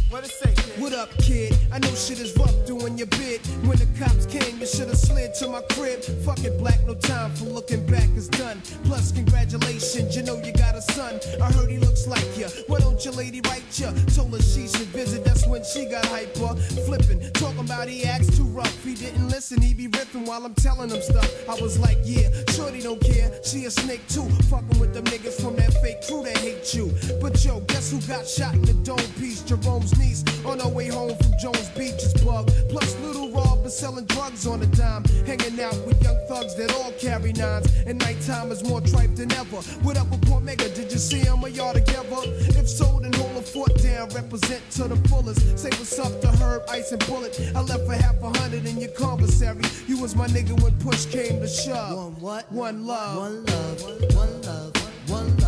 what 0.10 0.24
it 0.24 0.32
say? 0.32 0.52
kid? 0.56 0.82
What 0.82 0.94
up, 0.94 1.10
kid? 1.20 1.56
I 1.72 1.78
know 1.78 1.94
shit 1.94 2.20
is 2.20 2.36
rough 2.38 2.56
doing 2.66 2.98
your 2.98 3.06
bid. 3.08 3.40
When 3.68 3.78
the 3.78 3.88
cops 4.00 4.26
came, 4.26 4.60
you 4.60 4.66
should've 4.66 4.98
slid 4.98 5.36
to 5.36 5.48
my 5.48 5.62
crib. 5.74 6.02
Fuck 6.26 6.40
it, 6.44 6.58
black, 6.58 6.80
no 6.88 6.96
time 6.96 7.30
for 7.36 7.46
looking 7.46 7.86
back 7.86 8.10
is 8.16 8.28
done. 8.30 8.62
Plus, 8.86 9.12
congratulations, 9.12 10.16
you 10.16 10.24
know 10.24 10.38
you 10.42 10.52
got 10.54 10.74
a 10.76 10.82
son. 10.82 11.20
I 11.40 11.52
heard 11.52 11.70
he 11.70 11.78
looks 11.78 12.08
like 12.08 12.26
you. 12.36 12.48
Why 12.66 12.80
don't 12.80 13.04
your 13.06 13.14
lady 13.14 13.42
write 13.46 13.64
ya? 13.80 13.92
Told 14.16 14.32
her 14.32 14.42
she 14.42 14.68
should 14.68 14.90
visit, 14.90 15.24
that's 15.24 15.46
when 15.46 15.64
she 15.64 15.86
got 15.86 16.06
hyper. 16.06 16.56
Flipping, 16.86 17.22
talking 17.34 17.60
about 17.60 17.88
he 17.88 18.06
acts 18.06 18.36
too 18.36 18.46
rough. 18.46 18.84
He 18.84 18.96
didn't 18.96 19.30
listen, 19.30 19.62
he 19.62 19.76
be 19.76 19.86
ripping 19.86 20.26
while 20.26 20.44
I'm 20.46 20.56
telling 20.56 20.90
him 20.90 21.02
stuff. 21.02 21.30
I 21.48 21.62
was 21.62 21.78
like, 21.78 22.00
yeah, 22.04 22.30
shorty 22.50 22.82
don't 22.82 23.02
care. 23.02 23.32
She 23.44 23.66
a 23.66 23.72
snake 23.72 24.02
too. 24.08 24.28
Fucking 24.50 24.80
with 24.80 24.96
them 24.96 25.06
niggas 25.06 25.40
from 25.40 25.56
that 25.58 25.72
fake 25.82 25.91
crew 26.06 26.24
that 26.24 26.38
hate 26.38 26.74
you. 26.74 26.92
But 27.22 27.44
yo, 27.44 27.60
guess 27.62 27.92
who 27.92 28.00
got 28.02 28.28
shot 28.28 28.54
in 28.54 28.62
the 28.64 28.74
dome 28.74 28.98
piece? 29.20 29.42
Jerome's 29.42 29.98
niece 29.98 30.24
on 30.46 30.60
her 30.60 30.70
way 30.70 30.88
home 30.88 31.16
from 31.18 31.34
Jones 31.42 31.70
Beach 31.70 32.02
is 32.04 32.14
bug. 32.24 32.52
Plus, 32.70 32.98
little 33.00 33.32
raw 33.32 33.52
selling 33.72 34.06
drugs 34.06 34.46
on 34.46 34.62
a 34.62 34.66
dime, 34.68 35.04
hanging 35.26 35.60
out 35.62 35.76
with 35.88 36.02
young 36.04 36.18
thugs 36.28 36.56
that 36.56 36.74
all 36.76 36.92
carry 37.00 37.32
nines. 37.34 37.68
And 37.88 37.98
nighttime 38.00 38.52
is 38.52 38.64
more 38.64 38.82
tripe 38.82 39.16
than 39.16 39.32
ever. 39.34 39.58
What 39.82 39.98
up 39.98 40.10
with 40.12 40.28
Port 40.28 40.44
Mega? 40.44 40.68
Did 40.70 40.92
you 40.92 40.98
see 40.98 41.20
him 41.20 41.44
or 41.44 41.50
y'all 41.50 41.74
together? 41.74 42.22
If 42.60 42.68
so, 42.68 43.00
then 43.02 43.14
hold 43.14 43.38
a 43.38 43.42
fort 43.42 43.76
down, 43.82 44.10
represent 44.10 44.62
to 44.72 44.88
the 44.90 44.98
fullest. 45.08 45.58
Say 45.58 45.70
what's 45.70 45.98
up 45.98 46.20
to 46.22 46.28
Herb, 46.28 46.64
Ice, 46.70 46.92
and 46.92 47.06
Bullet. 47.08 47.40
I 47.56 47.62
left 47.62 47.86
for 47.86 47.94
half 47.94 48.22
a 48.22 48.38
hundred 48.40 48.68
in 48.68 48.78
your 48.78 48.92
commissary. 48.92 49.64
You 49.88 50.00
was 50.02 50.16
my 50.16 50.28
nigga 50.28 50.62
when 50.62 50.78
push 50.80 51.06
came 51.06 51.40
to 51.40 51.48
shove. 51.48 51.98
One 51.98 52.22
what? 52.22 52.52
One 52.52 52.86
love. 52.86 53.18
One 53.18 53.46
love. 53.46 53.84
One 54.16 54.42
love. 54.42 55.10
One 55.10 55.38
love. 55.38 55.41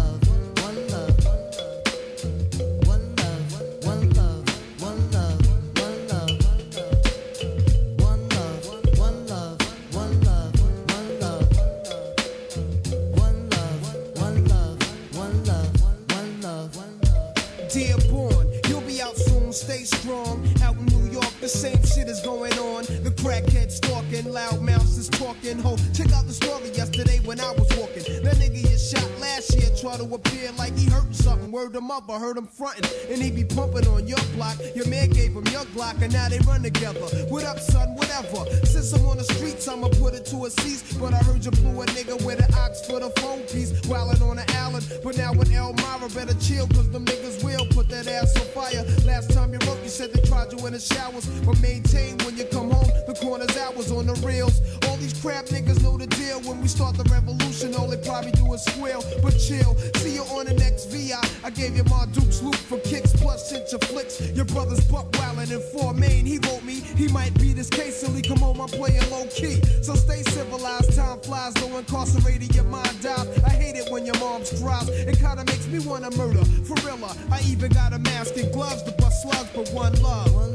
Stay 19.85 19.97
strong. 19.97 20.45
Out 20.61 20.75
in 20.77 20.85
New 20.85 21.11
York, 21.11 21.31
the 21.41 21.47
same 21.47 21.81
shit 21.83 22.07
is 22.07 22.21
going 22.21 22.53
on. 22.53 22.85
The 23.23 23.29
crackhead 23.29 23.71
stalking, 23.71 24.33
loud 24.33 24.67
is 24.69 25.07
talking. 25.07 25.57
Ho, 25.59 25.77
check 25.93 26.11
out 26.11 26.27
the 26.27 26.33
story 26.33 26.69
yesterday 26.71 27.19
when 27.23 27.39
I 27.39 27.51
was 27.51 27.71
walking. 27.77 28.03
That 28.21 28.35
nigga 28.35 28.69
you 28.69 28.77
shot 28.77 29.09
last 29.21 29.55
year, 29.55 29.69
try 29.79 29.95
to 29.95 30.03
appear 30.13 30.51
like 30.57 30.75
he 30.77 30.89
hurt 30.89 31.15
something. 31.15 31.49
Word 31.49 31.73
him 31.73 31.89
up, 31.89 32.09
I 32.11 32.19
heard 32.19 32.37
him 32.37 32.47
frontin'. 32.47 32.83
And 33.09 33.21
he 33.21 33.31
be 33.31 33.45
pumping 33.45 33.87
on 33.87 34.07
your 34.07 34.19
block. 34.35 34.57
Your 34.75 34.87
man 34.89 35.09
gave 35.09 35.31
him 35.31 35.47
your 35.47 35.63
Glock, 35.71 36.01
and 36.01 36.11
now 36.11 36.27
they 36.27 36.39
run 36.39 36.63
together. 36.63 36.99
What 37.29 37.45
up, 37.45 37.59
son? 37.59 37.95
Whatever. 37.95 38.43
Since 38.65 38.91
I'm 38.91 39.05
on 39.05 39.17
the 39.17 39.23
streets, 39.23 39.67
I'ma 39.69 39.87
put 39.87 40.13
it 40.13 40.25
to 40.27 40.45
a 40.45 40.49
cease. 40.49 40.83
But 40.97 41.13
I 41.13 41.17
heard 41.17 41.45
you 41.45 41.51
blew 41.51 41.81
a 41.81 41.85
nigga 41.85 42.21
with 42.25 42.39
an 42.39 42.53
ox 42.55 42.85
for 42.85 42.99
the 42.99 43.09
phone 43.21 43.41
piece. 43.43 43.71
Wildin' 43.87 44.21
on 44.21 44.35
the 44.35 44.51
island. 44.57 44.85
But 45.01 45.17
now 45.17 45.31
with 45.31 45.49
Elmira, 45.51 46.09
better 46.13 46.35
chill, 46.39 46.67
cause 46.67 46.89
them 46.89 47.05
niggas 47.05 47.43
will 47.43 47.65
put 47.67 47.87
that 47.89 48.07
ass 48.07 48.35
on 48.35 48.47
fire. 48.47 48.83
Last 49.05 49.31
time 49.31 49.53
you 49.53 49.59
wrote, 49.65 49.81
you 49.81 49.89
said 49.89 50.11
they 50.11 50.21
tried 50.27 50.51
you 50.51 50.65
in 50.67 50.73
the 50.73 50.79
showers. 50.79 51.25
But 51.45 51.61
maintain 51.61 52.17
when 52.19 52.35
you 52.37 52.45
come 52.45 52.69
home, 52.69 52.89
the 53.07 53.12
corner's 53.15 53.55
hours 53.57 53.91
on 53.91 54.07
the 54.07 54.13
reels. 54.25 54.61
All 54.87 54.97
these 54.97 55.13
crap 55.21 55.45
niggas 55.45 55.81
know 55.83 55.97
the 55.97 56.07
deal. 56.07 56.41
When 56.41 56.61
we 56.61 56.67
start 56.67 56.97
the 56.97 57.03
revolution, 57.05 57.75
all 57.75 57.87
they 57.87 57.97
probably 57.97 58.31
do 58.31 58.53
is 58.53 58.63
squeal. 58.63 59.03
But 59.21 59.31
chill, 59.31 59.75
see 59.97 60.15
you 60.15 60.23
on 60.33 60.45
the 60.45 60.53
next 60.53 60.85
VI. 60.91 61.21
I 61.43 61.49
gave 61.49 61.75
you 61.75 61.83
my 61.85 62.05
Duke's 62.11 62.41
loop 62.41 62.55
for 62.55 62.79
kicks, 62.79 63.13
plus 63.13 63.49
sent 63.49 63.71
your 63.71 63.79
flicks. 63.81 64.21
Your 64.31 64.45
brother's 64.45 64.83
buck 64.85 65.11
wildin' 65.13 65.51
in 65.51 65.61
four 65.73 65.93
main. 65.93 66.25
He 66.25 66.37
wrote 66.39 66.63
me, 66.63 66.81
he 66.95 67.07
might 67.09 67.33
be 67.39 67.53
this 67.53 67.69
case 67.69 67.97
silly. 67.97 68.21
Come 68.21 68.37
home, 68.37 68.61
I'm 68.61 68.69
playing 68.69 69.09
low 69.09 69.25
key. 69.27 69.61
So 69.81 69.95
stay 69.95 70.23
civilized, 70.23 70.95
time 70.95 71.19
flies, 71.21 71.53
though 71.55 71.77
incarcerated, 71.77 72.55
your 72.55 72.65
mind 72.65 73.01
dies. 73.01 73.27
I 73.43 73.49
hate 73.49 73.75
it 73.75 73.91
when 73.91 74.05
your 74.05 74.17
mom's 74.19 74.49
cries. 74.61 74.89
It 74.89 75.19
kinda 75.19 75.43
makes 75.45 75.67
me 75.67 75.79
wanna 75.79 76.11
murder. 76.11 76.43
For 76.65 76.75
real, 76.85 76.99
I 77.31 77.41
even 77.47 77.71
got 77.71 77.93
a 77.93 77.99
mask 77.99 78.37
and 78.37 78.51
gloves 78.51 78.83
to 78.83 78.91
bust 78.93 79.23
slugs, 79.23 79.49
but 79.53 79.69
one 79.71 79.93
love. 80.01 80.13
One 80.13 80.13
love. 80.13 80.33
One 80.33 80.52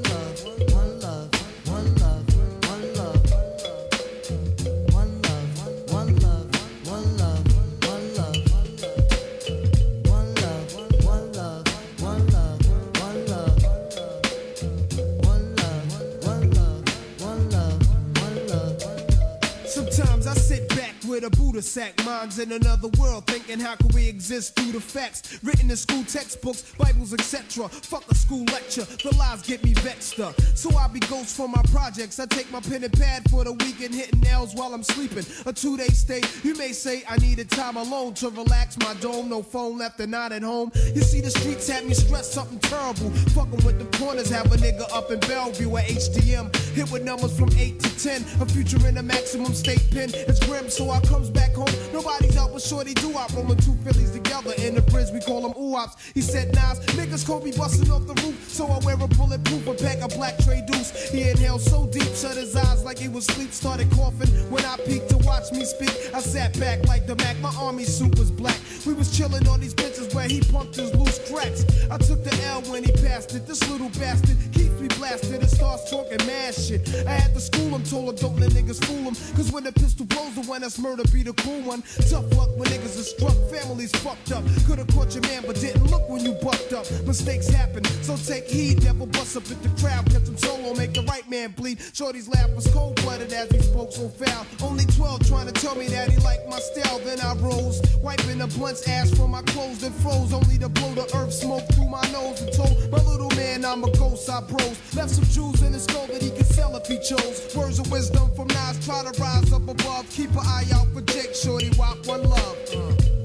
with 21.20 21.32
a 21.32 21.36
Buddha 21.36 21.60
sack, 21.60 22.04
minds 22.04 22.38
in 22.38 22.52
another 22.52 22.88
world, 22.96 23.26
thinking 23.26 23.58
how 23.58 23.74
can 23.74 23.88
we 23.88 24.08
exist 24.08 24.54
through 24.54 24.70
the 24.70 24.80
facts 24.80 25.40
written 25.42 25.68
in 25.68 25.76
school 25.76 26.04
textbooks, 26.04 26.62
Bibles, 26.78 27.12
etc. 27.12 27.68
Fuck 27.68 28.08
a 28.08 28.14
school 28.14 28.44
lecture, 28.52 28.84
the 29.02 29.16
lies 29.16 29.42
get 29.42 29.64
me 29.64 29.72
vexed 29.74 30.20
up. 30.20 30.40
So 30.54 30.76
I 30.76 30.86
be 30.86 31.00
ghost 31.00 31.36
for 31.36 31.48
my 31.48 31.62
projects. 31.72 32.20
I 32.20 32.26
take 32.26 32.50
my 32.52 32.60
pen 32.60 32.84
and 32.84 32.92
pad 32.92 33.28
for 33.30 33.42
the 33.42 33.52
weekend, 33.52 33.94
hitting 33.94 34.20
nails 34.20 34.54
while 34.54 34.72
I'm 34.72 34.84
sleeping. 34.84 35.24
A 35.46 35.52
two-day 35.52 35.88
stay. 35.88 36.22
You 36.44 36.54
may 36.54 36.72
say 36.72 37.02
I 37.08 37.16
needed 37.16 37.50
time 37.50 37.76
alone 37.76 38.14
to 38.14 38.28
relax 38.30 38.78
my 38.78 38.94
dome. 38.94 39.28
No 39.28 39.42
phone 39.42 39.78
left 39.78 39.98
and 39.98 40.12
not 40.12 40.30
at 40.30 40.42
home. 40.42 40.70
You 40.94 41.02
see 41.02 41.20
the 41.20 41.30
streets 41.30 41.68
had 41.68 41.84
me 41.84 41.94
stressed 41.94 42.32
something 42.32 42.60
terrible. 42.60 43.10
Fucking 43.34 43.64
with 43.64 43.78
the 43.78 43.98
corners, 43.98 44.30
have 44.30 44.52
a 44.52 44.56
nigga 44.56 44.86
up 44.92 45.10
in 45.10 45.18
Bellevue 45.20 45.76
at 45.78 45.86
HDM. 45.86 46.54
Hit 46.74 46.92
with 46.92 47.02
numbers 47.02 47.36
from 47.36 47.50
8 47.56 47.80
to 47.80 47.98
10. 47.98 48.22
A 48.40 48.46
future 48.46 48.86
in 48.86 48.98
a 48.98 49.02
maximum 49.02 49.52
state 49.54 49.84
pen. 49.90 50.10
It's 50.12 50.44
grim, 50.46 50.70
so 50.70 50.90
I 50.90 51.00
comes 51.08 51.30
back 51.30 51.54
home. 51.54 51.72
Nobody's 51.92 52.36
out 52.36 52.52
with 52.52 52.62
shorty 52.62 52.94
do 52.94 53.16
I 53.16 53.26
rolling 53.34 53.56
two 53.58 53.74
Phillies 53.84 54.12
together 54.12 54.52
in 54.58 54.74
the 54.74 54.82
bridge. 54.82 55.08
We 55.12 55.20
call 55.20 55.42
them 55.42 55.54
oops. 55.56 55.96
He 56.12 56.20
said, 56.20 56.54
Nas, 56.54 56.78
niggas 56.96 57.24
me 57.42 57.52
busting 57.52 57.90
off 57.90 58.06
the 58.06 58.14
roof. 58.22 58.48
So 58.48 58.66
I 58.66 58.78
wear 58.84 58.94
a 58.94 59.08
bulletproof 59.08 59.66
a 59.66 59.74
pack 59.74 60.02
of 60.02 60.10
black 60.10 60.38
tray 60.38 60.62
deuce. 60.66 61.10
He 61.10 61.28
inhaled 61.28 61.62
so 61.62 61.86
deep, 61.86 62.14
shut 62.14 62.36
his 62.36 62.54
eyes 62.54 62.84
like 62.84 62.98
he 62.98 63.08
was 63.08 63.24
sleep, 63.26 63.52
Started 63.52 63.90
coughing 63.92 64.28
when 64.50 64.64
I 64.64 64.76
peeked 64.86 65.08
to 65.10 65.18
watch 65.18 65.50
me 65.52 65.64
speak. 65.64 65.92
I 66.14 66.20
sat 66.20 66.58
back 66.60 66.86
like 66.86 67.06
the 67.06 67.16
Mac. 67.16 67.38
My 67.38 67.52
army 67.58 67.84
suit 67.84 68.18
was 68.18 68.30
black. 68.30 68.58
We 68.86 68.92
was 68.92 69.16
chilling 69.16 69.46
on 69.48 69.60
these 69.60 69.74
benches 69.74 70.14
where 70.14 70.28
he 70.28 70.40
pumped 70.40 70.76
his 70.76 70.94
loose 70.94 71.18
cracks. 71.30 71.64
I 71.90 71.96
took 71.98 72.22
the 72.22 72.34
L 72.44 72.62
when 72.62 72.84
he 72.84 72.92
passed 72.92 73.34
it. 73.34 73.46
This 73.46 73.68
little 73.70 73.90
bastard 73.90 74.36
keeps 74.52 74.67
me 74.88 74.96
blasted 74.98 75.40
and 75.40 75.50
starts 75.50 75.90
talking 75.90 76.18
mad 76.26 76.54
shit. 76.54 76.88
I 77.06 77.12
had 77.12 77.34
to 77.34 77.40
school 77.40 77.74
him, 77.74 77.82
told 77.84 78.08
him 78.10 78.16
don't 78.16 78.40
let 78.40 78.50
niggas 78.52 78.84
fool 78.84 79.10
him. 79.10 79.14
Cause 79.36 79.52
when 79.52 79.64
the 79.64 79.72
pistol 79.72 80.06
blows, 80.06 80.34
the 80.34 80.42
one 80.42 80.60
that's 80.60 80.78
murder 80.78 81.04
be 81.12 81.22
the 81.22 81.32
cool 81.34 81.60
one. 81.62 81.82
Tough 82.10 82.30
luck 82.36 82.50
when 82.56 82.68
niggas 82.68 82.98
are 82.98 83.08
struck, 83.14 83.36
families 83.50 83.92
fucked 83.96 84.32
up. 84.32 84.44
Could've 84.66 84.86
caught 84.88 85.14
your 85.14 85.22
man, 85.22 85.44
but 85.46 85.56
didn't 85.56 85.84
look 85.90 86.08
when 86.08 86.24
you 86.24 86.32
bucked 86.42 86.72
up. 86.72 86.86
Mistakes 87.06 87.48
happen, 87.48 87.84
so 88.02 88.16
take 88.16 88.48
heed. 88.48 88.82
Never 88.82 89.06
bust 89.06 89.36
up 89.36 89.50
at 89.50 89.62
the 89.62 89.70
crowd, 89.80 90.06
catch 90.06 90.28
him 90.28 90.36
solo, 90.36 90.74
make 90.74 90.94
the 90.94 91.02
right 91.02 91.28
man 91.28 91.52
bleed. 91.52 91.78
Shorty's 91.92 92.28
laugh 92.28 92.50
was 92.54 92.66
cold 92.68 92.96
blooded 93.02 93.32
as 93.32 93.50
he 93.50 93.60
spoke 93.60 93.92
so 93.92 94.08
foul. 94.08 94.46
Only 94.62 94.84
12 94.86 95.28
trying 95.28 95.46
to 95.46 95.52
tell 95.52 95.74
me 95.74 95.88
that 95.88 96.10
he 96.10 96.18
liked 96.18 96.48
my 96.48 96.58
style. 96.58 96.98
Then 97.00 97.20
I 97.20 97.34
rose, 97.34 97.80
wiping 98.02 98.38
the 98.38 98.46
blunt's 98.46 98.86
ash 98.88 99.10
from 99.12 99.30
my 99.30 99.42
clothes 99.42 99.82
and 99.82 99.94
froze. 99.96 100.32
Only 100.32 100.58
to 100.58 100.68
blow 100.68 100.94
the 100.94 101.06
earth 101.16 101.32
smoke 101.32 101.66
through 101.72 101.88
my 101.88 102.02
nose 102.12 102.40
and 102.42 102.52
told 102.52 102.90
my 102.90 103.02
little 103.10 103.30
man 103.36 103.64
I'm 103.64 103.84
a 103.84 103.90
ghost. 103.96 104.28
I 104.30 104.40
bros 104.40 104.77
left 104.94 105.10
some 105.10 105.24
jewels 105.24 105.62
in 105.62 105.72
his 105.72 105.84
skull 105.84 106.06
that 106.06 106.22
he 106.22 106.30
could 106.30 106.46
sell 106.46 106.74
if 106.76 106.86
he 106.86 106.98
chose. 106.98 107.54
Words 107.54 107.78
of 107.78 107.90
wisdom 107.90 108.30
from 108.34 108.48
Nas, 108.48 108.84
try 108.84 109.02
to 109.02 109.20
rise 109.20 109.52
up 109.52 109.68
above. 109.68 110.08
Keep 110.10 110.30
an 110.32 110.38
eye 110.44 110.64
out 110.74 110.86
for 110.92 111.02
Jake, 111.02 111.34
shorty, 111.34 111.70
walk 111.78 112.06
one 112.06 112.22
love. 112.22 112.56
Uh. 112.74 113.17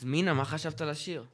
אז 0.00 0.04
מינה, 0.04 0.34
מה 0.34 0.44
חשבת 0.44 0.80
על 0.80 0.90
השיר? 0.90 1.24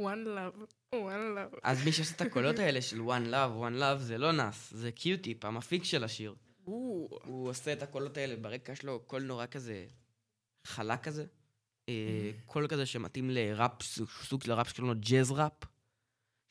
one 0.00 0.04
love, 0.04 0.94
one 0.94 1.36
love. 1.36 1.58
אז 1.62 1.84
מי 1.84 1.92
שעושה 1.92 2.14
את 2.14 2.20
הקולות 2.20 2.58
האלה 2.62 2.82
של 2.82 3.00
one 3.00 3.30
love, 3.30 3.62
one 3.62 3.80
love, 3.80 3.98
זה 3.98 4.18
לא 4.18 4.32
Nas, 4.32 4.72
זה 4.74 4.92
Q-Tip, 4.92 5.44
המפיק 5.44 5.84
של 5.84 6.04
השיר. 6.04 6.34
הוא 6.64 7.48
עושה 7.48 7.72
את 7.72 7.82
הקולות 7.82 8.16
האלה, 8.16 8.36
ברקע 8.36 8.74
שלו 8.74 9.00
קול 9.00 9.22
נורא 9.22 9.46
כזה 9.46 9.86
חלק 10.66 11.02
כזה. 11.02 11.24
אה, 11.88 12.30
קול 12.46 12.68
כזה 12.68 12.86
שמתאים 12.86 13.30
לראפ, 13.30 13.82
סוג 14.22 14.42
של 14.42 14.52
ראפ 14.52 14.68
שקוראים 14.68 14.94
לו 14.94 15.00
jazz 15.00 15.30
rap. 15.30 15.64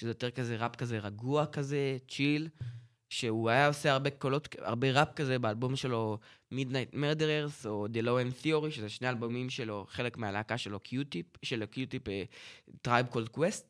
שזה 0.02 0.10
יותר 0.10 0.32
כזה 0.32 0.56
ראפ 0.56 0.76
כזה 0.76 1.00
רגוע 1.00 1.46
כזה, 1.46 1.98
chill. 2.10 2.50
שהוא 3.20 3.50
היה 3.50 3.68
עושה 3.68 3.92
הרבה 3.92 4.10
קולות, 4.10 4.56
הרבה 4.60 4.92
ראפ 4.92 5.14
כזה 5.16 5.40
באלבום 5.40 5.76
שלו, 5.76 6.18
Midnight 6.54 6.96
Murderers 6.96 7.68
או 7.68 7.88
The 7.94 8.06
Low 8.06 8.44
End 8.44 8.46
Theory, 8.46 8.72
שזה 8.72 8.90
שני 8.90 9.10
אלבומים 9.10 9.50
שלו, 9.50 9.86
חלק 9.90 10.18
מהלהקה 10.18 10.58
שלו, 10.58 10.80
Q-Tip, 10.80 11.26
של 11.44 11.66
Q-Tip, 11.66 12.04
Tribe 12.88 13.14
Called 13.14 13.38
Quest. 13.38 13.64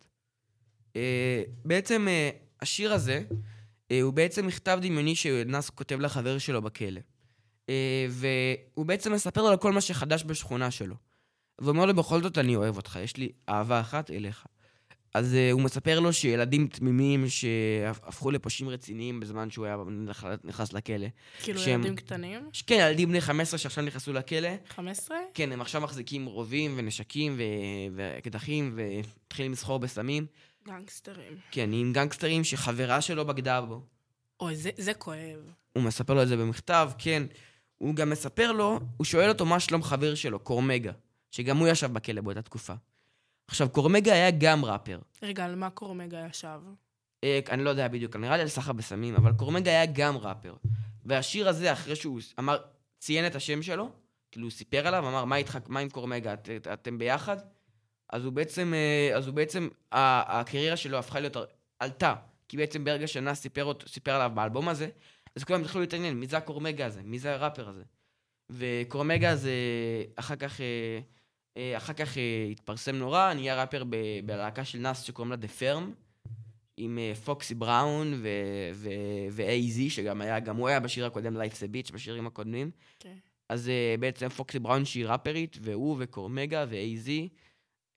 אה, 0.96 1.44
בעצם 1.66 2.08
אה, 2.08 2.30
השיר 2.62 2.94
הזה, 2.94 3.24
אה, 3.92 4.02
הוא 4.02 4.14
בעצם 4.14 4.48
מכתב 4.48 4.80
דמיוני 4.82 5.16
שנאס 5.16 5.70
כותב 5.70 6.00
לחבר 6.00 6.38
שלו 6.38 6.62
בכלא. 6.62 7.02
אה, 7.70 8.06
והוא 8.10 8.86
בעצם 8.86 9.14
מספר 9.14 9.42
לו 9.42 9.50
על 9.50 9.58
כל 9.58 9.72
מה 9.72 9.82
שחדש 9.82 10.24
בשכונה 10.24 10.72
שלו. 10.72 10.96
ואומר 11.62 11.86
לו, 11.86 11.94
בכל 11.94 12.22
זאת 12.22 12.38
אני 12.38 12.56
אוהב 12.56 12.78
אותך, 12.78 13.00
יש 13.04 13.18
לי 13.18 13.32
אהבה 13.50 13.80
אחת 13.80 14.12
אליך. 14.12 14.46
אז 15.16 15.34
uh, 15.34 15.54
הוא 15.54 15.62
מספר 15.62 16.00
לו 16.00 16.14
שילדים 16.14 16.68
תמימים 16.68 17.30
שהפכו 17.30 18.32
לפושעים 18.32 18.70
רציניים 18.70 19.20
בזמן 19.20 19.50
שהוא 19.50 19.66
היה 19.66 19.76
נכ- 20.10 20.26
נכנס 20.44 20.74
לכלא. 20.74 21.08
כאילו 21.44 21.60
שהם- 21.60 21.80
ילדים 21.80 21.96
קטנים? 21.96 22.50
כן, 22.68 22.88
ילדים 22.90 23.10
בני 23.10 23.22
15 23.22 23.58
שעכשיו 23.58 23.84
נכנסו 23.84 24.14
לכלא, 24.14 24.50
15? 24.70 25.18
כן, 25.34 25.52
הם 25.52 25.62
עכשיו 25.62 25.82
מחזיקים 25.82 26.26
רובים 26.26 26.74
ונשקים 26.78 27.38
ואקדחים 27.96 28.74
ומתחילים 28.76 29.52
לסחור 29.52 29.80
בסמים. 29.80 30.26
גנגסטרים. 30.68 31.34
כן, 31.52 31.70
עם 31.74 31.94
גנגסטרים 31.94 32.44
שחברה 32.44 33.02
שלו 33.02 33.26
בגדה 33.26 33.62
בו. 33.62 33.82
אוי, 34.40 34.56
זה- 34.56 34.70
זה 34.78 34.94
כואב. 34.94 35.40
הוא 35.74 35.84
מספר 35.84 36.14
לו 36.14 36.22
את 36.24 36.28
זה 36.28 36.38
במכתב, 36.38 36.92
כן. 36.98 37.24
הוא 37.78 37.96
גם 37.96 38.10
מספר 38.10 38.52
לו, 38.52 38.80
הוא 38.98 39.06
שואל 39.06 39.30
אותו 39.30 39.46
מה 39.46 39.60
שלום 39.60 39.84
חבר 39.84 40.16
שלו, 40.16 40.40
קורמגה, 40.40 40.92
שגם 41.32 41.58
הוא 41.58 41.68
ישב 41.68 41.94
בכלא 41.94 42.22
באותה 42.22 42.42
תקופה. 42.42 42.74
עכשיו, 43.48 43.70
קורמגה 43.70 44.14
היה 44.14 44.32
גם 44.32 44.66
ראפר. 44.66 45.00
רגע, 45.24 45.46
על 45.46 45.56
מה 45.56 45.70
קורמגה 45.70 46.26
ישב? 46.30 46.60
אה, 47.24 47.40
אני 47.50 47.64
לא 47.64 47.70
יודע 47.70 47.88
בדיוק, 47.88 48.16
נראה 48.16 48.36
לי 48.38 48.42
על 48.42 48.48
סחר 48.48 48.74
בסמים, 48.74 49.16
אבל 49.16 49.34
קורמגה 49.34 49.72
היה 49.72 49.86
גם 49.86 50.18
ראפר. 50.18 50.56
והשיר 51.06 51.50
הזה, 51.50 51.74
אחרי 51.74 51.96
שהוא 51.96 52.20
אמר, 52.40 52.58
ציין 53.00 53.28
את 53.28 53.36
השם 53.36 53.62
שלו, 53.62 53.90
כאילו 54.32 54.46
הוא 54.46 54.52
סיפר 54.52 54.88
עליו, 54.88 55.08
אמר, 55.08 55.26
מה 55.26 55.36
איתך, 55.36 55.58
מה 55.68 55.80
עם 55.80 55.90
קורמגה, 55.90 56.34
את, 56.34 56.50
את, 56.50 56.68
אתם 56.68 56.98
ביחד? 56.98 57.38
אז 58.10 58.26
הוא 58.26 58.34
בעצם, 58.34 58.74
אה, 58.74 59.18
אז 59.18 59.28
הוא 59.28 59.36
בעצם, 59.36 59.70
הקריירה 59.92 60.78
שלו 60.78 60.98
הפכה 60.98 61.20
להיות, 61.20 61.38
עלתה. 61.80 62.16
כי 62.48 62.58
בעצם 62.58 62.84
ברגע 62.84 63.08
שנאס 63.08 63.42
סיפר, 63.42 63.72
סיפר 63.88 64.12
עליו 64.12 64.32
באלבום 64.34 64.70
הזה, 64.70 64.90
אז 65.36 65.44
כולם 65.44 65.62
התחילו 65.62 65.82
להתעניין, 65.82 66.20
מי 66.20 66.28
זה 66.28 66.38
הקורמגה 66.38 66.86
הזה? 66.86 67.02
מי 67.04 67.20
זה 67.20 67.34
הראפר 67.34 67.70
הזה? 67.70 67.84
וקורמגה 68.50 69.30
הזה, 69.30 69.52
אחר 70.16 70.36
כך, 70.36 70.62
אה, 70.62 71.00
אחר 71.78 71.94
כך 71.94 72.18
אה, 72.18 72.48
התפרסם 72.52 72.96
נורא, 72.96 73.34
נהיה 73.34 73.62
ראפר 73.62 73.84
בלהקה 74.26 74.66
של 74.66 74.80
נאס 74.80 75.02
שקוראים 75.02 75.32
לה 75.32 75.38
The 75.38 75.62
Firm. 75.62 75.84
עם 76.78 76.98
אה, 76.98 77.16
פוקסי 77.16 77.56
בראון 77.56 78.14
ו-AZ, 79.32 79.90
שגם 79.90 80.22
היה, 80.22 80.40
גם 80.40 80.56
הוא 80.56 80.68
היה 80.68 80.80
בשיר 80.80 81.06
הקודם 81.06 81.38
Life's 81.38 81.60
a 81.60 81.90
Bitch, 81.90 81.94
בשירים 81.94 82.28
הקודמים. 82.28 82.72
כן. 83.00 83.16
אז 83.50 83.70
אה, 83.70 83.96
בעצם 84.00 84.30
פוקסי 84.30 84.60
בראון 84.60 84.86
שהיא 84.86 85.06
ראפרית, 85.06 85.58
והוא 85.62 85.96
וקורמגה 86.00 86.66
ו-AZ 86.70 87.10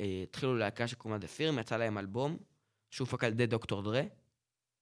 אה, 0.00 0.20
התחילו 0.22 0.56
להקה 0.56 0.88
שקוראים 0.88 1.20
לה 1.20 1.26
The 1.26 1.30
Firm, 1.38 1.60
יצא 1.60 1.76
להם 1.76 1.98
אלבום, 1.98 2.36
שהופק 2.90 3.24
על 3.24 3.32
ידי 3.32 3.46
דוקטור 3.46 3.82
דרה, 3.82 4.02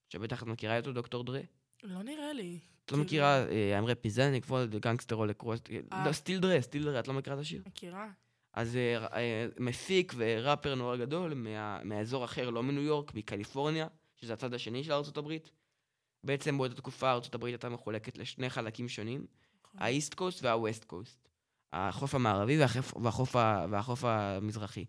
שבטח 0.09 0.43
את 0.43 0.49
מכירה 0.49 0.79
אותו, 0.79 0.93
דוקטור 0.93 1.25
דרה. 1.25 1.41
לא 1.83 2.03
נראה 2.03 2.33
לי. 2.33 2.59
את 2.85 2.93
לא 2.93 2.97
כאילו, 2.97 3.05
מכירה, 3.05 3.47
אה, 3.49 3.81
I'm 3.81 3.85
representing 3.85 4.49
for 4.49 4.75
the 4.75 4.87
gangster 4.87 5.15
all 5.15 5.43
across, 5.43 5.73
אה. 5.93 6.07
לא, 6.07 6.13
סטיל 6.13 6.41
דרה, 6.41 6.61
סטיל 6.61 6.85
דרה, 6.85 7.01
את 7.01 7.09
לא 7.09 7.15
מכירה 7.15 7.37
את 7.37 7.41
השיר? 7.41 7.63
מכירה? 7.67 8.11
אז 8.57 8.77
אה, 8.77 9.07
אה, 9.07 9.47
מפיק 9.59 10.15
וראפר 10.17 10.75
נורא 10.75 10.97
גדול 10.97 11.35
מה, 11.35 11.81
מהאזור 11.85 12.25
אחר, 12.25 12.51
לא 12.51 12.63
מניו 12.63 12.83
יורק, 12.83 13.15
מקליפורניה, 13.15 13.87
שזה 14.15 14.33
הצד 14.33 14.55
השני 14.55 14.85
של 14.85 14.93
ארצות 14.93 15.17
הברית. 15.17 15.51
בעצם 16.25 16.59
באותה 16.59 16.75
תקופה 16.75 17.13
ארצות 17.13 17.35
הברית 17.35 17.55
הייתה 17.55 17.69
מחולקת 17.69 18.19
לשני 18.19 18.51
חלקים 18.51 18.89
שונים. 18.89 19.27
ה 19.75 19.83
East 19.83 20.15
Coast 20.15 20.43
וה 20.43 20.57
West 20.57 20.85
Coast. 20.85 21.29
החוף 21.73 22.15
המערבי 22.15 22.61
והחוף, 22.61 22.97
והחוף, 22.97 23.35
והחוף 23.71 24.05
המזרחי. 24.05 24.85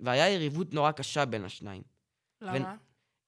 והיה 0.00 0.28
יריבות 0.28 0.74
נורא 0.74 0.92
קשה 0.92 1.24
בין 1.24 1.44
השניים. 1.44 1.82
למה? 2.40 2.76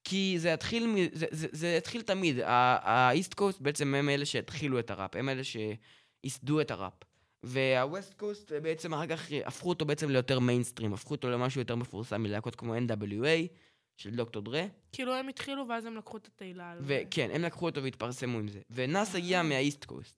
כי 0.05 0.35
זה 0.39 0.55
התחיל, 0.55 0.97
זה, 1.13 1.27
זה, 1.31 1.49
זה 1.53 1.77
התחיל 1.77 2.03
תמיד. 2.03 2.37
ה 2.45 2.63
East 2.63 3.35
Coast 3.35 3.61
בעצם 3.61 3.95
הם 3.95 4.09
אלה 4.09 4.27
שהתחילו 4.27 4.79
את 4.79 4.91
הראפ, 4.91 5.17
הם 5.17 5.29
אלה 5.29 5.43
שייסדו 5.45 6.61
את 6.61 6.71
הראפ. 6.71 6.93
וה 7.43 7.67
West 7.67 8.15
Coast 8.15 8.53
בעצם 8.53 8.95
אחר 8.95 9.07
כך 9.07 9.29
הפכו 9.45 9.69
אותו 9.69 9.85
בעצם 9.85 10.11
ליותר 10.11 10.41
מיינסטרים, 10.41 10.95
הפכו 10.95 11.15
אותו 11.15 11.31
למשהו 11.31 11.61
יותר 11.61 11.77
מפורסם 11.77 12.23
מלהקות 12.23 12.57
כמו 12.57 12.77
NWA 12.77 13.49
של 13.97 14.11
דוקטור 14.11 14.43
דרה, 14.43 14.65
כאילו 14.93 15.15
הם 15.15 15.29
התחילו 15.29 15.69
ואז 15.69 15.85
הם 15.85 15.97
לקחו 15.97 16.17
את 16.17 16.27
התהילה. 16.27 16.75
וכן, 16.81 17.31
הם 17.33 17.43
לקחו 17.43 17.67
אותו 17.67 17.83
והתפרסמו 17.83 18.39
עם 18.39 18.49
זה. 18.49 18.61
ונאס 18.71 19.15
הגיע 19.15 19.43
מהאיסט 19.43 19.85
קוסט, 19.85 20.15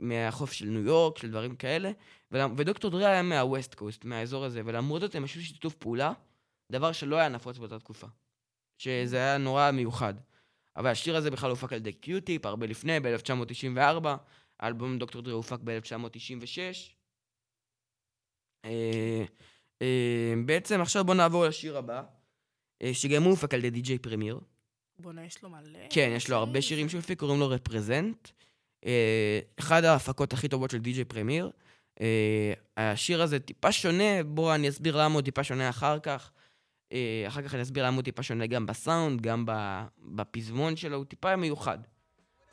מהחוף 0.00 0.52
של 0.52 0.66
ניו 0.66 0.80
יורק, 0.80 1.18
של 1.18 1.30
דברים 1.30 1.56
כאלה, 1.56 1.90
ודוקטור 2.32 2.90
דרה 2.90 3.10
היה 3.10 3.22
מהווסט 3.22 3.74
קוסט, 3.74 4.04
מהאזור 4.04 4.44
הזה, 4.44 4.62
ולמרות 4.64 5.00
זאת 5.00 5.14
הם 5.14 5.24
עשו 5.24 5.40
שיתוף 5.42 5.74
פעולה, 5.74 6.12
דבר 6.72 6.92
שלא 6.92 7.16
היה 7.16 7.28
נפוץ 7.28 7.58
באותה 7.58 7.78
תקופה. 7.78 8.06
שזה 8.78 9.16
היה 9.16 9.38
נורא 9.38 9.70
מיוחד. 9.70 10.14
אבל 10.76 10.90
השיר 10.90 11.16
הזה 11.16 11.30
בכלל 11.30 11.50
הופק 11.50 11.72
על 11.72 11.78
ידי 11.78 11.92
קיוטיפ, 11.92 12.46
הרבה 12.46 12.66
לפני, 12.66 13.00
ב-1994, 13.00 14.06
האלבום 14.60 14.98
דוקטור 14.98 15.22
דרה 15.22 15.34
הופק 15.34 15.58
ב-1996. 15.64 16.94
אה, 18.64 19.24
אה, 19.82 20.34
בעצם 20.46 20.80
עכשיו 20.80 21.04
בוא 21.04 21.14
נעבור 21.14 21.44
לשיר 21.44 21.78
הבא, 21.78 22.02
אה, 22.82 22.94
שגם 22.94 23.22
הוא 23.22 23.30
הופק 23.30 23.54
על 23.54 23.64
ידי 23.64 23.70
די.ג'יי 23.70 23.98
פרמיר. 23.98 24.40
בואנה, 24.98 25.24
יש 25.24 25.42
לו 25.42 25.50
מלא. 25.50 25.78
כן, 25.90 26.12
יש 26.16 26.30
לו 26.30 26.36
הרבה 26.36 26.62
שירים 26.62 26.88
שהוא 26.88 26.98
הפיק, 26.98 27.18
קוראים 27.18 27.40
לו 27.40 27.48
רפרזנט. 27.48 28.28
אחד 29.58 29.84
ההפקות 29.84 30.32
הכי 30.32 30.48
טובות 30.48 30.70
של 30.70 30.78
די.ג'יי 30.78 31.04
פרמיר. 31.04 31.50
השיר 32.76 33.22
הזה 33.22 33.40
טיפה 33.40 33.72
שונה, 33.72 34.22
בואו 34.26 34.54
אני 34.54 34.68
אסביר 34.68 34.96
למה 34.96 35.14
הוא 35.14 35.22
טיפה 35.22 35.44
שונה 35.44 35.68
אחר 35.68 35.98
כך. 35.98 36.32
אחר 37.28 37.42
כך 37.42 37.54
אני 37.54 37.62
אסביר 37.62 37.86
למה 37.86 37.96
הוא 37.96 38.02
טיפה 38.02 38.22
שונה 38.22 38.46
גם 38.46 38.66
בסאונד, 38.66 39.20
גם 39.20 39.44
בפזמון 39.98 40.76
שלו, 40.76 40.96
הוא 40.96 41.04
טיפה 41.04 41.36
מיוחד. 41.36 41.78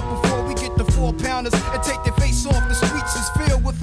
north 0.00 0.22
before 0.22 0.42
we 0.44 0.54
get 0.54 0.76
the 0.76 0.84
four 0.92 1.12
pounders 1.12 1.54
and 1.54 1.82
take 1.82 1.98
off. 1.98 2.04
The 2.06 2.15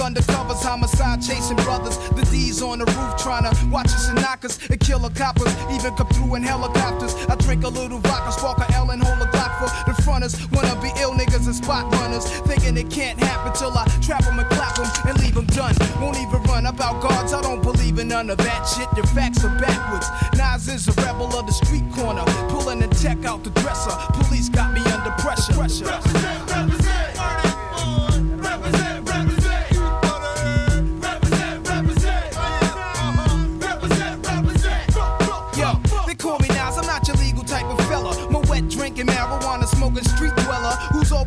undercovers, 0.04 0.62
homicide 0.62 1.22
chasing 1.22 1.56
brothers. 1.58 1.97
The 2.10 2.28
D's 2.30 2.62
on 2.62 2.80
the 2.80 2.86
roof 2.86 3.16
trying 3.18 3.47
to 3.47 3.54
watch 3.68 3.88
us 3.88 4.10
and 4.10 4.22
knock 4.22 4.43
us 4.43 4.60
and 4.70 4.80
kill 4.80 4.99
coppers. 5.10 5.54
Even 5.72 5.95
come 5.95 6.08
through 6.08 6.36
in 6.36 6.43
helicopters. 6.43 7.16
I 7.30 7.36
drink 7.36 7.64
a 7.64 7.70
little 7.70 7.99
vodka, 7.99 8.32
spark 8.34 8.60
a 8.60 8.68
L 8.74 8.91
and 8.91 9.01
hold 9.01 9.22
a 9.22 9.32
Glock 9.32 9.54
for 9.60 9.70
the 9.88 10.01
fronters. 10.04 10.36
Wanna 10.51 10.76
be 10.82 10.91
ill 10.99 11.14
niggas 11.14 11.45
and 11.45 11.56
spot 11.56 11.91
runners. 11.95 12.26
Thinking 12.47 12.78
it 12.78 12.89
can't 12.89 13.18
happen 13.20 13.54
till 13.54 13.72
I 13.72 13.86
trap 14.01 14.24
them 14.26 14.39
and 14.39 14.49
clap 14.49 14.76
them 14.76 14.88
and 15.08 15.18
leave 15.20 15.36
them 15.36 15.47
done. 15.47 15.74
Won't 16.01 16.18
even 16.18 16.43
run 16.43 16.66
about 16.66 17.01
guards, 17.01 17.34
I 17.34 17.41
don't 17.41 17.64
believe 17.64 17.97
in 17.97 18.10
none 18.10 18.30
of 18.30 18.38
that 18.39 18.64
shit. 18.68 18.88
Your 18.97 19.08
facts 19.08 19.43
are 19.45 19.56
backwards. 19.60 20.08
Nas 20.36 20.68
is 20.68 20.88
a 20.89 20.93
rebel 21.01 21.32
of 21.38 21.47
the 21.47 21.54
street 21.54 21.88
corner. 21.93 22.24
Pulling 22.49 22.80
the 22.80 22.88
tech 22.88 23.24
out 23.24 23.43
the 23.43 23.51
dresser. 23.62 23.95
Police 24.20 24.49
got 24.49 24.74
me 24.74 24.82
under 24.91 25.12
pressure. 25.24 25.54
pressure. 25.54 26.92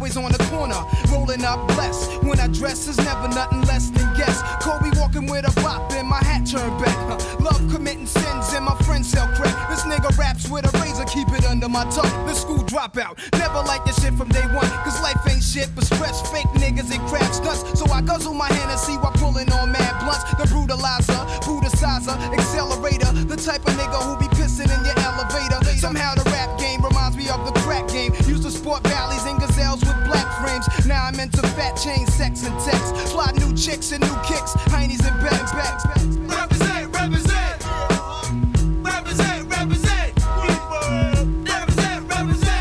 Always 0.07 0.17
on 0.17 0.31
the 0.31 0.45
corner, 0.51 0.77
rolling 1.11 1.45
up 1.45 1.67
blessed. 1.69 2.23
When 2.37 2.51
I 2.51 2.53
dress 2.53 2.87
is 2.87 2.99
never 2.99 3.29
nothing 3.29 3.63
less 3.63 3.89
than 3.89 4.05
guess. 4.15 4.43
Kobe 4.61 4.91
walking 5.01 5.25
with 5.25 5.49
a 5.49 5.61
bop 5.63 5.91
and 5.93 6.07
my 6.07 6.19
hat 6.19 6.45
turned 6.45 6.77
back. 6.85 6.97
Huh. 7.09 7.17
Love 7.41 7.65
committing 7.73 8.05
sins 8.05 8.53
and 8.53 8.63
my 8.63 8.77
friends 8.85 9.09
sell 9.09 9.27
crack. 9.41 9.57
This 9.71 9.85
nigga 9.85 10.13
raps 10.19 10.47
with 10.51 10.69
a 10.69 10.73
razor, 10.79 11.07
keep 11.07 11.29
it 11.33 11.47
under 11.47 11.67
my 11.67 11.85
tongue. 11.89 12.13
The 12.27 12.35
school 12.35 12.61
dropout, 12.69 13.17
never 13.39 13.65
like 13.65 13.87
this 13.87 13.97
shit 14.03 14.13
from 14.13 14.29
day 14.29 14.45
one. 14.53 14.69
Cause 14.85 15.01
life 15.01 15.17
ain't 15.31 15.43
shit 15.43 15.71
but 15.75 15.85
stress, 15.85 16.21
fake 16.31 16.53
niggas 16.61 16.93
and 16.93 17.01
crap 17.09 17.33
stunts. 17.33 17.65
So 17.81 17.91
I 17.91 18.03
guzzle 18.03 18.35
my 18.35 18.53
hand 18.53 18.71
and 18.71 18.81
see 18.81 18.97
while 18.99 19.17
pulling 19.17 19.51
on 19.53 19.73
mad 19.73 19.97
blunts. 20.05 20.29
The 20.37 20.45
brutalizer, 20.53 21.25
brutalizer, 21.41 22.21
accelerator. 22.37 23.17
The 23.33 23.37
type 23.37 23.65
of 23.65 23.73
nigga 23.81 23.97
who 24.05 24.13
be 24.21 24.29
pissing 24.37 24.69
in 24.69 24.85
your 24.85 24.99
elevator. 25.01 25.65
Somehow 25.81 26.15
the 26.15 26.29
rap 26.29 26.59
game 26.59 26.85
reminds 26.85 27.17
me 27.17 27.31
of 27.31 27.47
the 27.47 27.53
crack 27.61 27.89
game. 27.89 28.13
Used 28.29 28.43
to 28.43 28.51
sport 28.51 28.83
valleys 28.85 29.25
and 29.25 29.41
gazelles 29.41 29.81
with 29.81 29.97
black 30.05 30.29
frames. 30.45 30.67
Now 30.85 31.05
I'm 31.07 31.19
into 31.19 31.41
fat 31.57 31.77
chain, 31.77 32.07
sex 32.07 32.26
sex 32.27 32.47
and 32.47 32.61
text. 32.61 33.13
Fly 33.13 33.31
new 33.33 33.55
chicks 33.57 33.93
and 33.93 34.03
new 34.03 34.17
kicks, 34.25 34.53
heinies 34.73 35.05
and 35.07 35.21
bags, 35.21 35.53
bags, 35.53 35.87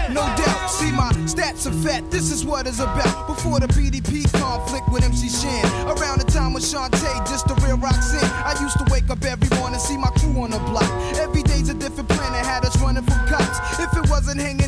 No 0.09 0.22
doubt, 0.38 0.70
see 0.70 0.91
my 0.91 1.11
stats 1.26 1.68
are 1.68 1.74
fat. 1.84 2.09
This 2.11 2.32
is 2.32 2.45
what 2.45 2.68
it's 2.68 2.80
about. 2.80 3.28
Before 3.28 3.59
the 3.59 3.68
BDP 3.68 4.32
conflict 4.34 4.88
with 4.91 5.03
MC 5.03 5.30
Shan. 5.30 5.66
Around 5.88 6.22
the 6.22 6.32
time 6.32 6.53
with 6.53 6.63
Shantae, 6.63 7.28
just 7.28 7.47
the 7.47 7.55
real 7.66 7.78
Roxanne. 7.78 8.24
I 8.45 8.55
used 8.61 8.78
to 8.78 8.86
wake 8.91 9.09
up 9.09 9.24
every 9.24 9.49
morning, 9.57 9.80
see 9.80 9.97
my 9.97 10.09
crew 10.20 10.43
on 10.43 10.51
the 10.51 10.59
block. 10.59 10.89
Every 11.18 11.43
day's 11.43 11.70
a 11.70 11.74
different 11.74 12.09
planet, 12.09 12.45
had 12.45 12.66
us 12.66 12.80
running 12.80 13.03
from 13.03 13.28
cops. 13.28 13.59
If 13.80 13.91
it 13.97 14.09
wasn't 14.09 14.39
hanging 14.39 14.64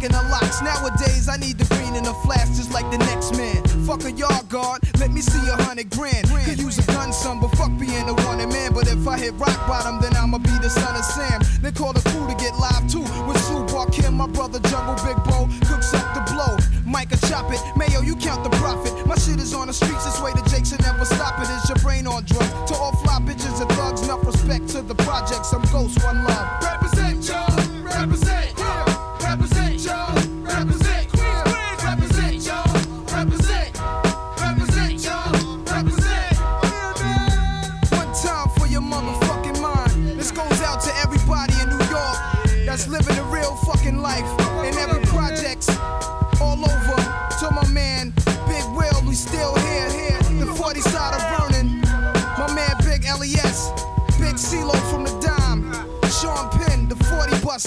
breaking 0.00 0.16
the 0.16 0.22
locks. 0.30 0.62
Nowadays, 0.62 1.28
I 1.28 1.36
need 1.36 1.58
the 1.58 1.68
green 1.74 1.94
in 1.94 2.04
the 2.04 2.14
flash, 2.24 2.48
just 2.56 2.72
like 2.72 2.90
the 2.90 2.98
next 2.98 3.36
man. 3.36 3.62
Fuck 3.84 4.04
a 4.04 4.12
yard 4.12 4.48
guard, 4.48 4.80
let 4.98 5.10
me 5.10 5.20
see 5.20 5.40
a 5.48 5.56
hundred 5.62 5.90
grand. 5.90 6.28
Could 6.44 6.58
use 6.58 6.78
a 6.78 6.86
gun, 6.92 7.12
son, 7.12 7.40
but 7.40 7.48
fuck 7.56 7.72
being 7.78 8.08
a 8.08 8.14
wanted 8.24 8.48
man. 8.48 8.72
But 8.72 8.88
if 8.88 9.06
I 9.06 9.18
hit 9.18 9.34
rock 9.34 9.56
bottom, 9.66 10.00
then 10.00 10.16
I'ma 10.16 10.38
be 10.38 10.56
the 10.62 10.70
son 10.70 10.96
of 10.96 11.04
Sam. 11.04 11.40
They 11.62 11.72
call 11.72 11.92
the 11.92 12.00
crew 12.10 12.26
to 12.26 12.34
get 12.34 12.56
live 12.56 12.88
too. 12.90 13.04
With 13.26 13.38
Sue 13.44 13.66
Kim, 13.92 14.14
my 14.14 14.26
brother 14.26 14.60
Jungle 14.70 14.96
Big 15.04 15.18
Bro, 15.24 15.48
cooks 15.68 15.92
up 15.92 16.06
the 16.14 16.22
blow. 16.32 16.56
Micah 16.86 17.18
chop 17.28 17.52
it, 17.52 17.60
Mayo, 17.76 18.00
you 18.00 18.16
count 18.16 18.44
the 18.44 18.50
profit. 18.56 19.06
My 19.06 19.16
shit 19.16 19.38
is 19.38 19.54
on 19.54 19.66
the 19.66 19.72
streets, 19.72 20.04
this 20.04 20.20
way 20.20 20.32
the 20.32 20.42
Jakes 20.48 20.72
will 20.72 20.80
never 20.80 21.04
stop 21.04 21.38
it. 21.40 21.48
Is 21.50 21.68
your 21.68 21.78
brain 21.78 22.06
on 22.06 22.24
drugs? 22.24 22.70
To 22.70 22.74
all 22.74 22.96
fly 22.96 23.18
bitches 23.20 23.60
and 23.60 23.70
thugs, 23.72 24.02
enough 24.02 24.24
respect 24.24 24.68
to 24.68 24.82
the 24.82 24.94
projects. 24.94 25.52
I'm 25.52 25.62
ghost, 25.72 26.02
one 26.04 26.24
love. 26.24 26.59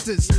sisters. 0.04 0.33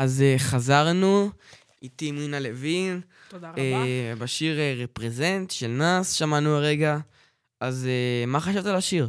אז 0.00 0.22
אה, 0.22 0.34
חזרנו, 0.38 1.30
איתי 1.82 2.12
מינה 2.12 2.40
לוין, 2.40 3.00
תודה 3.28 3.50
רבה. 3.50 3.60
אה, 3.60 4.12
בשיר 4.18 4.58
רפרזנט 4.82 5.50
של 5.50 5.68
נאס, 5.68 6.12
שמענו 6.12 6.56
הרגע. 6.56 6.98
אז 7.60 7.86
אה, 7.86 8.26
מה 8.26 8.40
חשבת 8.40 8.66
על 8.66 8.74
השיר? 8.74 9.08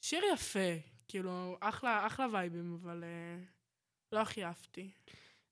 שיר 0.00 0.22
יפה, 0.34 0.68
כאילו, 1.08 1.56
אחלה, 1.60 2.06
אחלה 2.06 2.26
וייבים, 2.32 2.78
אבל 2.82 3.04
אה, 3.04 3.38
לא 4.12 4.20
הכי 4.20 4.44
אהבתי. 4.44 4.90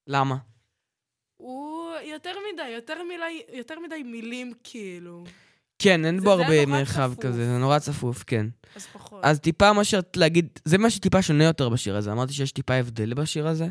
למה? 0.07 0.37
הוא 1.37 1.93
יותר 2.03 2.35
מדי, 2.53 2.69
יותר, 2.69 3.03
מילי, 3.09 3.43
יותר 3.53 3.81
מדי 3.81 4.03
מילים, 4.03 4.53
כאילו. 4.65 5.25
כן, 5.79 6.05
אין 6.05 6.21
בו 6.21 6.31
הרבה 6.31 6.67
מרחב. 6.67 7.13
כזה, 7.21 7.47
זה 7.47 7.59
נורא 7.59 7.79
צפוף, 7.79 8.25
כן. 8.27 8.47
אז 8.77 8.87
פחות. 8.93 9.21
אז 9.23 9.41
טיפה 9.41 9.73
מה 9.73 9.85
שרציתי 9.85 10.19
להגיד, 10.19 10.49
זה 10.65 10.79
מה 10.79 10.91
שטיפה 10.91 11.23
שונה 11.23 11.45
יותר 11.45 11.69
בשיר 11.69 11.97
הזה, 11.97 12.13
אמרתי 12.13 12.33
שיש 12.33 12.53
טיפה 12.53 12.75
הבדל 12.75 13.15
בשיר 13.15 13.49
הזה. 13.49 13.69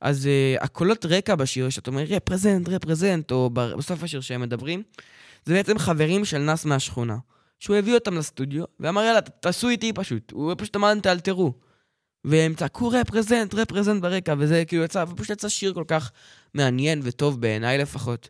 אז 0.00 0.28
uh, 0.58 0.64
הקולות 0.64 1.06
רקע 1.06 1.34
בשיר, 1.34 1.70
שאתה 1.70 1.90
אומר 1.90 2.02
רפרזנט, 2.02 2.68
רפרזנט, 2.68 3.30
או 3.30 3.50
ב- 3.52 3.74
בסוף 3.78 4.02
השיר 4.02 4.20
שהם 4.20 4.40
מדברים, 4.40 4.82
זה 5.44 5.54
בעצם 5.54 5.78
חברים 5.78 6.24
של 6.24 6.38
נאס 6.38 6.64
מהשכונה. 6.64 7.16
שהוא 7.60 7.76
הביא 7.76 7.94
אותם 7.94 8.18
לסטודיו, 8.18 8.64
ואמר 8.80 9.02
יאללה, 9.02 9.20
תעשו 9.20 9.68
איתי 9.68 9.92
פשוט. 9.92 10.30
הוא 10.30 10.54
פשוט 10.58 10.76
אמר 10.76 10.88
להם 10.88 11.00
תאלתרו. 11.00 11.52
והם 12.24 12.54
צעקו 12.54 12.88
רפרזנט, 12.88 13.54
רפרזנט 13.54 14.02
ברקע, 14.02 14.34
וזה 14.38 14.64
כאילו 14.64 14.84
יצא, 14.84 15.04
ופשוט 15.08 15.30
יצא 15.30 15.48
שיר 15.48 15.72
כל 15.72 15.84
כך 15.88 16.12
מעניין 16.54 17.00
וטוב 17.02 17.40
בעיניי 17.40 17.78
לפחות. 17.78 18.28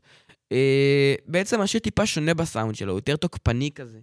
Uh, 0.55 1.23
בעצם 1.27 1.61
השיר 1.61 1.81
טיפה 1.81 2.07
שונה 2.07 2.35
בסאונד 2.35 2.75
שלו, 2.75 2.93
הוא 2.93 2.99
יותר 2.99 3.17
תוקפני 3.17 3.71
כזה. 3.75 3.99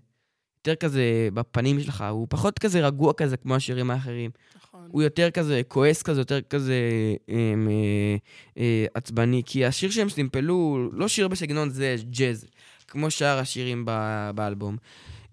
יותר 0.67 0.75
כזה 0.75 1.29
בפנים 1.33 1.79
שלך, 1.79 2.03
הוא 2.09 2.27
פחות 2.29 2.59
כזה 2.59 2.87
רגוע 2.87 3.13
כזה 3.13 3.37
כמו 3.37 3.55
השירים 3.55 3.91
האחרים. 3.91 4.31
נכון. 4.55 4.87
הוא 4.91 5.01
יותר 5.01 5.31
כזה 5.31 5.61
כועס 5.67 6.01
כזה, 6.01 6.21
יותר 6.21 6.41
כזה 6.41 6.75
אמ, 7.29 7.67
אה, 7.69 8.15
אה, 8.57 8.85
עצבני, 8.93 9.41
כי 9.45 9.65
השיר 9.65 9.89
שהם 9.91 10.09
סימפלו 10.09 10.89
לא 10.93 11.07
שיר 11.07 11.27
בסגנון 11.27 11.69
זה 11.69 11.95
ג'אז, 12.09 12.45
כמו 12.87 13.11
שאר 13.11 13.39
השירים 13.39 13.83
ב- 13.85 14.31
באלבום. 14.35 14.77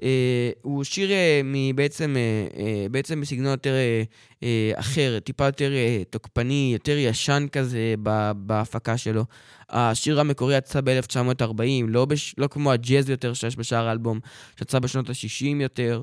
אה, 0.02 0.50
הוא 0.62 0.84
שיר 0.84 1.10
אה, 1.10 1.40
מבעצם, 1.44 2.16
אה, 2.16 2.86
בעצם 2.90 3.20
בסגנון 3.20 3.50
יותר 3.50 3.74
אחר, 4.74 5.18
טיפה 5.24 5.46
יותר 5.46 5.72
תוקפני, 6.10 6.70
יותר 6.72 6.96
ישן 6.98 7.46
כזה 7.52 7.94
בהפקה 8.36 8.98
שלו. 8.98 9.24
השיר 9.68 10.20
המקורי 10.20 10.56
יצא 10.56 10.80
ב-1940, 10.84 11.62
לא, 11.88 12.04
בש... 12.04 12.34
לא 12.38 12.46
כמו 12.46 12.72
הג'אז 12.72 13.10
יותר 13.10 13.34
שיש 13.34 13.56
בשאר 13.56 13.88
האלבום, 13.88 14.20
שיצא 14.58 14.78
בשנות 14.78 15.08
ה-60 15.08 15.62
יותר. 15.62 16.02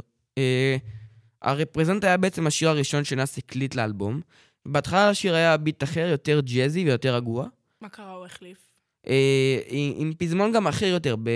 הרפרזנט 1.42 2.04
היה 2.04 2.18
בעצם 2.18 2.48
השיר 2.48 2.70
הראשון 2.70 3.04
שנאס 3.04 3.38
הקליט 3.38 3.76
לאלבום. 3.76 4.22
בהתחלה 4.66 5.10
השיר 5.10 5.36
היה 5.36 5.58
ביט 5.58 5.84
אחר, 5.84 6.08
יותר 6.12 6.40
ג'אזי 6.40 6.86
ויותר 6.86 7.16
רגוע. 7.16 7.48
מה 7.82 7.90
קרה, 7.90 8.12
הוא 8.12 8.26
החליף? 8.26 8.65
אה, 9.10 9.60
עם, 9.70 10.14
פזמון 10.18 10.52
גם 10.52 10.68
אחר 10.68 10.86
יותר, 10.86 11.16
ב, 11.16 11.30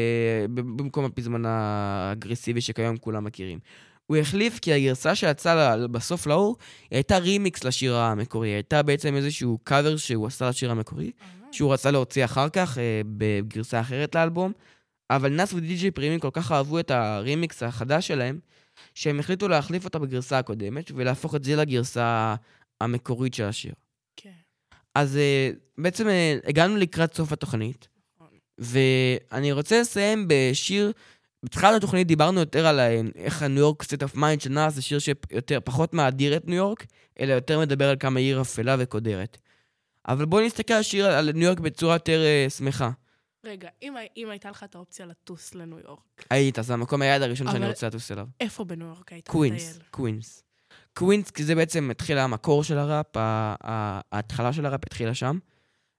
ב, 0.53 0.61
במקום 0.61 1.05
הפזמון 1.05 1.45
האגרסיבי 1.47 2.61
שכיום 2.61 2.97
כולם 2.97 3.23
מכירים. 3.23 3.59
הוא 4.07 4.17
החליף 4.17 4.59
כי 4.59 4.73
הגרסה 4.73 5.15
שיצאה 5.15 5.87
בסוף 5.87 6.27
לאור, 6.27 6.57
היא 6.91 6.97
הייתה 6.97 7.17
רימיקס 7.17 7.63
לשיר 7.63 7.95
המקורי. 7.95 8.47
היא 8.47 8.55
הייתה 8.55 8.83
בעצם 8.83 9.15
איזשהו 9.15 9.57
קאבר 9.63 9.97
שהוא 9.97 10.27
עשה 10.27 10.49
לשיר 10.49 10.71
המקורי, 10.71 11.11
שהוא 11.51 11.73
רצה 11.73 11.91
להוציא 11.91 12.25
אחר 12.25 12.49
כך 12.49 12.77
אה, 12.77 13.01
בגרסה 13.17 13.81
אחרת 13.81 14.15
לאלבום. 14.15 14.51
אבל 15.09 15.29
Nas 15.29 15.53
ו 15.53 15.66
DJ 15.66 15.91
Premier 15.91 16.19
כל 16.19 16.29
כך 16.33 16.51
אהבו 16.51 16.79
את 16.79 16.91
הרימיקס 16.91 17.63
החדש 17.63 18.07
שלהם, 18.07 18.39
שהם 18.93 19.19
החליטו 19.19 19.47
להחליף 19.47 19.85
אותה 19.85 19.99
בגרסה 19.99 20.39
הקודמת, 20.39 20.91
ולהפוך 20.95 21.35
את 21.35 21.43
זה 21.43 21.55
לגרסה 21.55 22.35
המקורית 22.81 23.33
של 23.33 23.43
השיר. 23.43 23.73
אז 24.99 25.17
אה, 25.17 25.49
בעצם 25.77 26.07
אה, 26.07 26.37
הגענו 26.45 26.77
לקראת 26.77 27.13
סוף 27.13 27.31
התוכנית, 27.31 27.87
ואני 28.57 29.51
רוצה 29.51 29.81
לסיים 29.81 30.25
בשיר, 30.27 30.91
בתחילת 31.43 31.75
התוכנית 31.75 32.07
דיברנו 32.07 32.39
יותר 32.39 32.65
על 32.65 32.79
ה- 32.79 32.89
איך 33.15 33.41
ה 33.41 33.46
New 33.46 33.59
York 33.59 33.83
State 33.83 34.03
of 34.03 34.15
Mind 34.15 34.41
של 34.41 34.49
Nas, 34.49 34.73
זה 34.73 34.81
שיר 34.81 34.99
שיותר, 34.99 35.59
פחות 35.63 35.93
מאדיר 35.93 36.37
את 36.37 36.47
ניו 36.47 36.55
יורק, 36.55 36.85
אלא 37.19 37.33
יותר 37.33 37.59
מדבר 37.59 37.89
על 37.89 37.95
כמה 37.99 38.19
עיר 38.19 38.41
אפלה 38.41 38.75
וקודרת. 38.79 39.37
אבל 40.07 40.25
בואו 40.25 40.45
נסתכל 40.45 40.73
על 40.73 40.79
השיר 40.79 41.05
על 41.05 41.31
ניו 41.31 41.43
יורק 41.43 41.59
בצורה 41.59 41.95
יותר 41.95 42.21
אה, 42.23 42.49
שמחה. 42.49 42.91
רגע, 43.45 43.69
אם, 43.81 43.93
אם 44.17 44.29
הייתה 44.29 44.49
לך 44.49 44.63
את 44.63 44.75
האופציה 44.75 45.05
לטוס 45.05 45.55
לניו 45.55 45.77
יורק, 45.79 46.25
היית, 46.29 46.57
זה 46.61 46.73
המקום 46.73 47.01
היעד 47.01 47.21
הראשון 47.21 47.47
שאני 47.47 47.59
אבל- 47.59 47.67
רוצה 47.67 47.87
לטוס 47.87 48.11
אליו. 48.11 48.27
איפה 48.39 48.63
בניו 48.63 48.87
יורק 48.87 49.13
היית 49.13 49.27
קווינס? 49.27 49.79
קווינס. 49.91 50.43
קווינס, 50.93 51.31
כי 51.31 51.43
זה 51.43 51.55
בעצם 51.55 51.91
התחיל 51.91 52.17
המקור 52.17 52.63
של 52.63 52.77
הראפ, 52.77 53.05
ההתחלה 54.11 54.53
של 54.53 54.65
הראפ 54.65 54.81
התחילה 54.85 55.13
שם. 55.13 55.37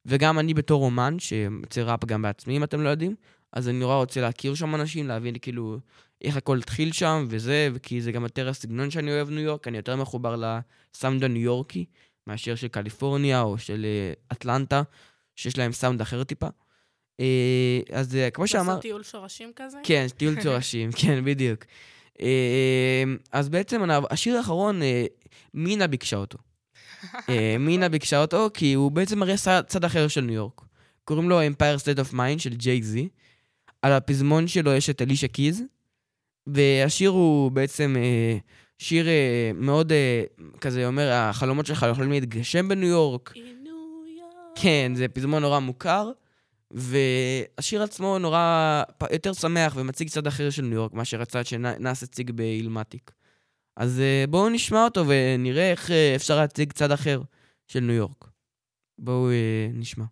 וגם 0.07 0.39
אני 0.39 0.55
בתור 0.55 0.85
אומן, 0.85 1.19
שיוצא 1.19 1.83
ראפ 1.83 2.05
גם 2.05 2.23
בעצמי, 2.23 2.57
אם 2.57 2.65
אתם 2.65 2.81
לא 2.81 2.89
יודעים, 2.89 3.15
אז 3.53 3.69
אני 3.69 3.79
נורא 3.79 3.97
רוצה 3.97 4.21
להכיר 4.21 4.55
שם 4.55 4.75
אנשים, 4.75 5.09
להבין 5.09 5.35
כאילו 5.43 5.79
איך 6.23 6.37
הכל 6.37 6.59
התחיל 6.59 6.93
שם 6.93 7.25
וזה, 7.29 7.69
וכי 7.73 8.01
זה 8.01 8.13
גם 8.13 8.23
יותר 8.23 8.49
הסגנון 8.49 8.91
שאני 8.91 9.13
אוהב 9.13 9.31
ניו 9.31 9.41
יורק, 9.41 9.69
אני 9.69 9.77
יותר 9.77 9.97
מחובר 9.97 10.37
לסאונד 10.37 11.25
הניו 11.25 11.43
יורקי, 11.43 11.85
מאשר 12.27 12.55
של 12.55 12.69
קליפורניה 12.69 13.41
או 13.43 13.59
של 13.59 13.85
אה, 13.85 14.13
אטלנטה, 14.33 14.83
שיש 15.37 15.59
להם 15.59 15.73
סאונד 15.73 16.01
אחר 16.01 16.25
טיפה. 16.25 16.49
אה, 17.21 17.81
אז 17.93 18.17
אה, 18.17 18.31
כמו 18.31 18.47
שאמר... 18.47 18.67
לעשות 18.67 18.83
טיול 18.83 19.03
שורשים 19.03 19.53
כזה? 19.57 19.79
כן, 19.85 20.07
טיול 20.17 20.41
שורשים, 20.41 20.91
כן, 21.01 21.25
בדיוק. 21.25 21.65
אה, 22.23 23.03
אז 23.33 23.49
בעצם 23.49 23.81
השיר 24.11 24.37
האחרון, 24.37 24.83
אה, 24.83 25.05
מינה 25.55 25.87
ביקשה 25.87 26.17
אותו. 26.17 26.39
אה, 27.29 27.57
מינה 27.59 27.89
ביקשה 27.89 28.21
אותו 28.21 28.51
כי 28.55 28.73
הוא 28.73 28.91
בעצם 28.93 29.19
מראה 29.19 29.37
צד- 29.67 29.85
אחר 29.85 30.09
של 30.09 30.21
ניו 30.21 30.35
יורק. 30.35 30.61
קוראים 31.05 31.29
לו 31.29 31.41
Empire 31.43 31.79
State 31.83 32.11
of 32.11 32.15
Mind 32.15 32.39
של 32.39 32.55
ג'יי 32.55 32.83
זי. 32.83 33.09
על 33.83 33.93
הפזמון 33.93 34.49
שלו 34.49 34.73
יש 34.73 34.91
את 34.91 35.03
אלישה 35.03 35.29
קיז, 35.29 35.63
והשיר 36.47 37.11
הוא 37.11 37.51
בעצם 37.51 37.97
שיר 38.79 39.07
מאוד 39.55 39.93
כזה 40.61 40.87
אומר, 40.87 41.11
החלומות 41.13 41.67
שלך 41.67 41.87
יכולים 41.91 42.11
להתגשם 42.11 42.69
בניו 42.69 42.89
יורק. 42.89 43.33
כן, 44.55 44.93
זה 44.95 45.09
פזמון 45.09 45.43
נורא 45.43 45.59
מוכר, 45.59 46.11
והשיר 46.71 47.83
עצמו 47.83 48.19
נורא 48.19 48.83
יותר 49.13 49.33
שמח 49.33 49.73
ומציג 49.77 50.09
צד 50.09 50.27
אחר 50.27 50.51
של 50.51 50.63
ניו 50.63 50.75
יורק 50.75 50.93
מאשר 50.93 51.23
הצד 51.23 51.47
שנאס 51.47 52.03
הציג 52.03 52.31
באילמטיק. 52.31 53.11
אז 53.77 54.01
אה, 54.01 54.25
בואו 54.29 54.49
נשמע 54.49 54.85
אותו 54.85 55.05
ונראה 55.07 55.71
איך 55.71 55.91
אה, 55.91 56.13
אפשר 56.17 56.37
להציג 56.37 56.73
צד 56.73 56.93
אחר 56.93 57.23
של 57.67 57.81
ניו 57.81 57.95
יורק. 57.95 58.31
בואו 58.99 59.31
אה, 59.31 59.69
נשמע. 59.75 60.05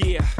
Yeah, 0.00 0.39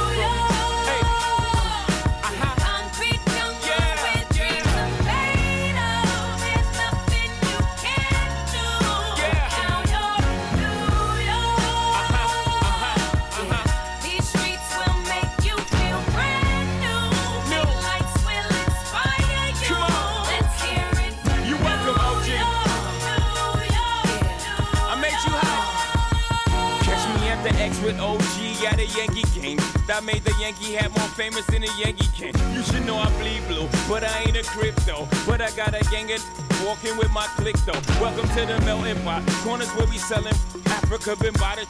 A 28.81 28.85
Yankee. 28.97 29.21
That 29.87 30.03
made 30.03 30.23
the 30.23 30.33
Yankee 30.39 30.73
hat 30.73 30.89
more 30.97 31.07
famous 31.09 31.45
than 31.45 31.63
a 31.63 31.71
Yankee 31.77 32.09
can. 32.17 32.33
You 32.53 32.63
should 32.63 32.85
know 32.85 32.97
I 32.97 33.09
bleed 33.19 33.45
blue, 33.47 33.67
but 33.87 34.03
I 34.03 34.23
ain't 34.25 34.35
a 34.35 34.43
crypto. 34.43 35.07
But 35.27 35.41
I 35.41 35.51
got 35.51 35.73
a 35.73 35.83
gang 35.91 36.11
of 36.11 36.21
walking 36.65 36.97
with 36.97 37.11
my 37.11 37.27
click 37.37 37.55
though. 37.65 37.79
Welcome 38.01 38.27
to 38.29 38.45
the 38.45 38.59
melting 38.65 39.01
pot. 39.03 39.23
Corners 39.43 39.69
where 39.75 39.87
we 39.87 39.97
selling 39.97 40.33
Africa 40.65 41.15
been 41.15 41.33
by 41.33 41.61
the 41.61 41.65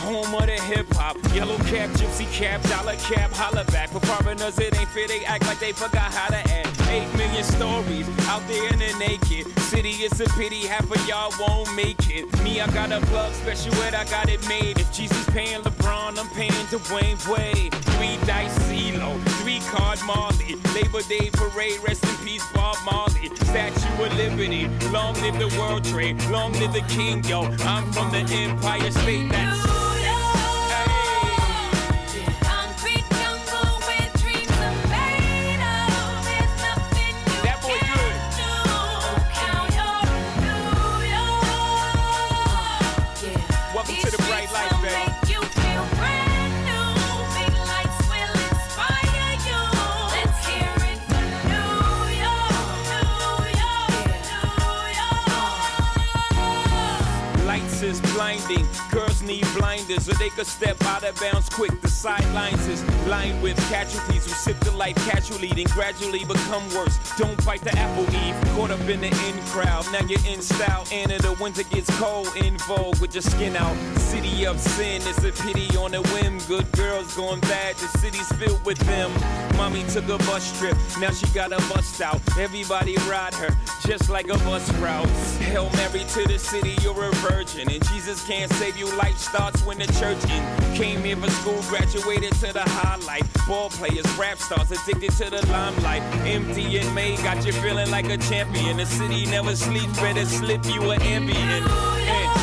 home 0.00 0.34
of 0.34 0.46
the 0.46 0.58
hip 0.70 0.86
hop. 0.94 1.16
Yellow 1.34 1.58
cap, 1.68 1.90
gypsy 2.00 2.30
cap, 2.32 2.62
dollar 2.62 2.96
cap, 2.96 3.30
holla 3.32 3.64
back. 3.66 3.90
For 3.90 4.00
foreigners, 4.00 4.58
it 4.58 4.78
ain't 4.78 4.88
fair. 4.88 5.08
They 5.08 5.24
act 5.24 5.46
like 5.46 5.60
they 5.60 5.72
forgot 5.72 6.12
how 6.12 6.28
to 6.28 6.40
act. 6.50 6.83
Eight 6.94 7.12
million 7.16 7.42
stories 7.42 8.08
out 8.28 8.46
there 8.46 8.72
in 8.72 8.78
the 8.78 8.94
naked 9.00 9.48
city. 9.62 9.90
It's 10.06 10.20
a 10.20 10.26
pity 10.38 10.64
half 10.68 10.88
of 10.88 11.08
y'all 11.08 11.32
won't 11.40 11.74
make 11.74 12.08
it. 12.08 12.24
Me, 12.44 12.60
I 12.60 12.68
got 12.68 12.92
a 12.92 13.00
plug 13.06 13.32
special 13.32 13.74
ed, 13.82 13.94
I 13.94 14.04
got 14.04 14.28
it 14.28 14.46
made. 14.46 14.78
If 14.78 14.92
Jesus 14.92 15.28
paying 15.30 15.62
LeBron, 15.62 16.16
I'm 16.16 16.28
paying 16.36 16.52
Dwayne 16.70 17.18
Wade. 17.28 17.74
Three 17.74 18.16
dice 18.26 18.56
CeeLo, 18.68 19.20
three 19.42 19.58
card 19.72 19.98
Marley. 20.06 20.54
Labor 20.72 21.02
Day 21.08 21.30
parade, 21.32 21.80
rest 21.82 22.04
in 22.04 22.16
peace, 22.24 22.46
Bob 22.52 22.76
Marley. 22.84 23.28
Statue 23.50 24.04
of 24.04 24.16
Liberty, 24.16 24.68
long 24.92 25.14
live 25.14 25.36
the 25.36 25.52
World 25.58 25.84
Trade, 25.84 26.22
long 26.30 26.52
live 26.52 26.72
the 26.72 26.82
King, 26.82 27.24
yo. 27.24 27.42
I'm 27.66 27.90
from 27.90 28.12
the 28.12 28.22
Empire 28.32 28.92
State. 28.92 29.32
That's 29.32 29.93
blinding. 58.54 58.66
Girls 58.90 59.22
need 59.22 59.46
blinders 59.56 60.04
so 60.04 60.12
they 60.12 60.30
could 60.30 60.46
step 60.46 60.80
out 60.84 61.04
of 61.04 61.18
bounds 61.20 61.48
quick. 61.48 61.80
The 61.80 61.88
sidelines 61.88 62.66
is 62.66 62.82
lined 63.06 63.42
with 63.42 63.56
casualties 63.68 64.24
who 64.24 64.32
sip 64.32 64.58
the 64.60 64.63
life 64.74 64.96
casually, 65.08 65.48
then 65.48 65.66
gradually 65.66 66.24
become 66.24 66.62
worse. 66.74 66.98
Don't 67.16 67.42
bite 67.44 67.62
the 67.62 67.76
apple 67.78 68.04
eve. 68.14 68.34
Caught 68.54 68.72
up 68.72 68.80
in 68.88 69.00
the 69.00 69.06
in 69.06 69.38
crowd. 69.46 69.84
Now 69.92 70.00
you're 70.06 70.24
in 70.26 70.42
style. 70.42 70.86
And 70.92 71.10
in 71.12 71.20
the 71.22 71.32
winter 71.40 71.62
gets 71.64 71.90
cold. 71.98 72.28
In 72.36 72.58
vogue 72.58 73.00
with 73.00 73.14
your 73.14 73.22
skin 73.22 73.56
out. 73.56 73.76
City 73.98 74.46
of 74.46 74.58
sin. 74.60 75.00
It's 75.04 75.24
a 75.24 75.32
pity 75.42 75.76
on 75.76 75.94
a 75.94 76.02
whim. 76.02 76.38
Good 76.46 76.70
girls 76.72 77.14
going 77.16 77.40
bad. 77.40 77.76
The 77.76 77.88
city's 77.98 78.30
filled 78.32 78.64
with 78.64 78.78
them. 78.78 79.10
Mommy 79.56 79.84
took 79.84 80.08
a 80.08 80.18
bus 80.18 80.56
trip. 80.58 80.76
Now 81.00 81.10
she 81.10 81.26
got 81.34 81.52
a 81.52 81.58
bust 81.72 82.00
out. 82.00 82.20
Everybody 82.38 82.96
ride 83.08 83.34
her 83.34 83.50
just 83.86 84.08
like 84.10 84.28
a 84.28 84.38
bus 84.38 84.68
route. 84.74 85.06
Hail 85.40 85.70
Mary 85.76 86.04
to 86.14 86.24
the 86.26 86.38
city. 86.38 86.76
You're 86.82 87.04
a 87.04 87.12
virgin. 87.16 87.70
And 87.70 87.84
Jesus 87.88 88.26
can't 88.26 88.52
save 88.54 88.76
you. 88.76 88.86
Life 88.96 89.18
starts 89.18 89.64
when 89.64 89.78
the 89.78 89.86
church 90.00 90.22
in. 90.30 90.74
Came 90.74 91.02
here 91.02 91.16
for 91.16 91.30
school. 91.30 91.60
Graduated 91.68 92.32
to 92.34 92.52
the 92.52 92.62
highlight. 92.62 93.24
Ball 93.46 93.68
players, 93.70 94.06
rap 94.16 94.38
stars 94.38 94.63
addicted 94.70 95.12
to 95.12 95.30
the 95.30 95.46
limelight. 95.50 96.02
Empty 96.26 96.78
and 96.78 96.94
May 96.94 97.16
got 97.16 97.44
you 97.44 97.52
feeling 97.52 97.90
like 97.90 98.08
a 98.10 98.16
champion. 98.16 98.76
The 98.76 98.86
city 98.86 99.26
never 99.26 99.54
sleeps. 99.56 99.98
Better 100.00 100.24
slip 100.24 100.64
you 100.66 100.90
an 100.90 101.02
ambient. 101.02 102.33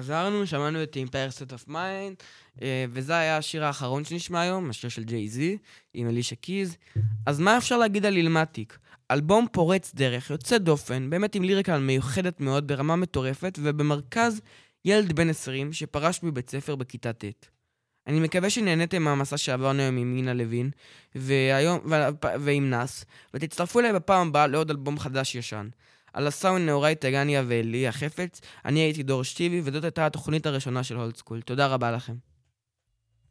חזרנו, 0.00 0.46
שמענו 0.46 0.82
את 0.82 0.96
Empire 0.96 1.36
State 1.36 1.52
of 1.52 1.70
Mind, 1.70 2.22
אה, 2.62 2.84
וזה 2.90 3.18
היה 3.18 3.36
השיר 3.36 3.64
האחרון 3.64 4.04
שנשמע 4.04 4.40
היום, 4.40 4.70
השיר 4.70 4.90
של 4.90 5.04
ג'יי-זי, 5.04 5.58
עם 5.94 6.08
אלישה 6.08 6.36
קיז. 6.36 6.76
אז 7.26 7.40
מה 7.40 7.58
אפשר 7.58 7.78
להגיד 7.78 8.06
על 8.06 8.16
אילמטיק? 8.16 8.78
אלבום 9.10 9.46
פורץ 9.52 9.94
דרך, 9.94 10.30
יוצא 10.30 10.58
דופן, 10.58 11.10
באמת 11.10 11.34
עם 11.34 11.42
ליריקה 11.42 11.78
מיוחדת 11.78 12.40
מאוד, 12.40 12.66
ברמה 12.66 12.96
מטורפת, 12.96 13.58
ובמרכז 13.62 14.40
ילד 14.84 15.12
בן 15.12 15.28
20 15.30 15.72
שפרש 15.72 16.22
מבית 16.22 16.50
ספר 16.50 16.76
בכיתה 16.76 17.12
ט'. 17.12 17.24
אני 18.06 18.20
מקווה 18.20 18.50
שנהניתם 18.50 19.02
מהמסע 19.02 19.36
שעברנו 19.36 19.82
היום 19.82 19.96
עם 19.96 20.14
מינה 20.14 20.34
לוין, 20.34 20.70
והיום, 21.14 21.78
ועם 22.40 22.70
נאס, 22.70 23.04
ותצטרפו 23.34 23.80
אליי 23.80 23.92
בפעם 23.92 24.28
הבאה 24.28 24.46
לעוד 24.46 24.70
אלבום 24.70 24.98
חדש-ישן. 24.98 25.68
על 26.12 26.26
הסאונד 26.26 26.66
נאורי 26.66 26.94
טגניה 26.94 27.42
ואלי 27.48 27.88
החפץ, 27.88 28.40
אני 28.64 28.80
הייתי 28.80 29.02
דור 29.02 29.24
שטיבי, 29.24 29.60
וזאת 29.64 29.84
הייתה 29.84 30.06
התוכנית 30.06 30.46
הראשונה 30.46 30.82
של 30.82 30.96
הולד 30.96 31.16
סקול. 31.16 31.40
תודה 31.40 31.66
רבה 31.66 31.90
לכם. 31.90 32.14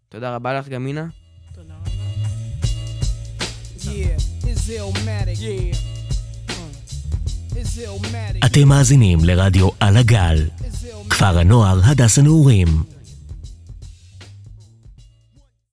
תודה 0.10 0.36
רבה 0.36 0.60
לך 0.60 0.68
גם 0.68 0.84
מינה. 0.86 1.08
תודה 1.56 1.74
רבה. 1.76 1.90
אתם 8.46 8.68
מאזינים 8.68 9.20
לרדיו 9.24 9.70
על 9.80 9.98
הגל, 9.98 10.48
כפר 11.10 11.40
הנוער 11.40 11.80
הדס 11.84 12.20
הנעורים. 12.20 12.68